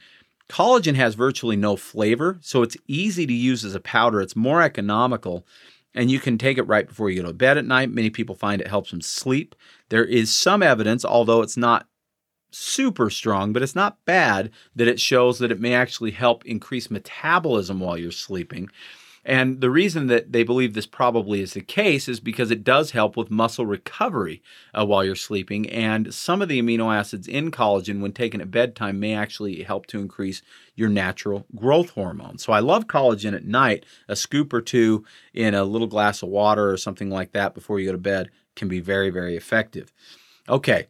Collagen 0.49 0.95
has 0.95 1.15
virtually 1.15 1.57
no 1.57 1.77
flavor, 1.77 2.39
so 2.41 2.63
it's 2.63 2.77
easy 2.87 3.27
to 3.27 3.33
use 3.33 3.65
as 3.65 3.75
a 3.75 3.81
powder. 3.81 4.21
It's 4.21 4.37
more 4.37 4.63
economical, 4.63 5.47
and 5.95 6.11
you 6.11 6.21
can 6.21 6.39
take 6.39 6.57
it 6.59 6.63
right 6.63 6.89
before 6.89 7.11
you 7.11 7.21
go 7.23 7.29
to 7.29 7.35
bed 7.35 7.59
at 7.59 7.67
night. 7.67 7.91
Many 7.91 8.11
people 8.11 8.35
find 8.35 8.61
it 8.61 8.69
helps 8.69 8.91
them 8.91 9.03
sleep. 9.03 9.55
There 9.91 10.05
is 10.05 10.35
some 10.35 10.63
evidence, 10.63 11.05
although 11.05 11.43
it's 11.43 11.57
not 11.57 11.87
super 12.51 13.11
strong, 13.11 13.53
but 13.53 13.63
it's 13.63 13.75
not 13.75 14.03
bad, 14.07 14.51
that 14.75 14.89
it 14.89 14.99
shows 14.99 15.39
that 15.39 15.53
it 15.53 15.61
may 15.61 15.75
actually 15.75 16.13
help 16.13 16.47
increase 16.47 16.91
metabolism 16.91 17.81
while 17.81 17.99
you're 17.99 18.11
sleeping. 18.11 18.71
And 19.29 19.61
the 19.61 19.69
reason 19.69 20.07
that 20.07 20.33
they 20.33 20.43
believe 20.43 20.73
this 20.73 20.87
probably 20.87 21.43
is 21.43 21.53
the 21.53 21.61
case 21.61 22.09
is 22.09 22.19
because 22.19 22.51
it 22.51 22.65
does 22.65 22.93
help 22.93 23.15
with 23.15 23.31
muscle 23.31 23.67
recovery 23.67 24.43
uh, 24.73 24.87
while 24.87 25.05
you're 25.05 25.15
sleeping. 25.15 25.69
And 25.69 26.15
some 26.15 26.41
of 26.41 26.49
the 26.49 26.63
amino 26.63 26.97
acids 26.97 27.29
in 27.29 27.51
collagen, 27.51 28.01
when 28.01 28.13
taken 28.13 28.41
at 28.41 28.51
bedtime, 28.51 28.99
may 28.99 29.13
actually 29.13 29.63
help 29.65 29.85
to 29.89 30.01
increase 30.01 30.41
your 30.77 30.89
natural 30.89 31.45
growth 31.55 31.91
hormone. 31.91 32.39
So 32.39 32.55
I 32.55 32.61
love 32.61 32.87
collagen 32.87 33.35
at 33.35 33.45
night. 33.45 33.85
A 34.09 34.17
scoop 34.17 34.51
or 34.51 34.63
two 34.63 35.05
in 35.35 35.53
a 35.53 35.63
little 35.63 35.89
glass 35.89 36.23
of 36.23 36.31
water 36.31 36.71
or 36.71 36.79
something 36.79 37.11
like 37.11 37.33
that 37.33 37.53
before 37.55 37.79
you 37.79 37.85
go 37.85 37.93
to 37.93 37.99
bed 37.99 38.31
can 38.57 38.69
be 38.69 38.81
very, 38.81 39.11
very 39.11 39.37
effective. 39.37 39.93
Okay, 40.49 40.87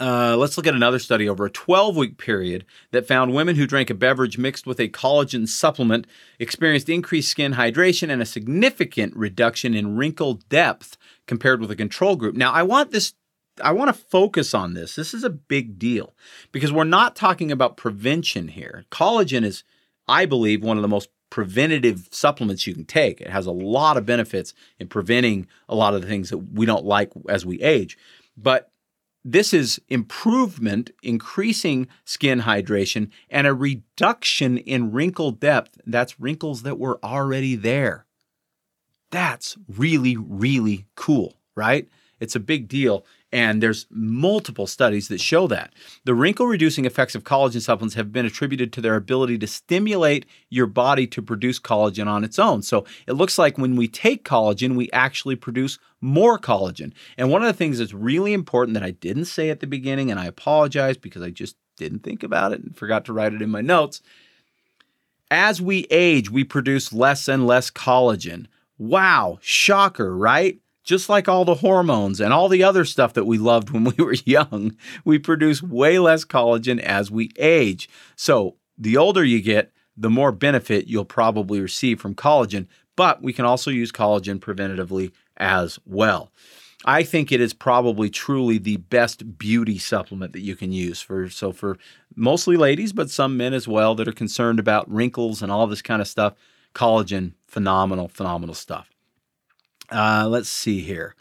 uh, 0.00 0.36
let's 0.36 0.56
look 0.56 0.66
at 0.66 0.74
another 0.74 0.98
study 0.98 1.28
over 1.28 1.46
a 1.46 1.50
12 1.50 1.96
week 1.96 2.18
period 2.18 2.64
that 2.90 3.06
found 3.06 3.32
women 3.32 3.56
who 3.56 3.66
drank 3.66 3.90
a 3.90 3.94
beverage 3.94 4.38
mixed 4.38 4.66
with 4.66 4.80
a 4.80 4.88
collagen 4.88 5.46
supplement 5.46 6.06
experienced 6.38 6.88
increased 6.88 7.30
skin 7.30 7.54
hydration 7.54 8.10
and 8.10 8.20
a 8.20 8.26
significant 8.26 9.14
reduction 9.16 9.74
in 9.74 9.96
wrinkle 9.96 10.34
depth 10.48 10.96
compared 11.26 11.60
with 11.60 11.70
a 11.70 11.76
control 11.76 12.16
group. 12.16 12.34
Now, 12.34 12.52
I 12.52 12.62
want 12.62 12.90
this. 12.90 13.14
I 13.62 13.70
want 13.70 13.94
to 13.94 14.02
focus 14.02 14.52
on 14.52 14.74
this. 14.74 14.96
This 14.96 15.14
is 15.14 15.22
a 15.22 15.30
big 15.30 15.78
deal 15.78 16.14
because 16.50 16.72
we're 16.72 16.82
not 16.82 17.14
talking 17.14 17.52
about 17.52 17.76
prevention 17.76 18.48
here. 18.48 18.84
Collagen 18.90 19.44
is, 19.44 19.62
I 20.08 20.26
believe, 20.26 20.64
one 20.64 20.76
of 20.76 20.82
the 20.82 20.88
most 20.88 21.08
preventative 21.30 22.08
supplements 22.10 22.66
you 22.66 22.74
can 22.74 22.84
take. 22.84 23.20
It 23.20 23.30
has 23.30 23.46
a 23.46 23.52
lot 23.52 23.96
of 23.96 24.04
benefits 24.04 24.54
in 24.80 24.88
preventing 24.88 25.46
a 25.68 25.76
lot 25.76 25.94
of 25.94 26.02
the 26.02 26.08
things 26.08 26.30
that 26.30 26.38
we 26.38 26.66
don't 26.66 26.84
like 26.84 27.12
as 27.28 27.46
we 27.46 27.62
age. 27.62 27.96
But 28.36 28.72
this 29.24 29.54
is 29.54 29.80
improvement, 29.88 30.90
increasing 31.02 31.88
skin 32.04 32.42
hydration, 32.42 33.10
and 33.30 33.46
a 33.46 33.54
reduction 33.54 34.58
in 34.58 34.92
wrinkle 34.92 35.30
depth. 35.30 35.80
That's 35.86 36.20
wrinkles 36.20 36.62
that 36.62 36.78
were 36.78 36.98
already 37.02 37.56
there. 37.56 38.04
That's 39.10 39.56
really, 39.68 40.16
really 40.16 40.86
cool, 40.94 41.34
right? 41.54 41.88
It's 42.20 42.36
a 42.36 42.40
big 42.40 42.68
deal. 42.68 43.06
And 43.34 43.60
there's 43.60 43.86
multiple 43.90 44.68
studies 44.68 45.08
that 45.08 45.20
show 45.20 45.48
that. 45.48 45.72
The 46.04 46.14
wrinkle 46.14 46.46
reducing 46.46 46.84
effects 46.84 47.16
of 47.16 47.24
collagen 47.24 47.60
supplements 47.60 47.96
have 47.96 48.12
been 48.12 48.24
attributed 48.24 48.72
to 48.72 48.80
their 48.80 48.94
ability 48.94 49.38
to 49.38 49.48
stimulate 49.48 50.24
your 50.50 50.68
body 50.68 51.08
to 51.08 51.20
produce 51.20 51.58
collagen 51.58 52.06
on 52.06 52.22
its 52.22 52.38
own. 52.38 52.62
So 52.62 52.86
it 53.08 53.14
looks 53.14 53.36
like 53.36 53.58
when 53.58 53.74
we 53.74 53.88
take 53.88 54.24
collagen, 54.24 54.76
we 54.76 54.88
actually 54.92 55.34
produce 55.34 55.80
more 56.00 56.38
collagen. 56.38 56.92
And 57.18 57.28
one 57.28 57.42
of 57.42 57.48
the 57.48 57.58
things 57.58 57.78
that's 57.78 57.92
really 57.92 58.34
important 58.34 58.74
that 58.74 58.84
I 58.84 58.92
didn't 58.92 59.24
say 59.24 59.50
at 59.50 59.58
the 59.58 59.66
beginning, 59.66 60.12
and 60.12 60.20
I 60.20 60.26
apologize 60.26 60.96
because 60.96 61.20
I 61.20 61.30
just 61.30 61.56
didn't 61.76 62.04
think 62.04 62.22
about 62.22 62.52
it 62.52 62.62
and 62.62 62.76
forgot 62.76 63.04
to 63.06 63.12
write 63.12 63.34
it 63.34 63.42
in 63.42 63.50
my 63.50 63.62
notes. 63.62 64.00
As 65.28 65.60
we 65.60 65.88
age, 65.90 66.30
we 66.30 66.44
produce 66.44 66.92
less 66.92 67.26
and 67.26 67.48
less 67.48 67.68
collagen. 67.68 68.46
Wow, 68.78 69.38
shocker, 69.40 70.16
right? 70.16 70.60
Just 70.84 71.08
like 71.08 71.28
all 71.28 71.44
the 71.44 71.56
hormones 71.56 72.20
and 72.20 72.32
all 72.32 72.48
the 72.48 72.62
other 72.62 72.84
stuff 72.84 73.14
that 73.14 73.24
we 73.24 73.38
loved 73.38 73.70
when 73.70 73.84
we 73.96 74.04
were 74.04 74.14
young, 74.24 74.76
we 75.04 75.18
produce 75.18 75.62
way 75.62 75.98
less 75.98 76.24
collagen 76.24 76.78
as 76.78 77.10
we 77.10 77.32
age. 77.38 77.88
So, 78.14 78.56
the 78.76 78.96
older 78.96 79.24
you 79.24 79.40
get, 79.40 79.72
the 79.96 80.10
more 80.10 80.32
benefit 80.32 80.88
you'll 80.88 81.04
probably 81.04 81.60
receive 81.60 82.00
from 82.00 82.14
collagen, 82.14 82.66
but 82.96 83.22
we 83.22 83.32
can 83.32 83.44
also 83.44 83.70
use 83.70 83.92
collagen 83.92 84.38
preventatively 84.38 85.12
as 85.36 85.78
well. 85.86 86.30
I 86.84 87.02
think 87.02 87.32
it 87.32 87.40
is 87.40 87.54
probably 87.54 88.10
truly 88.10 88.58
the 88.58 88.76
best 88.76 89.38
beauty 89.38 89.78
supplement 89.78 90.32
that 90.32 90.40
you 90.42 90.54
can 90.54 90.70
use 90.70 91.00
for 91.00 91.30
so 91.30 91.50
for 91.50 91.78
mostly 92.14 92.56
ladies, 92.56 92.92
but 92.92 93.10
some 93.10 93.36
men 93.36 93.54
as 93.54 93.66
well 93.66 93.94
that 93.94 94.08
are 94.08 94.12
concerned 94.12 94.58
about 94.58 94.90
wrinkles 94.90 95.40
and 95.40 95.50
all 95.50 95.66
this 95.66 95.82
kind 95.82 96.02
of 96.02 96.08
stuff. 96.08 96.34
Collagen, 96.74 97.32
phenomenal, 97.46 98.08
phenomenal 98.08 98.54
stuff. 98.54 98.93
Uh, 99.90 100.26
let's 100.28 100.48
see 100.48 100.80
here. 100.80 101.14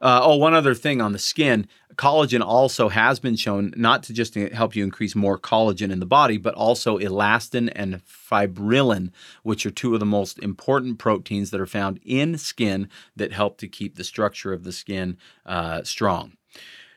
Uh, 0.00 0.20
oh, 0.22 0.36
one 0.36 0.54
other 0.54 0.74
thing 0.74 1.00
on 1.00 1.12
the 1.12 1.18
skin 1.18 1.68
collagen 2.00 2.40
also 2.40 2.88
has 2.88 3.20
been 3.20 3.36
shown 3.36 3.74
not 3.76 4.02
to 4.02 4.14
just 4.14 4.34
help 4.34 4.74
you 4.74 4.82
increase 4.82 5.14
more 5.14 5.38
collagen 5.38 5.90
in 5.90 6.00
the 6.00 6.06
body, 6.06 6.38
but 6.38 6.54
also 6.54 6.98
elastin 6.98 7.70
and 7.74 8.00
fibrillin, 8.06 9.10
which 9.42 9.66
are 9.66 9.70
two 9.70 9.92
of 9.92 10.00
the 10.00 10.06
most 10.06 10.38
important 10.38 10.98
proteins 10.98 11.50
that 11.50 11.60
are 11.60 11.66
found 11.66 12.00
in 12.02 12.38
skin 12.38 12.88
that 13.16 13.32
help 13.32 13.58
to 13.58 13.68
keep 13.68 13.96
the 13.96 14.04
structure 14.04 14.54
of 14.54 14.64
the 14.64 14.72
skin 14.72 15.18
uh, 15.44 15.82
strong. 15.82 16.32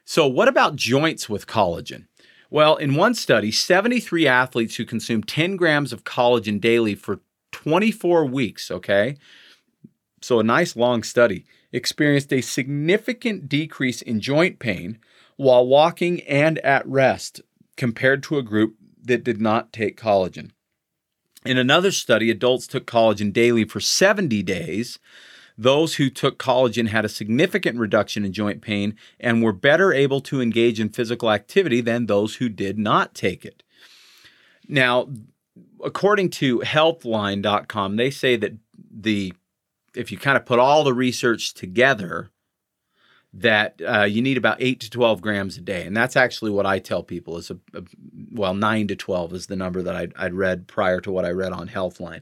So, 0.06 0.26
what 0.26 0.48
about 0.48 0.78
joints 0.78 1.28
with 1.28 1.48
collagen? 1.48 2.08
Well, 2.50 2.78
in 2.78 2.96
one 2.96 3.14
study, 3.14 3.52
73 3.52 4.26
athletes 4.26 4.76
who 4.76 4.86
consumed 4.86 5.28
10 5.28 5.58
grams 5.58 5.92
of 5.92 6.06
collagen 6.06 6.62
daily 6.62 6.96
for 6.96 7.20
24 7.52 8.26
weeks, 8.26 8.72
okay, 8.72 9.18
so 10.24 10.40
a 10.40 10.44
nice 10.44 10.76
long 10.76 11.04
study, 11.04 11.46
experienced 11.72 12.32
a 12.32 12.42
significant 12.42 13.50
decrease 13.50 14.02
in 14.02 14.22
joint 14.22 14.60
pain 14.60 15.00
while 15.36 15.66
walking 15.66 16.22
and 16.22 16.60
at 16.60 16.88
rest 16.88 17.42
compared 17.76 18.24
to 18.24 18.38
a 18.38 18.44
group 18.44 18.76
that 19.04 19.24
did 19.24 19.42
not 19.42 19.74
take 19.74 20.00
collagen. 20.00 20.52
In 21.46 21.58
another 21.58 21.92
study, 21.92 22.30
adults 22.30 22.68
took 22.68 22.86
collagen 22.86 23.34
daily 23.34 23.66
for 23.66 23.80
70 23.80 24.44
days. 24.44 24.98
Those 25.58 25.96
who 25.96 26.10
took 26.10 26.40
collagen 26.40 26.88
had 26.88 27.04
a 27.04 27.10
significant 27.10 27.78
reduction 27.78 28.24
in 28.24 28.32
joint 28.32 28.62
pain 28.62 28.96
and 29.20 29.44
were 29.44 29.52
better 29.52 29.92
able 29.92 30.22
to 30.22 30.42
engage 30.42 30.80
in 30.80 30.90
physical 30.90 31.30
activity 31.30 31.82
than 31.82 32.06
those 32.06 32.36
who 32.36 32.48
did 32.48 32.80
not 32.80 33.14
take 33.14 33.44
it. 33.44 33.62
Now, 34.68 35.10
according 35.84 36.30
to 36.32 36.60
healthline.com, 36.60 37.98
they 37.98 38.10
say 38.10 38.38
that 38.38 38.54
the 38.90 39.34
if 39.96 40.12
you 40.12 40.18
kind 40.18 40.38
of 40.38 40.46
put 40.46 40.60
all 40.60 40.84
the 40.84 40.94
research 40.94 41.54
together, 41.54 42.32
that 43.34 43.82
uh, 43.82 44.04
you 44.04 44.22
need 44.22 44.38
about 44.38 44.58
eight 44.60 44.80
to 44.82 44.90
12 44.90 45.22
grams 45.22 45.58
a 45.58 45.62
day. 45.62 45.86
And 45.86 45.98
that's 45.98 46.16
actually 46.16 46.52
what 46.52 46.68
I 46.68 46.78
tell 46.78 47.02
people 47.02 47.38
is 47.38 47.50
a, 47.50 47.58
a 47.74 47.84
well, 48.32 48.54
nine 48.54 48.88
to 48.90 48.96
12 48.96 49.34
is 49.34 49.48
the 49.48 49.56
number 49.56 49.82
that 49.82 49.96
I'd, 49.96 50.14
I'd, 50.16 50.36
read 50.36 50.68
prior 50.68 51.02
to 51.02 51.12
what 51.12 51.26
I 51.26 51.32
read 51.32 51.52
on 51.52 51.70
Healthline. 51.70 52.22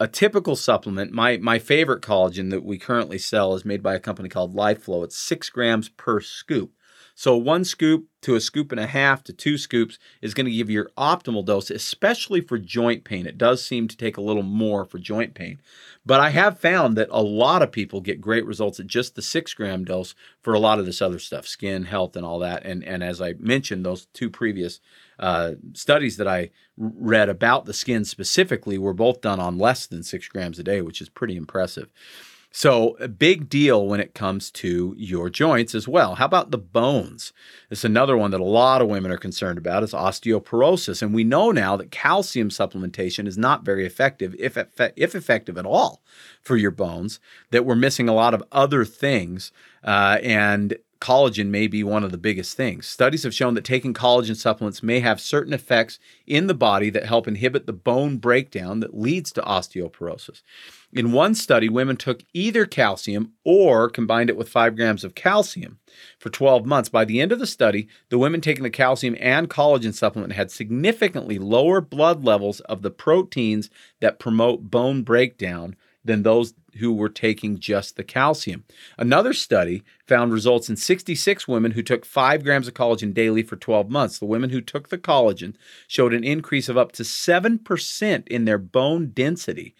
A 0.00 0.08
typical 0.08 0.56
supplement, 0.56 1.12
my, 1.12 1.36
my 1.36 1.58
favorite 1.58 2.02
collagen 2.02 2.50
that 2.50 2.64
we 2.64 2.78
currently 2.78 3.18
sell 3.18 3.54
is 3.54 3.64
made 3.64 3.82
by 3.82 3.94
a 3.94 4.00
company 4.00 4.28
called 4.28 4.54
LifeFlow. 4.54 5.04
It's 5.04 5.16
six 5.16 5.50
grams 5.50 5.88
per 5.90 6.20
scoop. 6.20 6.73
So 7.14 7.36
one 7.36 7.64
scoop 7.64 8.06
to 8.22 8.34
a 8.34 8.40
scoop 8.40 8.72
and 8.72 8.80
a 8.80 8.86
half 8.86 9.22
to 9.24 9.32
two 9.32 9.56
scoops 9.56 9.98
is 10.20 10.34
going 10.34 10.46
to 10.46 10.52
give 10.52 10.68
you 10.68 10.74
your 10.74 10.90
optimal 10.98 11.44
dose, 11.44 11.70
especially 11.70 12.40
for 12.40 12.58
joint 12.58 13.04
pain. 13.04 13.26
It 13.26 13.38
does 13.38 13.64
seem 13.64 13.86
to 13.86 13.96
take 13.96 14.16
a 14.16 14.22
little 14.22 14.42
more 14.42 14.84
for 14.84 14.98
joint 14.98 15.34
pain. 15.34 15.60
But 16.04 16.20
I 16.20 16.30
have 16.30 16.58
found 16.58 16.96
that 16.96 17.08
a 17.10 17.22
lot 17.22 17.62
of 17.62 17.70
people 17.70 18.00
get 18.00 18.20
great 18.20 18.44
results 18.44 18.80
at 18.80 18.88
just 18.88 19.14
the 19.14 19.22
six 19.22 19.54
gram 19.54 19.84
dose 19.84 20.14
for 20.42 20.54
a 20.54 20.58
lot 20.58 20.80
of 20.80 20.86
this 20.86 21.00
other 21.00 21.20
stuff, 21.20 21.46
skin 21.46 21.84
health 21.84 22.16
and 22.16 22.26
all 22.26 22.40
that. 22.40 22.64
And, 22.64 22.82
and 22.82 23.04
as 23.04 23.20
I 23.20 23.34
mentioned, 23.38 23.86
those 23.86 24.06
two 24.06 24.28
previous 24.28 24.80
uh, 25.18 25.52
studies 25.72 26.16
that 26.16 26.26
I 26.26 26.50
read 26.76 27.28
about 27.28 27.66
the 27.66 27.74
skin 27.74 28.04
specifically 28.04 28.76
were 28.76 28.92
both 28.92 29.20
done 29.20 29.38
on 29.38 29.56
less 29.56 29.86
than 29.86 30.02
six 30.02 30.26
grams 30.26 30.58
a 30.58 30.64
day, 30.64 30.82
which 30.82 31.00
is 31.00 31.08
pretty 31.08 31.36
impressive. 31.36 31.90
So, 32.56 32.96
a 33.00 33.08
big 33.08 33.48
deal 33.48 33.84
when 33.84 33.98
it 33.98 34.14
comes 34.14 34.48
to 34.52 34.94
your 34.96 35.28
joints 35.28 35.74
as 35.74 35.88
well. 35.88 36.14
How 36.14 36.26
about 36.26 36.52
the 36.52 36.56
bones? 36.56 37.32
It's 37.68 37.82
another 37.82 38.16
one 38.16 38.30
that 38.30 38.40
a 38.40 38.44
lot 38.44 38.80
of 38.80 38.86
women 38.86 39.10
are 39.10 39.16
concerned 39.16 39.58
about 39.58 39.82
is 39.82 39.92
osteoporosis. 39.92 41.02
And 41.02 41.12
we 41.12 41.24
know 41.24 41.50
now 41.50 41.76
that 41.76 41.90
calcium 41.90 42.50
supplementation 42.50 43.26
is 43.26 43.36
not 43.36 43.64
very 43.64 43.84
effective, 43.84 44.36
if, 44.38 44.56
if 44.94 45.14
effective 45.16 45.58
at 45.58 45.66
all, 45.66 46.00
for 46.42 46.56
your 46.56 46.70
bones, 46.70 47.18
that 47.50 47.64
we're 47.64 47.74
missing 47.74 48.08
a 48.08 48.14
lot 48.14 48.34
of 48.34 48.44
other 48.52 48.84
things. 48.84 49.50
Uh, 49.82 50.18
and 50.22 50.76
collagen 51.00 51.48
may 51.48 51.66
be 51.66 51.82
one 51.84 52.04
of 52.04 52.10
the 52.10 52.18
biggest 52.18 52.56
things. 52.56 52.86
Studies 52.86 53.22
have 53.24 53.34
shown 53.34 53.54
that 53.54 53.64
taking 53.64 53.94
collagen 53.94 54.36
supplements 54.36 54.82
may 54.82 55.00
have 55.00 55.20
certain 55.20 55.52
effects 55.52 55.98
in 56.26 56.46
the 56.46 56.54
body 56.54 56.90
that 56.90 57.06
help 57.06 57.28
inhibit 57.28 57.66
the 57.66 57.72
bone 57.72 58.16
breakdown 58.16 58.80
that 58.80 58.98
leads 58.98 59.32
to 59.32 59.42
osteoporosis. 59.42 60.42
In 60.92 61.10
one 61.10 61.34
study, 61.34 61.68
women 61.68 61.96
took 61.96 62.22
either 62.32 62.66
calcium 62.66 63.32
or 63.44 63.90
combined 63.90 64.30
it 64.30 64.36
with 64.36 64.48
five 64.48 64.76
grams 64.76 65.02
of 65.02 65.16
calcium 65.16 65.78
for 66.18 66.30
12 66.30 66.64
months. 66.64 66.88
By 66.88 67.04
the 67.04 67.20
end 67.20 67.32
of 67.32 67.40
the 67.40 67.46
study, 67.46 67.88
the 68.10 68.18
women 68.18 68.40
taking 68.40 68.62
the 68.62 68.70
calcium 68.70 69.16
and 69.18 69.50
collagen 69.50 69.92
supplement 69.92 70.34
had 70.34 70.52
significantly 70.52 71.38
lower 71.38 71.80
blood 71.80 72.24
levels 72.24 72.60
of 72.60 72.82
the 72.82 72.92
proteins 72.92 73.70
that 74.00 74.20
promote 74.20 74.70
bone 74.70 75.02
breakdown 75.02 75.74
than 76.04 76.22
those 76.22 76.54
who 76.78 76.92
were 76.92 77.08
taking 77.08 77.58
just 77.58 77.96
the 77.96 78.04
calcium. 78.04 78.64
Another 78.98 79.32
study 79.32 79.82
found 80.06 80.32
results 80.32 80.68
in 80.68 80.76
66 80.76 81.48
women 81.48 81.72
who 81.72 81.82
took 81.82 82.04
5 82.04 82.44
grams 82.44 82.68
of 82.68 82.74
collagen 82.74 83.14
daily 83.14 83.42
for 83.42 83.56
12 83.56 83.88
months. 83.88 84.18
The 84.18 84.26
women 84.26 84.50
who 84.50 84.60
took 84.60 84.88
the 84.88 84.98
collagen 84.98 85.54
showed 85.86 86.12
an 86.12 86.24
increase 86.24 86.68
of 86.68 86.76
up 86.76 86.92
to 86.92 87.02
7% 87.02 88.28
in 88.28 88.44
their 88.44 88.58
bone 88.58 89.12
density 89.14 89.74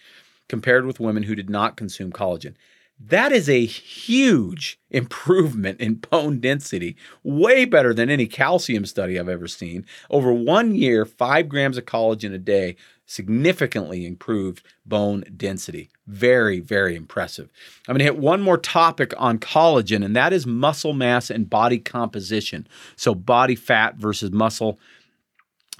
compared 0.48 0.86
with 0.86 1.00
women 1.00 1.24
who 1.24 1.34
did 1.34 1.50
not 1.50 1.76
consume 1.76 2.12
collagen. 2.12 2.54
That 2.98 3.32
is 3.32 3.48
a 3.48 3.66
huge 3.66 4.78
improvement 4.90 5.80
in 5.80 5.96
bone 5.96 6.40
density, 6.40 6.96
way 7.22 7.64
better 7.64 7.92
than 7.92 8.08
any 8.08 8.26
calcium 8.26 8.86
study 8.86 9.18
I've 9.18 9.28
ever 9.28 9.48
seen. 9.48 9.84
Over 10.10 10.32
one 10.32 10.74
year, 10.74 11.04
five 11.04 11.48
grams 11.48 11.76
of 11.76 11.84
collagen 11.84 12.32
a 12.32 12.38
day 12.38 12.76
significantly 13.06 14.06
improved 14.06 14.64
bone 14.86 15.24
density. 15.36 15.90
Very, 16.06 16.60
very 16.60 16.96
impressive. 16.96 17.50
I'm 17.88 17.92
going 17.94 17.98
to 17.98 18.04
hit 18.04 18.18
one 18.18 18.40
more 18.40 18.56
topic 18.56 19.12
on 19.18 19.38
collagen, 19.38 20.04
and 20.04 20.16
that 20.16 20.32
is 20.32 20.46
muscle 20.46 20.94
mass 20.94 21.30
and 21.30 21.50
body 21.50 21.78
composition. 21.78 22.66
So, 22.96 23.14
body 23.14 23.56
fat 23.56 23.96
versus 23.96 24.30
muscle 24.30 24.78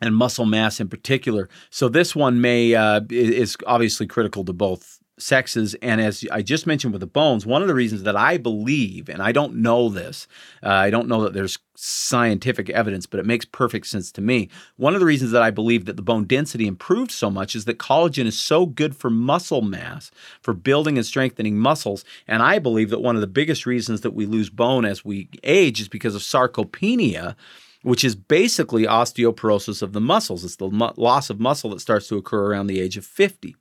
and 0.03 0.15
muscle 0.15 0.45
mass 0.45 0.81
in 0.81 0.89
particular. 0.89 1.49
So 1.71 1.89
this 1.89 2.17
one 2.17 2.41
may 2.41 2.75
uh, 2.75 3.03
is 3.11 3.57
obviously 3.67 4.07
critical 4.07 4.45
to 4.45 4.53
both 4.53 4.99
sexes. 5.19 5.75
And 5.83 6.01
as 6.01 6.25
I 6.31 6.43
just 6.43 6.67
mentioned 6.67 6.93
with 6.93 7.01
the 7.01 7.07
bones, 7.07 7.47
one 7.47 7.63
of 7.63 7.69
the 7.69 7.75
reasons 7.75 8.03
that 8.03 8.17
I 8.17 8.37
believe, 8.37 9.09
and 9.09 9.23
I 9.23 9.33
don't 9.33 9.57
know 9.57 9.89
this, 9.89 10.27
uh, 10.63 10.69
I 10.69 10.91
don't 10.91 11.09
know 11.09 11.23
that 11.23 11.33
there's 11.33 11.59
scientific 11.77 12.71
evidence, 12.71 13.07
but 13.07 13.21
it 13.21 13.27
makes 13.27 13.45
perfect 13.45 13.87
sense 13.87 14.11
to 14.13 14.21
me. 14.21 14.49
One 14.77 14.95
of 14.95 15.01
the 15.01 15.07
reasons 15.07 15.31
that 15.33 15.43
I 15.43 15.51
believe 15.51 15.85
that 15.85 15.97
the 15.97 16.03
bone 16.03 16.25
density 16.25 16.67
improved 16.67 17.11
so 17.11 17.31
much 17.31 17.55
is 17.55 17.65
that 17.65 17.79
collagen 17.79 18.27
is 18.27 18.39
so 18.39 18.67
good 18.67 18.97
for 18.97 19.11
muscle 19.11 19.63
mass, 19.63 20.11
for 20.41 20.55
building 20.55 20.97
and 20.97 21.07
strengthening 21.07 21.59
muscles. 21.59 22.05
And 22.27 22.43
I 22.43 22.59
believe 22.59 22.91
that 22.91 23.03
one 23.03 23.15
of 23.15 23.21
the 23.21 23.27
biggest 23.27 23.67
reasons 23.67 24.01
that 24.03 24.15
we 24.15 24.27
lose 24.27 24.51
bone 24.51 24.85
as 24.85 25.05
we 25.05 25.29
age 25.43 25.81
is 25.81 25.89
because 25.89 26.15
of 26.15 26.23
sarcopenia 26.23 27.37
which 27.85 28.03
is 28.03 28.17
basically 28.17 28.85
osteoporosis 28.85 29.83
of 29.83 29.93
the 29.93 30.01
muscles. 30.01 30.43
It's 30.43 30.57
the 30.57 30.71
mu- 30.71 30.91
loss 30.97 31.29
of 31.29 31.39
muscle 31.39 31.71
that 31.71 31.81
starts 31.81 32.09
to 32.09 32.17
occur 32.17 32.51
around 32.51 32.67
the 32.67 32.81
age 32.81 32.97
of 32.97 33.05
50. 33.05 33.55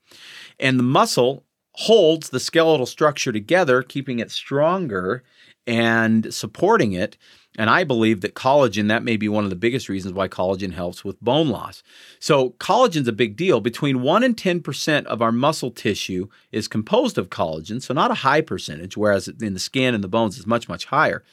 And 0.59 0.79
the 0.79 0.83
muscle 0.83 1.45
holds 1.73 2.29
the 2.29 2.39
skeletal 2.39 2.85
structure 2.85 3.31
together, 3.31 3.81
keeping 3.81 4.19
it 4.19 4.31
stronger 4.31 5.23
and 5.65 6.33
supporting 6.33 6.93
it. 6.93 7.17
And 7.57 7.69
I 7.69 7.83
believe 7.83 8.21
that 8.21 8.33
collagen, 8.33 8.87
that 8.87 9.03
may 9.03 9.15
be 9.15 9.29
one 9.29 9.43
of 9.43 9.51
the 9.51 9.55
biggest 9.55 9.87
reasons 9.87 10.13
why 10.13 10.27
collagen 10.27 10.73
helps 10.73 11.05
with 11.05 11.21
bone 11.21 11.49
loss. 11.49 11.83
So, 12.19 12.51
collagen's 12.51 13.07
a 13.07 13.13
big 13.13 13.35
deal. 13.35 13.59
Between 13.59 14.01
1 14.01 14.23
and 14.23 14.35
10% 14.35 15.05
of 15.05 15.21
our 15.21 15.31
muscle 15.31 15.69
tissue 15.69 16.29
is 16.51 16.67
composed 16.67 17.17
of 17.17 17.29
collagen, 17.29 17.81
so 17.81 17.93
not 17.93 18.09
a 18.09 18.15
high 18.15 18.41
percentage, 18.41 18.97
whereas 18.97 19.27
in 19.27 19.53
the 19.53 19.59
skin 19.59 19.93
and 19.93 20.03
the 20.03 20.07
bones 20.07 20.39
is 20.39 20.47
much, 20.47 20.67
much 20.67 20.85
higher. 20.85 21.23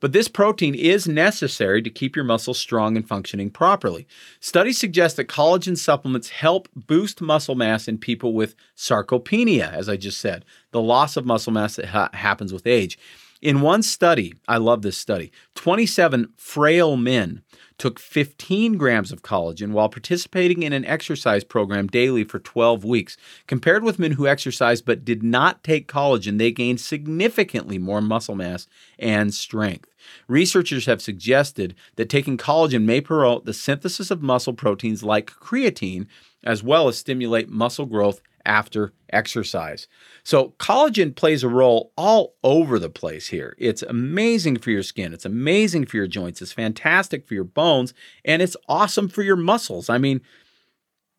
But 0.00 0.12
this 0.12 0.28
protein 0.28 0.74
is 0.74 1.06
necessary 1.06 1.82
to 1.82 1.90
keep 1.90 2.16
your 2.16 2.24
muscles 2.24 2.58
strong 2.58 2.96
and 2.96 3.06
functioning 3.06 3.50
properly. 3.50 4.06
Studies 4.40 4.78
suggest 4.78 5.16
that 5.16 5.28
collagen 5.28 5.76
supplements 5.76 6.30
help 6.30 6.68
boost 6.74 7.20
muscle 7.20 7.54
mass 7.54 7.86
in 7.86 7.98
people 7.98 8.32
with 8.32 8.54
sarcopenia, 8.76 9.72
as 9.72 9.88
I 9.88 9.96
just 9.96 10.18
said, 10.18 10.44
the 10.72 10.80
loss 10.80 11.16
of 11.16 11.26
muscle 11.26 11.52
mass 11.52 11.76
that 11.76 11.86
ha- 11.86 12.10
happens 12.14 12.52
with 12.52 12.66
age. 12.66 12.98
In 13.42 13.62
one 13.62 13.82
study, 13.82 14.34
I 14.48 14.58
love 14.58 14.82
this 14.82 14.98
study, 14.98 15.32
27 15.54 16.32
frail 16.36 16.96
men 16.96 17.42
took 17.78 17.98
15 17.98 18.76
grams 18.76 19.10
of 19.10 19.22
collagen 19.22 19.70
while 19.70 19.88
participating 19.88 20.62
in 20.62 20.74
an 20.74 20.84
exercise 20.84 21.42
program 21.42 21.86
daily 21.86 22.24
for 22.24 22.38
12 22.38 22.84
weeks. 22.84 23.16
Compared 23.46 23.82
with 23.82 23.98
men 23.98 24.12
who 24.12 24.26
exercised 24.26 24.84
but 24.84 25.02
did 25.02 25.22
not 25.22 25.64
take 25.64 25.88
collagen, 25.88 26.36
they 26.36 26.52
gained 26.52 26.78
significantly 26.78 27.78
more 27.78 28.02
muscle 28.02 28.34
mass 28.34 28.68
and 28.98 29.32
strength. 29.32 29.89
Researchers 30.28 30.86
have 30.86 31.02
suggested 31.02 31.74
that 31.96 32.08
taking 32.08 32.36
collagen 32.36 32.84
may 32.84 33.00
promote 33.00 33.44
the 33.44 33.54
synthesis 33.54 34.10
of 34.10 34.22
muscle 34.22 34.54
proteins 34.54 35.02
like 35.02 35.30
creatine, 35.30 36.06
as 36.44 36.62
well 36.62 36.88
as 36.88 36.98
stimulate 36.98 37.48
muscle 37.48 37.86
growth 37.86 38.20
after 38.46 38.92
exercise. 39.12 39.86
So, 40.22 40.54
collagen 40.58 41.14
plays 41.14 41.42
a 41.42 41.48
role 41.48 41.92
all 41.96 42.34
over 42.42 42.78
the 42.78 42.90
place 42.90 43.28
here. 43.28 43.54
It's 43.58 43.82
amazing 43.82 44.58
for 44.58 44.70
your 44.70 44.82
skin, 44.82 45.12
it's 45.12 45.26
amazing 45.26 45.86
for 45.86 45.96
your 45.96 46.06
joints, 46.06 46.40
it's 46.40 46.52
fantastic 46.52 47.26
for 47.26 47.34
your 47.34 47.44
bones, 47.44 47.92
and 48.24 48.40
it's 48.42 48.56
awesome 48.68 49.08
for 49.08 49.22
your 49.22 49.36
muscles. 49.36 49.88
I 49.88 49.98
mean, 49.98 50.20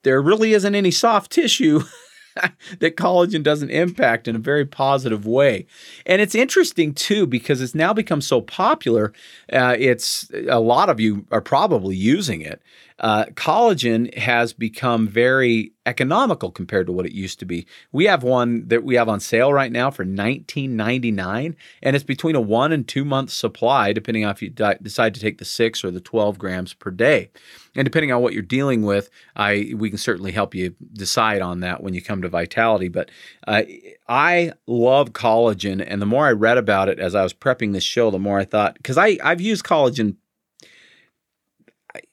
there 0.04 0.22
really 0.22 0.54
isn't 0.54 0.76
any 0.76 0.92
soft 0.92 1.32
tissue 1.32 1.82
that 2.80 2.96
collagen 2.96 3.44
doesn't 3.44 3.70
impact 3.70 4.28
in 4.28 4.36
a 4.36 4.40
very 4.40 4.66
positive 4.66 5.26
way. 5.26 5.66
And 6.06 6.22
it's 6.22 6.36
interesting 6.36 6.94
too 6.94 7.28
because 7.28 7.62
it's 7.62 7.76
now 7.76 7.94
become 7.94 8.22
so 8.22 8.42
popular. 8.42 9.14
Uh, 9.52 9.76
it's 9.78 10.30
a 10.50 10.60
lot 10.60 10.90
of 10.90 11.00
you 11.00 11.26
are 11.32 11.42
probably 11.42 11.96
using 11.96 12.42
it. 12.42 12.62
Uh, 13.02 13.26
collagen 13.34 14.16
has 14.16 14.54
become 14.54 15.08
very 15.08 15.74
economical 15.88 16.52
compared 16.52 16.86
to 16.86 16.94
what 16.94 17.08
it 17.08 17.14
used 17.14 17.40
to 17.40 17.46
be. 17.46 17.66
We 17.92 18.06
have 18.06 18.22
one 18.22 18.68
that 18.68 18.84
we 18.84 18.94
have 18.94 19.10
on 19.10 19.20
sale 19.20 19.52
right 19.52 19.72
now 19.72 19.90
for 19.90 20.06
$19.99, 20.06 21.56
and 21.82 21.96
it's 21.96 22.06
between 22.06 22.36
a 22.36 22.42
one 22.42 22.72
and 22.72 22.88
two 22.88 23.04
month 23.04 23.32
supply, 23.32 23.92
depending 23.92 24.24
on 24.24 24.32
if 24.32 24.44
you 24.44 24.50
di- 24.52 24.78
decide 24.82 25.16
to 25.16 25.20
take 25.20 25.40
the 25.40 25.46
six 25.46 25.84
or 25.84 25.90
the 25.90 26.00
12 26.00 26.38
grams 26.38 26.76
per 26.76 26.92
day. 26.92 27.32
And 27.76 27.86
depending 27.86 28.12
on 28.12 28.22
what 28.22 28.34
you're 28.34 28.44
dealing 28.44 28.84
with, 28.84 29.10
I 29.36 29.74
we 29.76 29.90
can 29.90 29.98
certainly 29.98 30.32
help 30.32 30.54
you 30.54 30.76
decide 30.94 31.42
on 31.42 31.62
that 31.62 31.82
when 31.82 31.94
you 31.96 32.02
come 32.02 32.22
to 32.22 32.30
Vitality. 32.30 32.90
But 32.90 33.10
uh, 33.48 33.64
I 34.08 34.54
love 34.68 35.14
collagen, 35.14 35.84
and 35.86 36.02
the 36.02 36.06
more 36.06 36.28
I 36.28 36.34
read 36.34 36.58
about 36.58 36.90
it 36.90 37.00
as 37.00 37.16
I 37.16 37.24
was 37.24 37.34
prepping 37.34 37.74
this 37.74 37.84
show, 37.84 38.12
the 38.12 38.20
more 38.20 38.38
I 38.38 38.46
thought 38.46 38.76
because 38.76 38.98
I 38.98 39.18
I've 39.24 39.42
used 39.42 39.64
collagen 39.64 40.18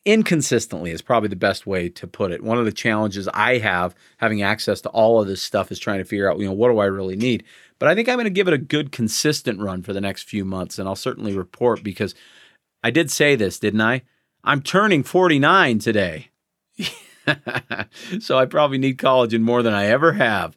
inconsistently 0.08 0.90
is 0.90 1.02
probably 1.02 1.28
the 1.28 1.36
best 1.36 1.66
way 1.66 1.90
to 1.90 2.06
put 2.06 2.32
it. 2.32 2.42
One 2.42 2.56
of 2.56 2.64
the 2.64 2.72
challenges 2.72 3.28
I 3.34 3.58
have 3.58 3.94
having 4.16 4.40
access 4.40 4.80
to 4.80 4.88
all 4.88 5.20
of 5.20 5.28
this 5.28 5.42
stuff 5.42 5.70
is 5.70 5.78
trying 5.78 5.98
to 5.98 6.04
figure 6.04 6.30
out, 6.30 6.38
you 6.38 6.46
know, 6.46 6.52
what 6.52 6.70
do 6.70 6.78
I 6.78 6.86
really 6.86 7.14
need? 7.14 7.44
But 7.78 7.90
I 7.90 7.94
think 7.94 8.08
I'm 8.08 8.16
going 8.16 8.24
to 8.24 8.30
give 8.30 8.48
it 8.48 8.54
a 8.54 8.58
good 8.58 8.90
consistent 8.90 9.60
run 9.60 9.82
for 9.82 9.92
the 9.92 10.00
next 10.00 10.22
few 10.22 10.46
months 10.46 10.78
and 10.78 10.88
I'll 10.88 10.96
certainly 10.96 11.36
report 11.36 11.82
because 11.82 12.14
I 12.82 12.90
did 12.90 13.10
say 13.10 13.36
this, 13.36 13.58
didn't 13.58 13.82
I? 13.82 14.00
I'm 14.42 14.62
turning 14.62 15.02
49 15.02 15.78
today. 15.78 16.30
so 18.20 18.38
I 18.38 18.46
probably 18.46 18.78
need 18.78 18.96
collagen 18.96 19.42
more 19.42 19.62
than 19.62 19.74
I 19.74 19.86
ever 19.86 20.12
have. 20.12 20.56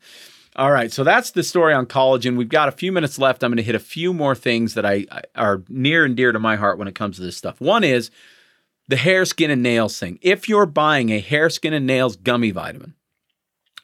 All 0.56 0.72
right, 0.72 0.94
so 0.94 1.04
that's 1.04 1.32
the 1.32 1.44
story 1.44 1.74
on 1.74 1.88
collagen. 1.88 2.38
We've 2.38 2.48
got 2.48 2.70
a 2.70 2.74
few 2.74 2.94
minutes 2.94 3.20
left. 3.20 3.44
I'm 3.44 3.52
going 3.52 3.58
to 3.58 3.64
hit 3.64 3.76
a 3.76 3.80
few 3.80 4.14
more 4.14 4.36
things 4.36 4.76
that 4.76 4.86
I, 4.86 5.06
I 5.12 5.24
are 5.36 5.64
near 5.68 6.06
and 6.06 6.16
dear 6.16 6.32
to 6.32 6.40
my 6.40 6.56
heart 6.56 6.78
when 6.78 6.88
it 6.88 6.96
comes 6.96 7.18
to 7.18 7.22
this 7.22 7.36
stuff. 7.36 7.60
One 7.60 7.84
is 7.84 8.12
the 8.92 8.98
hair, 8.98 9.24
skin, 9.24 9.50
and 9.50 9.64
nails 9.64 9.98
thing. 9.98 10.20
If 10.22 10.50
you're 10.50 10.66
buying 10.66 11.12
a 11.12 11.22
hair, 11.22 11.50
skin, 11.50 11.72
and 11.72 11.88
nails 11.88 12.18
gummy 12.18 12.52
vitamin, 12.52 12.94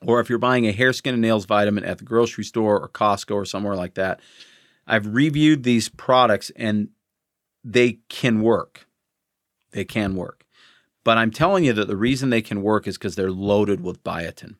or 0.05 0.19
if 0.19 0.29
you're 0.29 0.37
buying 0.37 0.67
a 0.67 0.73
hair, 0.73 0.91
skin, 0.91 1.13
and 1.13 1.21
nails 1.21 1.45
vitamin 1.45 1.85
at 1.85 1.97
the 1.97 2.03
grocery 2.03 2.43
store 2.43 2.77
or 2.77 2.89
Costco 2.89 3.33
or 3.33 3.45
somewhere 3.45 3.77
like 3.77 3.93
that, 3.93 4.19
I've 4.85 5.15
reviewed 5.15 5.63
these 5.63 5.87
products 5.87 6.51
and 6.57 6.89
they 7.63 7.99
can 8.09 8.41
work. 8.41 8.85
They 9.71 9.85
can 9.85 10.13
work. 10.17 10.45
But 11.05 11.17
I'm 11.17 11.31
telling 11.31 11.63
you 11.63 11.71
that 11.71 11.87
the 11.87 11.95
reason 11.95 12.29
they 12.29 12.41
can 12.41 12.61
work 12.61 12.85
is 12.85 12.97
because 12.97 13.15
they're 13.15 13.31
loaded 13.31 13.79
with 13.79 14.03
biotin. 14.03 14.55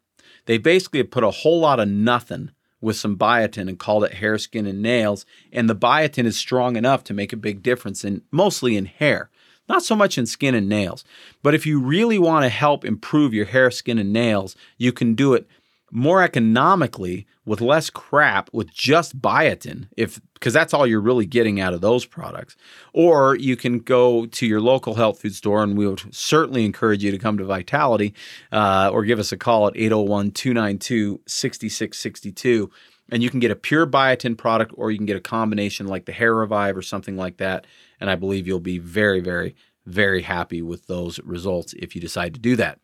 They 0.46 0.58
basically 0.58 1.04
put 1.04 1.26
a 1.26 1.32
whole 1.32 1.60
lot 1.60 1.82
of 1.82 1.90
nothing 1.90 2.52
with 2.80 2.96
some 2.96 3.18
biotin 3.18 3.68
and 3.68 3.78
called 3.78 4.06
it 4.06 4.14
hair, 4.14 4.38
skin, 4.38 4.66
and 4.66 4.82
nails. 4.82 5.26
And 5.52 5.70
the 5.70 5.76
biotin 5.76 6.24
is 6.24 6.38
strong 6.38 6.78
enough 6.78 7.04
to 7.04 7.14
make 7.14 7.34
a 7.34 7.38
big 7.38 7.62
difference 7.62 8.06
in 8.06 8.22
mostly 8.32 8.78
in 8.78 8.86
hair 8.86 9.30
not 9.70 9.84
so 9.84 9.96
much 9.96 10.18
in 10.18 10.26
skin 10.26 10.56
and 10.56 10.70
nails. 10.70 11.04
But 11.44 11.54
if 11.54 11.66
you 11.66 11.80
really 11.80 12.20
want 12.20 12.44
to 12.44 12.50
help 12.50 12.86
improve 12.86 13.34
your 13.34 13.46
hair, 13.46 13.72
skin, 13.72 13.98
and 13.98 14.14
nails, 14.14 14.56
you 14.78 14.92
can 14.92 15.14
do 15.14 15.34
it 15.34 15.48
more 15.92 16.22
economically 16.22 17.26
with 17.46 17.62
less 17.62 17.90
crap 17.90 18.50
with 18.52 18.70
just 18.74 19.22
biotin 19.22 19.88
if 19.96 20.20
because 20.34 20.54
that's 20.54 20.74
all 20.74 20.86
you're 20.86 21.00
really 21.00 21.26
getting 21.26 21.62
out 21.62 21.74
of 21.74 21.80
those 21.80 22.06
products 22.06 22.58
or 22.92 23.38
you 23.38 23.56
can 23.56 23.80
go 23.80 24.26
to 24.26 24.46
your 24.46 24.60
local 24.60 24.96
health 24.96 25.22
food 25.22 25.34
store 25.34 25.64
and 25.64 25.78
we 25.78 25.88
would 25.88 26.14
certainly 26.14 26.66
encourage 26.66 27.06
you 27.06 27.12
to 27.12 27.18
come 27.18 27.38
to 27.38 27.46
vitality 27.46 28.14
uh, 28.52 28.90
or 28.92 29.06
give 29.06 29.18
us 29.18 29.32
a 29.32 29.38
call 29.38 29.66
at 29.68 29.74
801-292-6662 29.76 32.70
and 33.10 33.24
you 33.24 33.30
can 33.30 33.40
get 33.40 33.50
a 33.50 33.56
pure 33.56 33.88
biotin 33.88 34.38
product 34.38 34.74
or 34.76 34.92
you 34.92 34.98
can 34.98 35.06
get 35.06 35.16
a 35.16 35.22
combination 35.22 35.88
like 35.88 36.04
the 36.06 36.12
hair 36.12 36.36
revive 36.36 36.76
or 36.76 36.82
something 36.82 37.16
like 37.16 37.38
that 37.38 37.66
and 38.00 38.10
I 38.10 38.16
believe 38.16 38.48
you'll 38.48 38.60
be 38.60 38.80
very, 38.80 39.20
very, 39.20 39.56
very 39.86 40.22
happy 40.22 40.62
with 40.62 40.88
those 40.88 41.20
results 41.20 41.74
if 41.78 41.96
you 41.96 42.02
decide 42.02 42.34
to 42.34 42.40
do 42.40 42.56
that. 42.58 42.80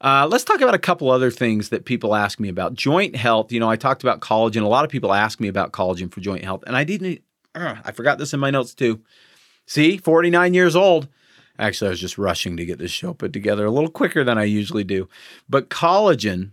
Uh, 0.00 0.28
let's 0.30 0.44
talk 0.44 0.60
about 0.60 0.74
a 0.74 0.78
couple 0.78 1.10
other 1.10 1.30
things 1.30 1.70
that 1.70 1.84
people 1.84 2.14
ask 2.14 2.38
me 2.38 2.48
about. 2.48 2.74
Joint 2.74 3.16
health. 3.16 3.50
You 3.50 3.60
know, 3.60 3.68
I 3.68 3.76
talked 3.76 4.02
about 4.02 4.20
collagen. 4.20 4.62
A 4.62 4.68
lot 4.68 4.84
of 4.84 4.90
people 4.90 5.12
ask 5.12 5.40
me 5.40 5.48
about 5.48 5.72
collagen 5.72 6.12
for 6.12 6.20
joint 6.20 6.44
health, 6.44 6.62
and 6.66 6.76
I 6.76 6.84
didn't. 6.84 7.22
Uh, 7.54 7.76
I 7.84 7.92
forgot 7.92 8.18
this 8.18 8.32
in 8.32 8.40
my 8.40 8.50
notes 8.50 8.74
too. 8.74 9.00
See, 9.66 9.98
49 9.98 10.54
years 10.54 10.76
old. 10.76 11.08
Actually, 11.58 11.88
I 11.88 11.90
was 11.90 12.00
just 12.00 12.18
rushing 12.18 12.56
to 12.56 12.64
get 12.64 12.78
this 12.78 12.92
show 12.92 13.12
put 13.12 13.32
together 13.32 13.66
a 13.66 13.70
little 13.70 13.90
quicker 13.90 14.22
than 14.22 14.38
I 14.38 14.44
usually 14.44 14.84
do. 14.84 15.08
But 15.48 15.68
collagen 15.68 16.52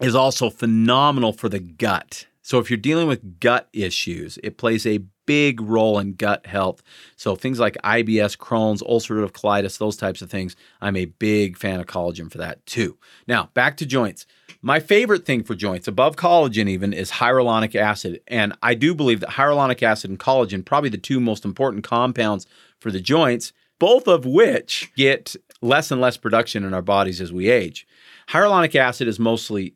is 0.00 0.16
also 0.16 0.50
phenomenal 0.50 1.32
for 1.32 1.48
the 1.48 1.60
gut. 1.60 2.26
So 2.42 2.58
if 2.58 2.68
you're 2.68 2.76
dealing 2.76 3.06
with 3.06 3.38
gut 3.40 3.68
issues, 3.72 4.38
it 4.42 4.58
plays 4.58 4.84
a 4.84 5.00
big 5.26 5.60
role 5.60 5.98
in 5.98 6.14
gut 6.14 6.46
health. 6.46 6.82
So 7.16 7.36
things 7.36 7.60
like 7.60 7.76
IBS, 7.84 8.36
Crohn's, 8.38 8.82
ulcerative 8.82 9.32
colitis, 9.32 9.78
those 9.78 9.96
types 9.96 10.22
of 10.22 10.30
things, 10.30 10.56
I'm 10.80 10.96
a 10.96 11.06
big 11.06 11.56
fan 11.56 11.80
of 11.80 11.86
collagen 11.86 12.30
for 12.30 12.38
that 12.38 12.64
too. 12.66 12.96
Now, 13.26 13.50
back 13.54 13.76
to 13.78 13.86
joints. 13.86 14.26
My 14.62 14.80
favorite 14.80 15.26
thing 15.26 15.42
for 15.42 15.54
joints, 15.54 15.86
above 15.86 16.16
collagen 16.16 16.68
even, 16.68 16.92
is 16.92 17.10
hyaluronic 17.12 17.74
acid. 17.74 18.20
And 18.26 18.54
I 18.62 18.74
do 18.74 18.94
believe 18.94 19.20
that 19.20 19.30
hyaluronic 19.30 19.82
acid 19.82 20.10
and 20.10 20.18
collagen, 20.18 20.64
probably 20.64 20.90
the 20.90 20.98
two 20.98 21.20
most 21.20 21.44
important 21.44 21.84
compounds 21.84 22.46
for 22.80 22.90
the 22.90 23.00
joints, 23.00 23.52
both 23.78 24.08
of 24.08 24.24
which 24.24 24.90
get 24.96 25.36
less 25.60 25.90
and 25.90 26.00
less 26.00 26.16
production 26.16 26.64
in 26.64 26.72
our 26.72 26.82
bodies 26.82 27.20
as 27.20 27.32
we 27.32 27.50
age. 27.50 27.86
Hyaluronic 28.30 28.74
acid 28.74 29.08
is 29.08 29.18
mostly 29.18 29.74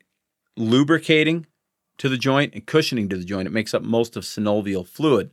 lubricating 0.57 1.45
to 1.97 2.09
the 2.09 2.17
joint 2.17 2.53
and 2.53 2.65
cushioning 2.65 3.09
to 3.09 3.17
the 3.17 3.23
joint. 3.23 3.47
It 3.47 3.51
makes 3.51 3.73
up 3.73 3.83
most 3.83 4.17
of 4.17 4.23
synovial 4.23 4.85
fluid 4.85 5.31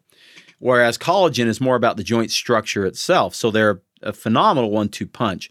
whereas 0.59 0.99
collagen 0.99 1.47
is 1.47 1.61
more 1.61 1.77
about 1.77 1.97
the 1.97 2.05
joint 2.05 2.31
structure 2.31 2.87
itself. 2.87 3.35
So 3.35 3.51
they're 3.51 3.83
a 4.03 4.13
phenomenal 4.13 4.71
one 4.71 4.89
two 4.89 5.07
punch. 5.07 5.51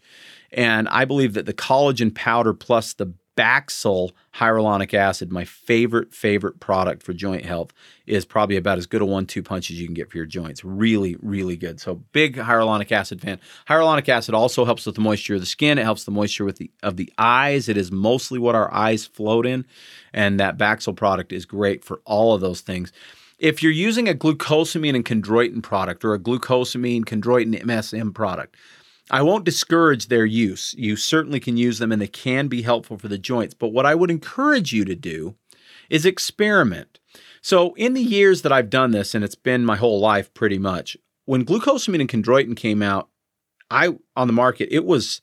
And 0.50 0.88
I 0.88 1.04
believe 1.04 1.34
that 1.34 1.46
the 1.46 1.52
collagen 1.52 2.14
powder 2.14 2.54
plus 2.54 2.94
the 2.94 3.12
Baxyl 3.38 4.10
hyaluronic 4.34 4.94
acid, 4.94 5.30
my 5.30 5.44
favorite, 5.44 6.12
favorite 6.12 6.58
product 6.58 7.04
for 7.04 7.12
joint 7.12 7.44
health, 7.44 7.72
is 8.04 8.24
probably 8.24 8.56
about 8.56 8.78
as 8.78 8.86
good 8.86 9.00
a 9.00 9.06
one 9.06 9.26
two 9.26 9.44
punch 9.44 9.70
as 9.70 9.80
you 9.80 9.86
can 9.86 9.94
get 9.94 10.10
for 10.10 10.16
your 10.16 10.26
joints. 10.26 10.64
Really, 10.64 11.16
really 11.22 11.56
good. 11.56 11.78
So, 11.78 12.02
big 12.10 12.34
hyaluronic 12.34 12.90
acid 12.90 13.20
fan. 13.20 13.38
Hyaluronic 13.68 14.08
acid 14.08 14.34
also 14.34 14.64
helps 14.64 14.86
with 14.86 14.96
the 14.96 15.00
moisture 15.00 15.36
of 15.36 15.40
the 15.40 15.46
skin. 15.46 15.78
It 15.78 15.84
helps 15.84 16.02
the 16.02 16.10
moisture 16.10 16.44
with 16.44 16.56
the 16.56 16.72
of 16.82 16.96
the 16.96 17.12
eyes. 17.16 17.68
It 17.68 17.76
is 17.76 17.92
mostly 17.92 18.40
what 18.40 18.56
our 18.56 18.74
eyes 18.74 19.06
float 19.06 19.46
in. 19.46 19.64
And 20.12 20.40
that 20.40 20.58
Baxyl 20.58 20.96
product 20.96 21.32
is 21.32 21.44
great 21.44 21.84
for 21.84 22.00
all 22.04 22.34
of 22.34 22.40
those 22.40 22.60
things. 22.60 22.92
If 23.38 23.62
you're 23.62 23.70
using 23.70 24.08
a 24.08 24.14
glucosamine 24.14 24.96
and 24.96 25.04
chondroitin 25.04 25.62
product 25.62 26.04
or 26.04 26.12
a 26.12 26.18
glucosamine 26.18 27.04
chondroitin 27.04 27.62
MSM 27.62 28.12
product, 28.12 28.56
I 29.12 29.22
won't 29.22 29.44
discourage 29.44 30.08
their 30.08 30.26
use. 30.26 30.74
You 30.76 30.96
certainly 30.96 31.38
can 31.38 31.56
use 31.56 31.78
them 31.78 31.92
and 31.92 32.02
they 32.02 32.08
can 32.08 32.48
be 32.48 32.62
helpful 32.62 32.98
for 32.98 33.06
the 33.06 33.16
joints. 33.16 33.54
But 33.54 33.68
what 33.68 33.86
I 33.86 33.94
would 33.94 34.10
encourage 34.10 34.72
you 34.72 34.84
to 34.84 34.96
do 34.96 35.36
is 35.88 36.04
experiment. 36.04 36.98
So, 37.40 37.74
in 37.74 37.94
the 37.94 38.02
years 38.02 38.42
that 38.42 38.52
I've 38.52 38.70
done 38.70 38.90
this, 38.90 39.14
and 39.14 39.24
it's 39.24 39.36
been 39.36 39.64
my 39.64 39.76
whole 39.76 40.00
life 40.00 40.34
pretty 40.34 40.58
much, 40.58 40.96
when 41.24 41.46
glucosamine 41.46 42.00
and 42.00 42.08
chondroitin 42.08 42.56
came 42.56 42.82
out, 42.82 43.08
I 43.70 43.96
on 44.16 44.26
the 44.26 44.32
market, 44.32 44.68
it 44.74 44.84
was 44.84 45.22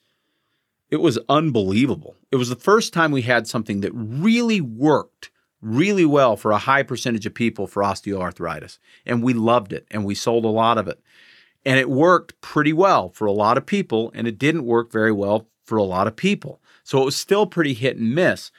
it 0.89 0.97
was 0.97 1.19
unbelievable. 1.27 2.15
It 2.31 2.37
was 2.37 2.47
the 2.47 2.55
first 2.55 2.93
time 2.93 3.11
we 3.11 3.23
had 3.23 3.47
something 3.47 3.81
that 3.81 3.91
really 3.93 4.61
worked 4.61 5.31
really 5.65 6.05
well 6.05 6.37
for 6.37 6.51
a 6.51 6.59
high 6.59 6.83
percentage 6.83 7.25
of 7.25 7.33
people 7.33 7.65
for 7.65 7.81
osteoarthritis. 7.81 8.77
And 9.05 9.23
we 9.23 9.33
loved 9.33 9.73
it 9.73 9.87
and 9.89 10.05
we 10.05 10.15
sold 10.15 10.45
a 10.45 10.49
lot 10.49 10.77
of 10.77 10.87
it. 10.87 11.01
And 11.65 11.79
it 11.79 11.89
worked 11.89 12.39
pretty 12.41 12.73
well 12.73 13.09
for 13.09 13.25
a 13.25 13.31
lot 13.31 13.57
of 13.57 13.65
people, 13.65 14.11
and 14.13 14.27
it 14.27 14.37
didn't 14.37 14.65
work 14.65 14.91
very 14.91 15.11
well 15.11 15.47
for 15.63 15.77
a 15.77 15.83
lot 15.83 16.05
of 16.05 16.15
people. 16.15 16.61
So 16.83 17.01
it 17.01 17.05
was 17.05 17.15
still 17.15 17.47
pretty 17.47 17.73
hit 17.73 17.97
and 17.97 18.13
miss. 18.13 18.51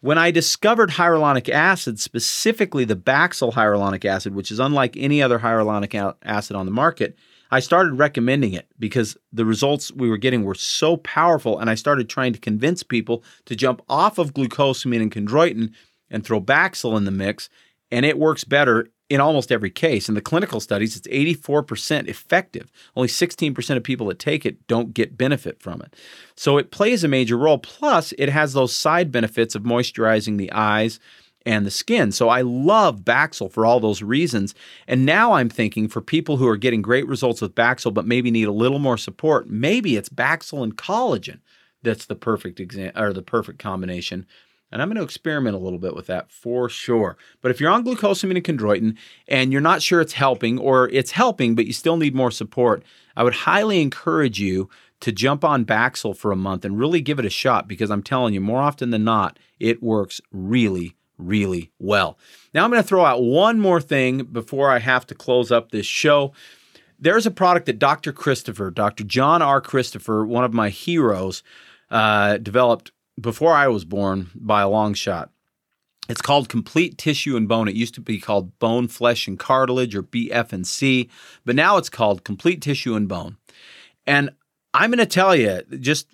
When 0.00 0.18
I 0.18 0.32
discovered 0.32 0.90
hyaluronic 0.90 1.48
acid, 1.48 2.00
specifically 2.00 2.84
the 2.84 2.96
Baxyl 2.96 3.52
hyaluronic 3.52 4.04
acid, 4.04 4.34
which 4.34 4.50
is 4.50 4.58
unlike 4.58 4.96
any 4.96 5.22
other 5.22 5.38
hyaluronic 5.38 6.14
acid 6.24 6.56
on 6.56 6.66
the 6.66 6.72
market, 6.72 7.16
I 7.50 7.60
started 7.60 7.94
recommending 7.94 8.52
it 8.52 8.66
because 8.78 9.16
the 9.32 9.44
results 9.44 9.90
we 9.92 10.10
were 10.10 10.18
getting 10.18 10.44
were 10.44 10.54
so 10.54 10.96
powerful, 10.98 11.58
and 11.58 11.70
I 11.70 11.76
started 11.76 12.08
trying 12.08 12.32
to 12.32 12.40
convince 12.40 12.82
people 12.82 13.22
to 13.46 13.56
jump 13.56 13.82
off 13.88 14.18
of 14.18 14.34
glucosamine 14.34 15.00
and 15.00 15.12
chondroitin 15.12 15.72
and 16.10 16.24
throw 16.24 16.40
Baxyl 16.40 16.96
in 16.96 17.04
the 17.04 17.10
mix, 17.10 17.48
and 17.90 18.04
it 18.04 18.18
works 18.18 18.44
better 18.44 18.88
in 19.08 19.20
almost 19.20 19.50
every 19.50 19.70
case. 19.70 20.08
In 20.08 20.14
the 20.14 20.20
clinical 20.20 20.60
studies, 20.60 20.96
it's 20.96 21.08
84% 21.08 22.08
effective. 22.08 22.70
Only 22.94 23.08
16% 23.08 23.76
of 23.76 23.82
people 23.82 24.06
that 24.08 24.18
take 24.18 24.44
it 24.44 24.66
don't 24.66 24.92
get 24.92 25.16
benefit 25.16 25.62
from 25.62 25.80
it. 25.80 25.96
So 26.36 26.58
it 26.58 26.70
plays 26.70 27.04
a 27.04 27.08
major 27.08 27.38
role. 27.38 27.58
Plus, 27.58 28.12
it 28.18 28.28
has 28.28 28.52
those 28.52 28.76
side 28.76 29.10
benefits 29.10 29.54
of 29.54 29.62
moisturizing 29.62 30.36
the 30.36 30.52
eyes 30.52 31.00
and 31.46 31.64
the 31.64 31.70
skin. 31.70 32.12
So 32.12 32.28
I 32.28 32.42
love 32.42 33.00
Baxyl 33.00 33.50
for 33.50 33.64
all 33.64 33.80
those 33.80 34.02
reasons. 34.02 34.54
And 34.86 35.06
now 35.06 35.32
I'm 35.32 35.48
thinking 35.48 35.88
for 35.88 36.02
people 36.02 36.36
who 36.36 36.46
are 36.46 36.58
getting 36.58 36.82
great 36.82 37.06
results 37.08 37.40
with 37.40 37.54
Baxyl 37.54 37.94
but 37.94 38.06
maybe 38.06 38.30
need 38.30 38.48
a 38.48 38.52
little 38.52 38.78
more 38.78 38.98
support, 38.98 39.48
maybe 39.48 39.96
it's 39.96 40.10
Baxyl 40.10 40.62
and 40.62 40.76
collagen 40.76 41.40
that's 41.82 42.06
the 42.06 42.14
perfect 42.14 42.60
exam 42.60 42.92
or 42.96 43.12
the 43.12 43.22
perfect 43.22 43.58
combination 43.58 44.26
and 44.70 44.82
I'm 44.82 44.88
going 44.88 44.96
to 44.96 45.02
experiment 45.02 45.56
a 45.56 45.58
little 45.58 45.78
bit 45.78 45.96
with 45.96 46.06
that 46.08 46.30
for 46.30 46.68
sure. 46.68 47.16
But 47.40 47.50
if 47.50 47.60
you're 47.60 47.70
on 47.70 47.84
glucosamine 47.84 48.36
and 48.36 48.44
chondroitin 48.44 48.96
and 49.26 49.52
you're 49.52 49.60
not 49.60 49.82
sure 49.82 50.00
it's 50.00 50.12
helping 50.12 50.58
or 50.58 50.88
it's 50.90 51.12
helping, 51.12 51.54
but 51.54 51.66
you 51.66 51.72
still 51.72 51.96
need 51.96 52.14
more 52.14 52.30
support, 52.30 52.82
I 53.16 53.24
would 53.24 53.34
highly 53.34 53.80
encourage 53.80 54.40
you 54.40 54.68
to 55.00 55.12
jump 55.12 55.44
on 55.44 55.64
Baxyl 55.64 56.16
for 56.16 56.32
a 56.32 56.36
month 56.36 56.64
and 56.64 56.78
really 56.78 57.00
give 57.00 57.18
it 57.18 57.24
a 57.24 57.30
shot 57.30 57.68
because 57.68 57.90
I'm 57.90 58.02
telling 58.02 58.34
you, 58.34 58.40
more 58.40 58.60
often 58.60 58.90
than 58.90 59.04
not, 59.04 59.38
it 59.58 59.82
works 59.82 60.20
really, 60.32 60.96
really 61.16 61.70
well. 61.78 62.18
Now, 62.52 62.64
I'm 62.64 62.70
going 62.70 62.82
to 62.82 62.88
throw 62.88 63.04
out 63.04 63.22
one 63.22 63.60
more 63.60 63.80
thing 63.80 64.24
before 64.24 64.70
I 64.70 64.80
have 64.80 65.06
to 65.06 65.14
close 65.14 65.52
up 65.52 65.70
this 65.70 65.86
show. 65.86 66.32
There's 66.98 67.26
a 67.26 67.30
product 67.30 67.66
that 67.66 67.78
Dr. 67.78 68.12
Christopher, 68.12 68.70
Dr. 68.72 69.04
John 69.04 69.40
R. 69.40 69.60
Christopher, 69.60 70.26
one 70.26 70.44
of 70.44 70.52
my 70.52 70.68
heroes, 70.68 71.44
uh, 71.90 72.38
developed 72.38 72.90
before 73.20 73.54
I 73.54 73.68
was 73.68 73.84
born 73.84 74.30
by 74.34 74.62
a 74.62 74.68
long 74.68 74.94
shot. 74.94 75.30
It's 76.08 76.22
called 76.22 76.48
Complete 76.48 76.96
Tissue 76.96 77.36
and 77.36 77.46
Bone. 77.46 77.68
It 77.68 77.74
used 77.74 77.94
to 77.94 78.00
be 78.00 78.18
called 78.18 78.58
Bone, 78.58 78.88
Flesh, 78.88 79.28
and 79.28 79.38
Cartilage 79.38 79.94
or 79.94 80.02
BF&C, 80.02 81.10
but 81.44 81.54
now 81.54 81.76
it's 81.76 81.90
called 81.90 82.24
Complete 82.24 82.62
Tissue 82.62 82.94
and 82.94 83.08
Bone. 83.08 83.36
And 84.06 84.30
I'm 84.72 84.90
going 84.90 84.98
to 84.98 85.06
tell 85.06 85.36
you, 85.36 85.62
just 85.80 86.06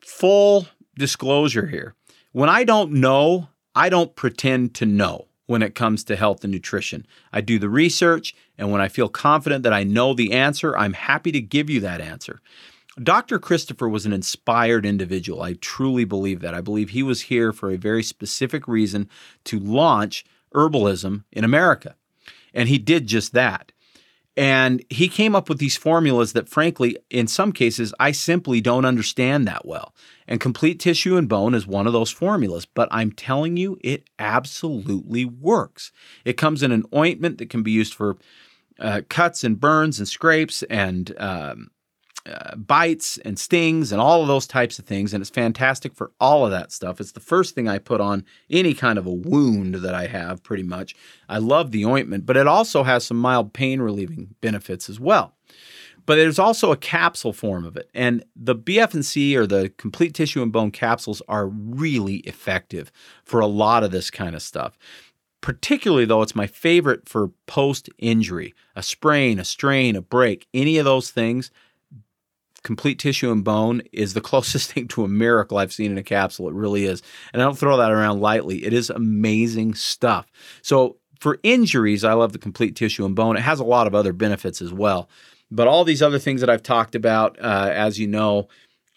full 0.00 0.66
disclosure 0.96 1.66
here. 1.66 1.94
When 2.32 2.48
I 2.48 2.64
don't 2.64 2.92
know, 2.92 3.48
I 3.74 3.88
don't 3.88 4.16
pretend 4.16 4.74
to 4.74 4.86
know 4.86 5.28
when 5.46 5.62
it 5.62 5.74
comes 5.74 6.02
to 6.04 6.16
health 6.16 6.42
and 6.42 6.52
nutrition. 6.52 7.06
I 7.32 7.40
do 7.40 7.58
the 7.58 7.68
research, 7.68 8.34
and 8.58 8.72
when 8.72 8.80
I 8.80 8.88
feel 8.88 9.08
confident 9.08 9.62
that 9.62 9.72
I 9.72 9.84
know 9.84 10.14
the 10.14 10.32
answer, 10.32 10.76
I'm 10.76 10.94
happy 10.94 11.30
to 11.32 11.40
give 11.40 11.70
you 11.70 11.80
that 11.80 12.00
answer. 12.00 12.40
Dr. 13.02 13.38
Christopher 13.38 13.88
was 13.88 14.06
an 14.06 14.12
inspired 14.12 14.86
individual. 14.86 15.42
I 15.42 15.54
truly 15.54 16.04
believe 16.04 16.40
that. 16.40 16.54
I 16.54 16.60
believe 16.60 16.90
he 16.90 17.02
was 17.02 17.22
here 17.22 17.52
for 17.52 17.70
a 17.70 17.76
very 17.76 18.02
specific 18.02 18.68
reason 18.68 19.08
to 19.44 19.58
launch 19.58 20.24
herbalism 20.54 21.24
in 21.32 21.44
America. 21.44 21.96
And 22.52 22.68
he 22.68 22.78
did 22.78 23.06
just 23.06 23.32
that. 23.32 23.72
And 24.36 24.84
he 24.90 25.08
came 25.08 25.36
up 25.36 25.48
with 25.48 25.58
these 25.58 25.76
formulas 25.76 26.32
that, 26.32 26.48
frankly, 26.48 26.96
in 27.08 27.28
some 27.28 27.52
cases, 27.52 27.94
I 28.00 28.10
simply 28.10 28.60
don't 28.60 28.84
understand 28.84 29.46
that 29.46 29.64
well. 29.64 29.94
And 30.26 30.40
complete 30.40 30.80
tissue 30.80 31.16
and 31.16 31.28
bone 31.28 31.54
is 31.54 31.66
one 31.66 31.86
of 31.86 31.92
those 31.92 32.10
formulas. 32.10 32.66
But 32.66 32.88
I'm 32.90 33.12
telling 33.12 33.56
you, 33.56 33.78
it 33.82 34.08
absolutely 34.18 35.24
works. 35.24 35.92
It 36.24 36.36
comes 36.36 36.62
in 36.62 36.72
an 36.72 36.84
ointment 36.94 37.38
that 37.38 37.50
can 37.50 37.62
be 37.62 37.70
used 37.70 37.94
for 37.94 38.16
uh, 38.80 39.02
cuts 39.08 39.44
and 39.44 39.60
burns 39.60 40.00
and 40.00 40.08
scrapes 40.08 40.64
and 40.64 41.14
um, 41.18 41.70
uh, 42.26 42.56
bites 42.56 43.18
and 43.18 43.38
stings 43.38 43.92
and 43.92 44.00
all 44.00 44.22
of 44.22 44.28
those 44.28 44.46
types 44.46 44.78
of 44.78 44.86
things. 44.86 45.12
And 45.12 45.20
it's 45.20 45.30
fantastic 45.30 45.94
for 45.94 46.10
all 46.18 46.44
of 46.44 46.50
that 46.52 46.72
stuff. 46.72 47.00
It's 47.00 47.12
the 47.12 47.20
first 47.20 47.54
thing 47.54 47.68
I 47.68 47.78
put 47.78 48.00
on 48.00 48.24
any 48.48 48.72
kind 48.72 48.98
of 48.98 49.06
a 49.06 49.12
wound 49.12 49.74
that 49.76 49.94
I 49.94 50.06
have, 50.06 50.42
pretty 50.42 50.62
much. 50.62 50.94
I 51.28 51.38
love 51.38 51.70
the 51.70 51.84
ointment, 51.84 52.24
but 52.24 52.36
it 52.36 52.46
also 52.46 52.82
has 52.82 53.04
some 53.04 53.18
mild 53.18 53.52
pain 53.52 53.80
relieving 53.80 54.34
benefits 54.40 54.88
as 54.88 54.98
well. 54.98 55.34
But 56.06 56.16
there's 56.16 56.38
also 56.38 56.70
a 56.72 56.76
capsule 56.76 57.32
form 57.32 57.64
of 57.64 57.76
it. 57.76 57.88
And 57.94 58.24
the 58.36 58.54
BF&C 58.54 59.36
or 59.36 59.46
the 59.46 59.72
complete 59.76 60.14
tissue 60.14 60.42
and 60.42 60.52
bone 60.52 60.70
capsules 60.70 61.22
are 61.28 61.46
really 61.46 62.16
effective 62.16 62.92
for 63.24 63.40
a 63.40 63.46
lot 63.46 63.84
of 63.84 63.90
this 63.90 64.10
kind 64.10 64.34
of 64.34 64.42
stuff. 64.42 64.78
Particularly, 65.40 66.06
though, 66.06 66.22
it's 66.22 66.34
my 66.34 66.46
favorite 66.46 67.06
for 67.06 67.28
post 67.46 67.90
injury, 67.98 68.54
a 68.74 68.82
sprain, 68.82 69.38
a 69.38 69.44
strain, 69.44 69.94
a 69.94 70.00
break, 70.00 70.46
any 70.54 70.78
of 70.78 70.86
those 70.86 71.10
things 71.10 71.50
complete 72.64 72.98
tissue 72.98 73.30
and 73.30 73.44
bone 73.44 73.82
is 73.92 74.14
the 74.14 74.20
closest 74.32 74.72
thing 74.72 74.88
to 74.88 75.04
a 75.04 75.08
miracle 75.08 75.58
I've 75.58 75.72
seen 75.72 75.92
in 75.92 75.98
a 75.98 76.02
capsule. 76.02 76.48
It 76.48 76.54
really 76.54 76.86
is. 76.86 77.02
And 77.32 77.40
I 77.40 77.44
don't 77.44 77.58
throw 77.58 77.76
that 77.76 77.92
around 77.92 78.20
lightly. 78.20 78.64
It 78.64 78.72
is 78.72 78.90
amazing 78.90 79.74
stuff. 79.74 80.26
So, 80.62 80.96
for 81.20 81.38
injuries, 81.42 82.04
I 82.04 82.12
love 82.12 82.32
the 82.32 82.38
complete 82.38 82.76
tissue 82.76 83.06
and 83.06 83.14
bone. 83.14 83.36
It 83.36 83.42
has 83.42 83.60
a 83.60 83.64
lot 83.64 83.86
of 83.86 83.94
other 83.94 84.12
benefits 84.12 84.60
as 84.60 84.72
well. 84.72 85.08
But 85.50 85.68
all 85.68 85.84
these 85.84 86.02
other 86.02 86.18
things 86.18 86.40
that 86.40 86.50
I've 86.50 86.62
talked 86.62 86.94
about, 86.94 87.38
uh, 87.40 87.70
as 87.72 87.98
you 87.98 88.06
know, 88.08 88.48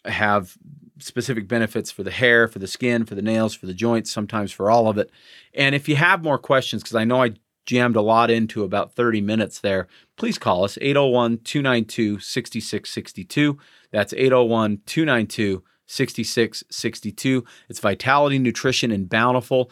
have 0.04 0.58
specific 1.00 1.48
benefits 1.48 1.92
for 1.92 2.04
the 2.04 2.12
hair, 2.12 2.48
for 2.48 2.60
the 2.60 2.68
skin, 2.68 3.06
for 3.06 3.16
the 3.16 3.22
nails, 3.22 3.54
for 3.54 3.66
the 3.66 3.74
joints, 3.74 4.12
sometimes 4.12 4.52
for 4.52 4.70
all 4.70 4.90
of 4.90 4.98
it. 4.98 5.12
And 5.54 5.76
if 5.76 5.88
you 5.88 5.96
have 5.96 6.24
more 6.24 6.38
questions, 6.38 6.84
because 6.84 6.96
I 6.96 7.06
know 7.06 7.24
I 7.24 7.34
jammed 7.68 7.96
a 7.96 8.02
lot 8.02 8.32
into 8.32 8.64
about 8.64 8.94
30 8.94 9.22
minutes 9.22 9.60
there, 9.60 9.88
please 10.16 10.40
call 10.40 10.64
us 10.64 10.80
801 10.82 11.40
292 11.44 12.20
6662. 12.20 13.60
That's 13.92 14.14
801 14.14 14.82
292 14.88 15.64
6662. 15.86 17.46
It's 17.70 17.80
Vitality 17.80 18.40
Nutrition 18.40 18.92
and 18.92 19.08
Bountiful. 19.08 19.70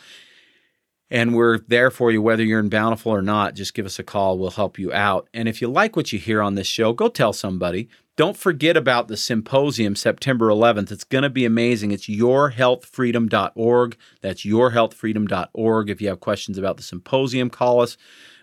And 1.09 1.35
we're 1.35 1.59
there 1.67 1.91
for 1.91 2.11
you 2.11 2.21
whether 2.21 2.43
you're 2.43 2.59
in 2.59 2.69
Bountiful 2.69 3.11
or 3.11 3.21
not. 3.21 3.55
Just 3.55 3.73
give 3.73 3.85
us 3.85 3.99
a 3.99 4.03
call. 4.03 4.37
We'll 4.37 4.51
help 4.51 4.77
you 4.77 4.91
out. 4.93 5.29
And 5.33 5.47
if 5.47 5.61
you 5.61 5.67
like 5.67 5.95
what 5.95 6.11
you 6.11 6.19
hear 6.19 6.41
on 6.41 6.55
this 6.55 6.67
show, 6.67 6.93
go 6.93 7.07
tell 7.07 7.33
somebody. 7.33 7.89
Don't 8.17 8.37
forget 8.37 8.77
about 8.77 9.09
the 9.09 9.17
symposium 9.17 9.95
September 9.95 10.47
11th. 10.47 10.89
It's 10.91 11.03
going 11.03 11.23
to 11.23 11.29
be 11.29 11.43
amazing. 11.43 11.91
It's 11.91 12.07
yourhealthfreedom.org. 12.07 13.97
That's 14.21 14.45
yourhealthfreedom.org. 14.45 15.89
If 15.89 16.01
you 16.01 16.07
have 16.07 16.21
questions 16.21 16.57
about 16.57 16.77
the 16.77 16.83
symposium, 16.83 17.49
call 17.49 17.81
us 17.81 17.97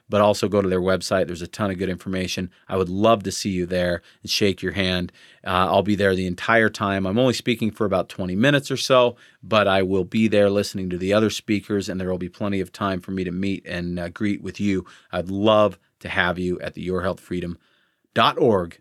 but 0.09 0.20
also 0.20 0.49
go 0.49 0.61
to 0.61 0.68
their 0.68 0.81
website. 0.81 1.27
There's 1.27 1.41
a 1.41 1.47
ton 1.47 1.70
of 1.70 1.79
good 1.79 1.89
information. 1.89 2.51
I 2.68 2.77
would 2.77 2.91
love 2.91 3.23
to 3.23 3.33
see 3.33 3.49
you 3.49 3.64
there 3.64 4.03
and 4.23 4.31
shake 4.31 4.61
your 4.61 4.73
hand. 4.73 5.11
Uh, 5.43 5.70
I'll 5.70 5.83
be 5.83 5.95
there 5.95 6.14
the 6.14 6.27
entire 6.27 6.68
time. 6.68 7.07
I'm 7.07 7.18
only 7.18 7.33
speaking 7.33 7.70
for 7.70 7.87
about 7.87 8.11
20 8.11 8.37
minutes 8.37 8.70
or 8.70 8.77
so, 8.77 9.16
but 9.43 9.66
I 9.66 9.81
will 9.81 10.05
be 10.05 10.29
there 10.29 10.51
listening 10.51 10.91
to 10.91 10.99
the 10.99 11.14
other 11.14 11.31
speakers, 11.31 11.89
and 11.89 11.99
there 11.99 12.11
will 12.11 12.18
be 12.18 12.29
plenty 12.29 12.61
of 12.61 12.73
time 12.73 13.01
for 13.01 13.12
me 13.12 13.25
to 13.25 13.33
meet 13.33 13.64
and 13.64 13.99
uh, 13.99 14.11
greet 14.11 14.43
with 14.43 14.61
you. 14.61 14.85
I'd 15.12 15.31
love 15.31 15.79
to 16.01 16.11
have 16.11 16.39
you 16.39 16.61
at 16.61 16.75
the 16.75 16.87
yourhealthfreedom.org 16.87 18.79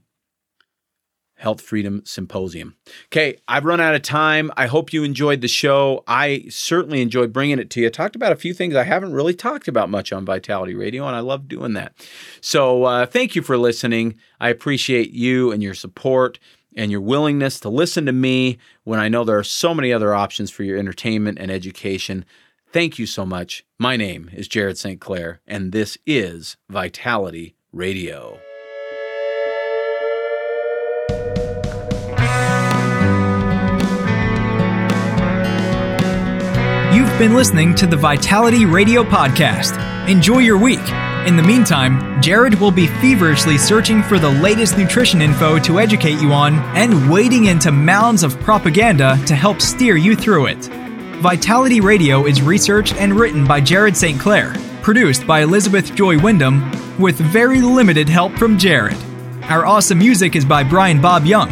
Health 1.41 1.59
Freedom 1.59 2.03
Symposium. 2.05 2.75
Okay, 3.07 3.37
I've 3.47 3.65
run 3.65 3.81
out 3.81 3.95
of 3.95 4.03
time. 4.03 4.51
I 4.55 4.67
hope 4.67 4.93
you 4.93 5.03
enjoyed 5.03 5.41
the 5.41 5.47
show. 5.47 6.03
I 6.07 6.45
certainly 6.49 7.01
enjoyed 7.01 7.33
bringing 7.33 7.57
it 7.57 7.71
to 7.71 7.81
you. 7.81 7.87
I 7.87 7.89
talked 7.89 8.15
about 8.15 8.31
a 8.31 8.35
few 8.35 8.53
things 8.53 8.75
I 8.75 8.83
haven't 8.83 9.13
really 9.13 9.33
talked 9.33 9.67
about 9.67 9.89
much 9.89 10.13
on 10.13 10.23
Vitality 10.23 10.75
Radio, 10.75 11.07
and 11.07 11.15
I 11.15 11.21
love 11.21 11.47
doing 11.47 11.73
that. 11.73 11.93
So, 12.41 12.83
uh, 12.83 13.07
thank 13.07 13.35
you 13.35 13.41
for 13.41 13.57
listening. 13.57 14.17
I 14.39 14.49
appreciate 14.49 15.13
you 15.13 15.51
and 15.51 15.63
your 15.63 15.73
support 15.73 16.37
and 16.75 16.91
your 16.91 17.01
willingness 17.01 17.59
to 17.61 17.69
listen 17.69 18.05
to 18.05 18.11
me 18.11 18.59
when 18.83 18.99
I 18.99 19.09
know 19.09 19.23
there 19.23 19.39
are 19.39 19.43
so 19.43 19.73
many 19.73 19.91
other 19.91 20.13
options 20.13 20.51
for 20.51 20.61
your 20.61 20.77
entertainment 20.77 21.39
and 21.39 21.49
education. 21.49 22.23
Thank 22.71 22.99
you 22.99 23.07
so 23.07 23.25
much. 23.25 23.65
My 23.79 23.97
name 23.97 24.29
is 24.31 24.47
Jared 24.47 24.77
St. 24.77 25.01
Clair, 25.01 25.41
and 25.47 25.71
this 25.71 25.97
is 26.05 26.55
Vitality 26.69 27.55
Radio. 27.73 28.39
Been 37.21 37.35
listening 37.35 37.75
to 37.75 37.85
the 37.85 37.95
Vitality 37.95 38.65
Radio 38.65 39.03
Podcast. 39.03 39.77
Enjoy 40.07 40.39
your 40.39 40.57
week. 40.57 40.81
In 41.27 41.35
the 41.35 41.43
meantime, 41.43 42.19
Jared 42.19 42.55
will 42.55 42.71
be 42.71 42.87
feverishly 42.87 43.59
searching 43.59 44.01
for 44.01 44.17
the 44.17 44.31
latest 44.31 44.75
nutrition 44.75 45.21
info 45.21 45.59
to 45.59 45.79
educate 45.79 46.19
you 46.19 46.33
on 46.33 46.55
and 46.75 47.11
wading 47.11 47.45
into 47.45 47.71
mounds 47.71 48.23
of 48.23 48.39
propaganda 48.39 49.23
to 49.27 49.35
help 49.35 49.61
steer 49.61 49.95
you 49.95 50.15
through 50.15 50.47
it. 50.47 50.65
Vitality 51.21 51.79
Radio 51.79 52.25
is 52.25 52.41
researched 52.41 52.95
and 52.95 53.13
written 53.13 53.45
by 53.45 53.61
Jared 53.61 53.95
St. 53.95 54.19
Clair, 54.19 54.55
produced 54.81 55.27
by 55.27 55.41
Elizabeth 55.41 55.93
Joy 55.93 56.17
Wyndham, 56.17 56.71
with 56.97 57.19
very 57.19 57.61
limited 57.61 58.09
help 58.09 58.35
from 58.35 58.57
Jared. 58.57 58.97
Our 59.43 59.67
awesome 59.67 59.99
music 59.99 60.35
is 60.35 60.43
by 60.43 60.63
Brian 60.63 60.99
Bob 60.99 61.27
Young. 61.27 61.51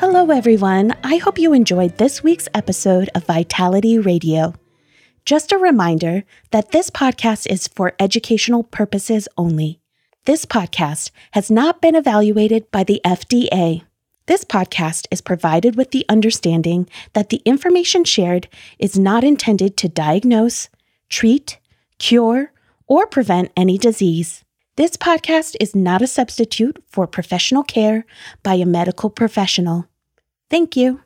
Hello, 0.00 0.30
everyone. 0.30 0.94
I 1.02 1.16
hope 1.16 1.40
you 1.40 1.52
enjoyed 1.52 1.98
this 1.98 2.22
week's 2.22 2.48
episode 2.54 3.10
of 3.16 3.26
Vitality 3.26 3.98
Radio. 3.98 4.54
Just 5.24 5.50
a 5.50 5.58
reminder 5.58 6.22
that 6.52 6.70
this 6.70 6.88
podcast 6.88 7.50
is 7.50 7.66
for 7.66 7.94
educational 7.98 8.62
purposes 8.62 9.26
only. 9.36 9.80
This 10.24 10.46
podcast 10.46 11.10
has 11.32 11.50
not 11.50 11.82
been 11.82 11.96
evaluated 11.96 12.70
by 12.70 12.84
the 12.84 13.00
FDA. 13.04 13.82
This 14.26 14.44
podcast 14.44 15.08
is 15.10 15.20
provided 15.20 15.74
with 15.74 15.90
the 15.90 16.06
understanding 16.08 16.88
that 17.14 17.30
the 17.30 17.42
information 17.44 18.04
shared 18.04 18.46
is 18.78 18.96
not 18.96 19.24
intended 19.24 19.76
to 19.78 19.88
diagnose, 19.88 20.68
treat, 21.08 21.58
cure, 21.98 22.52
or 22.86 23.08
prevent 23.08 23.50
any 23.56 23.76
disease. 23.76 24.44
This 24.78 24.96
podcast 24.96 25.56
is 25.58 25.74
not 25.74 26.02
a 26.02 26.06
substitute 26.06 26.80
for 26.86 27.08
professional 27.08 27.64
care 27.64 28.06
by 28.44 28.54
a 28.54 28.64
medical 28.64 29.10
professional. 29.10 29.88
Thank 30.50 30.76
you. 30.76 31.00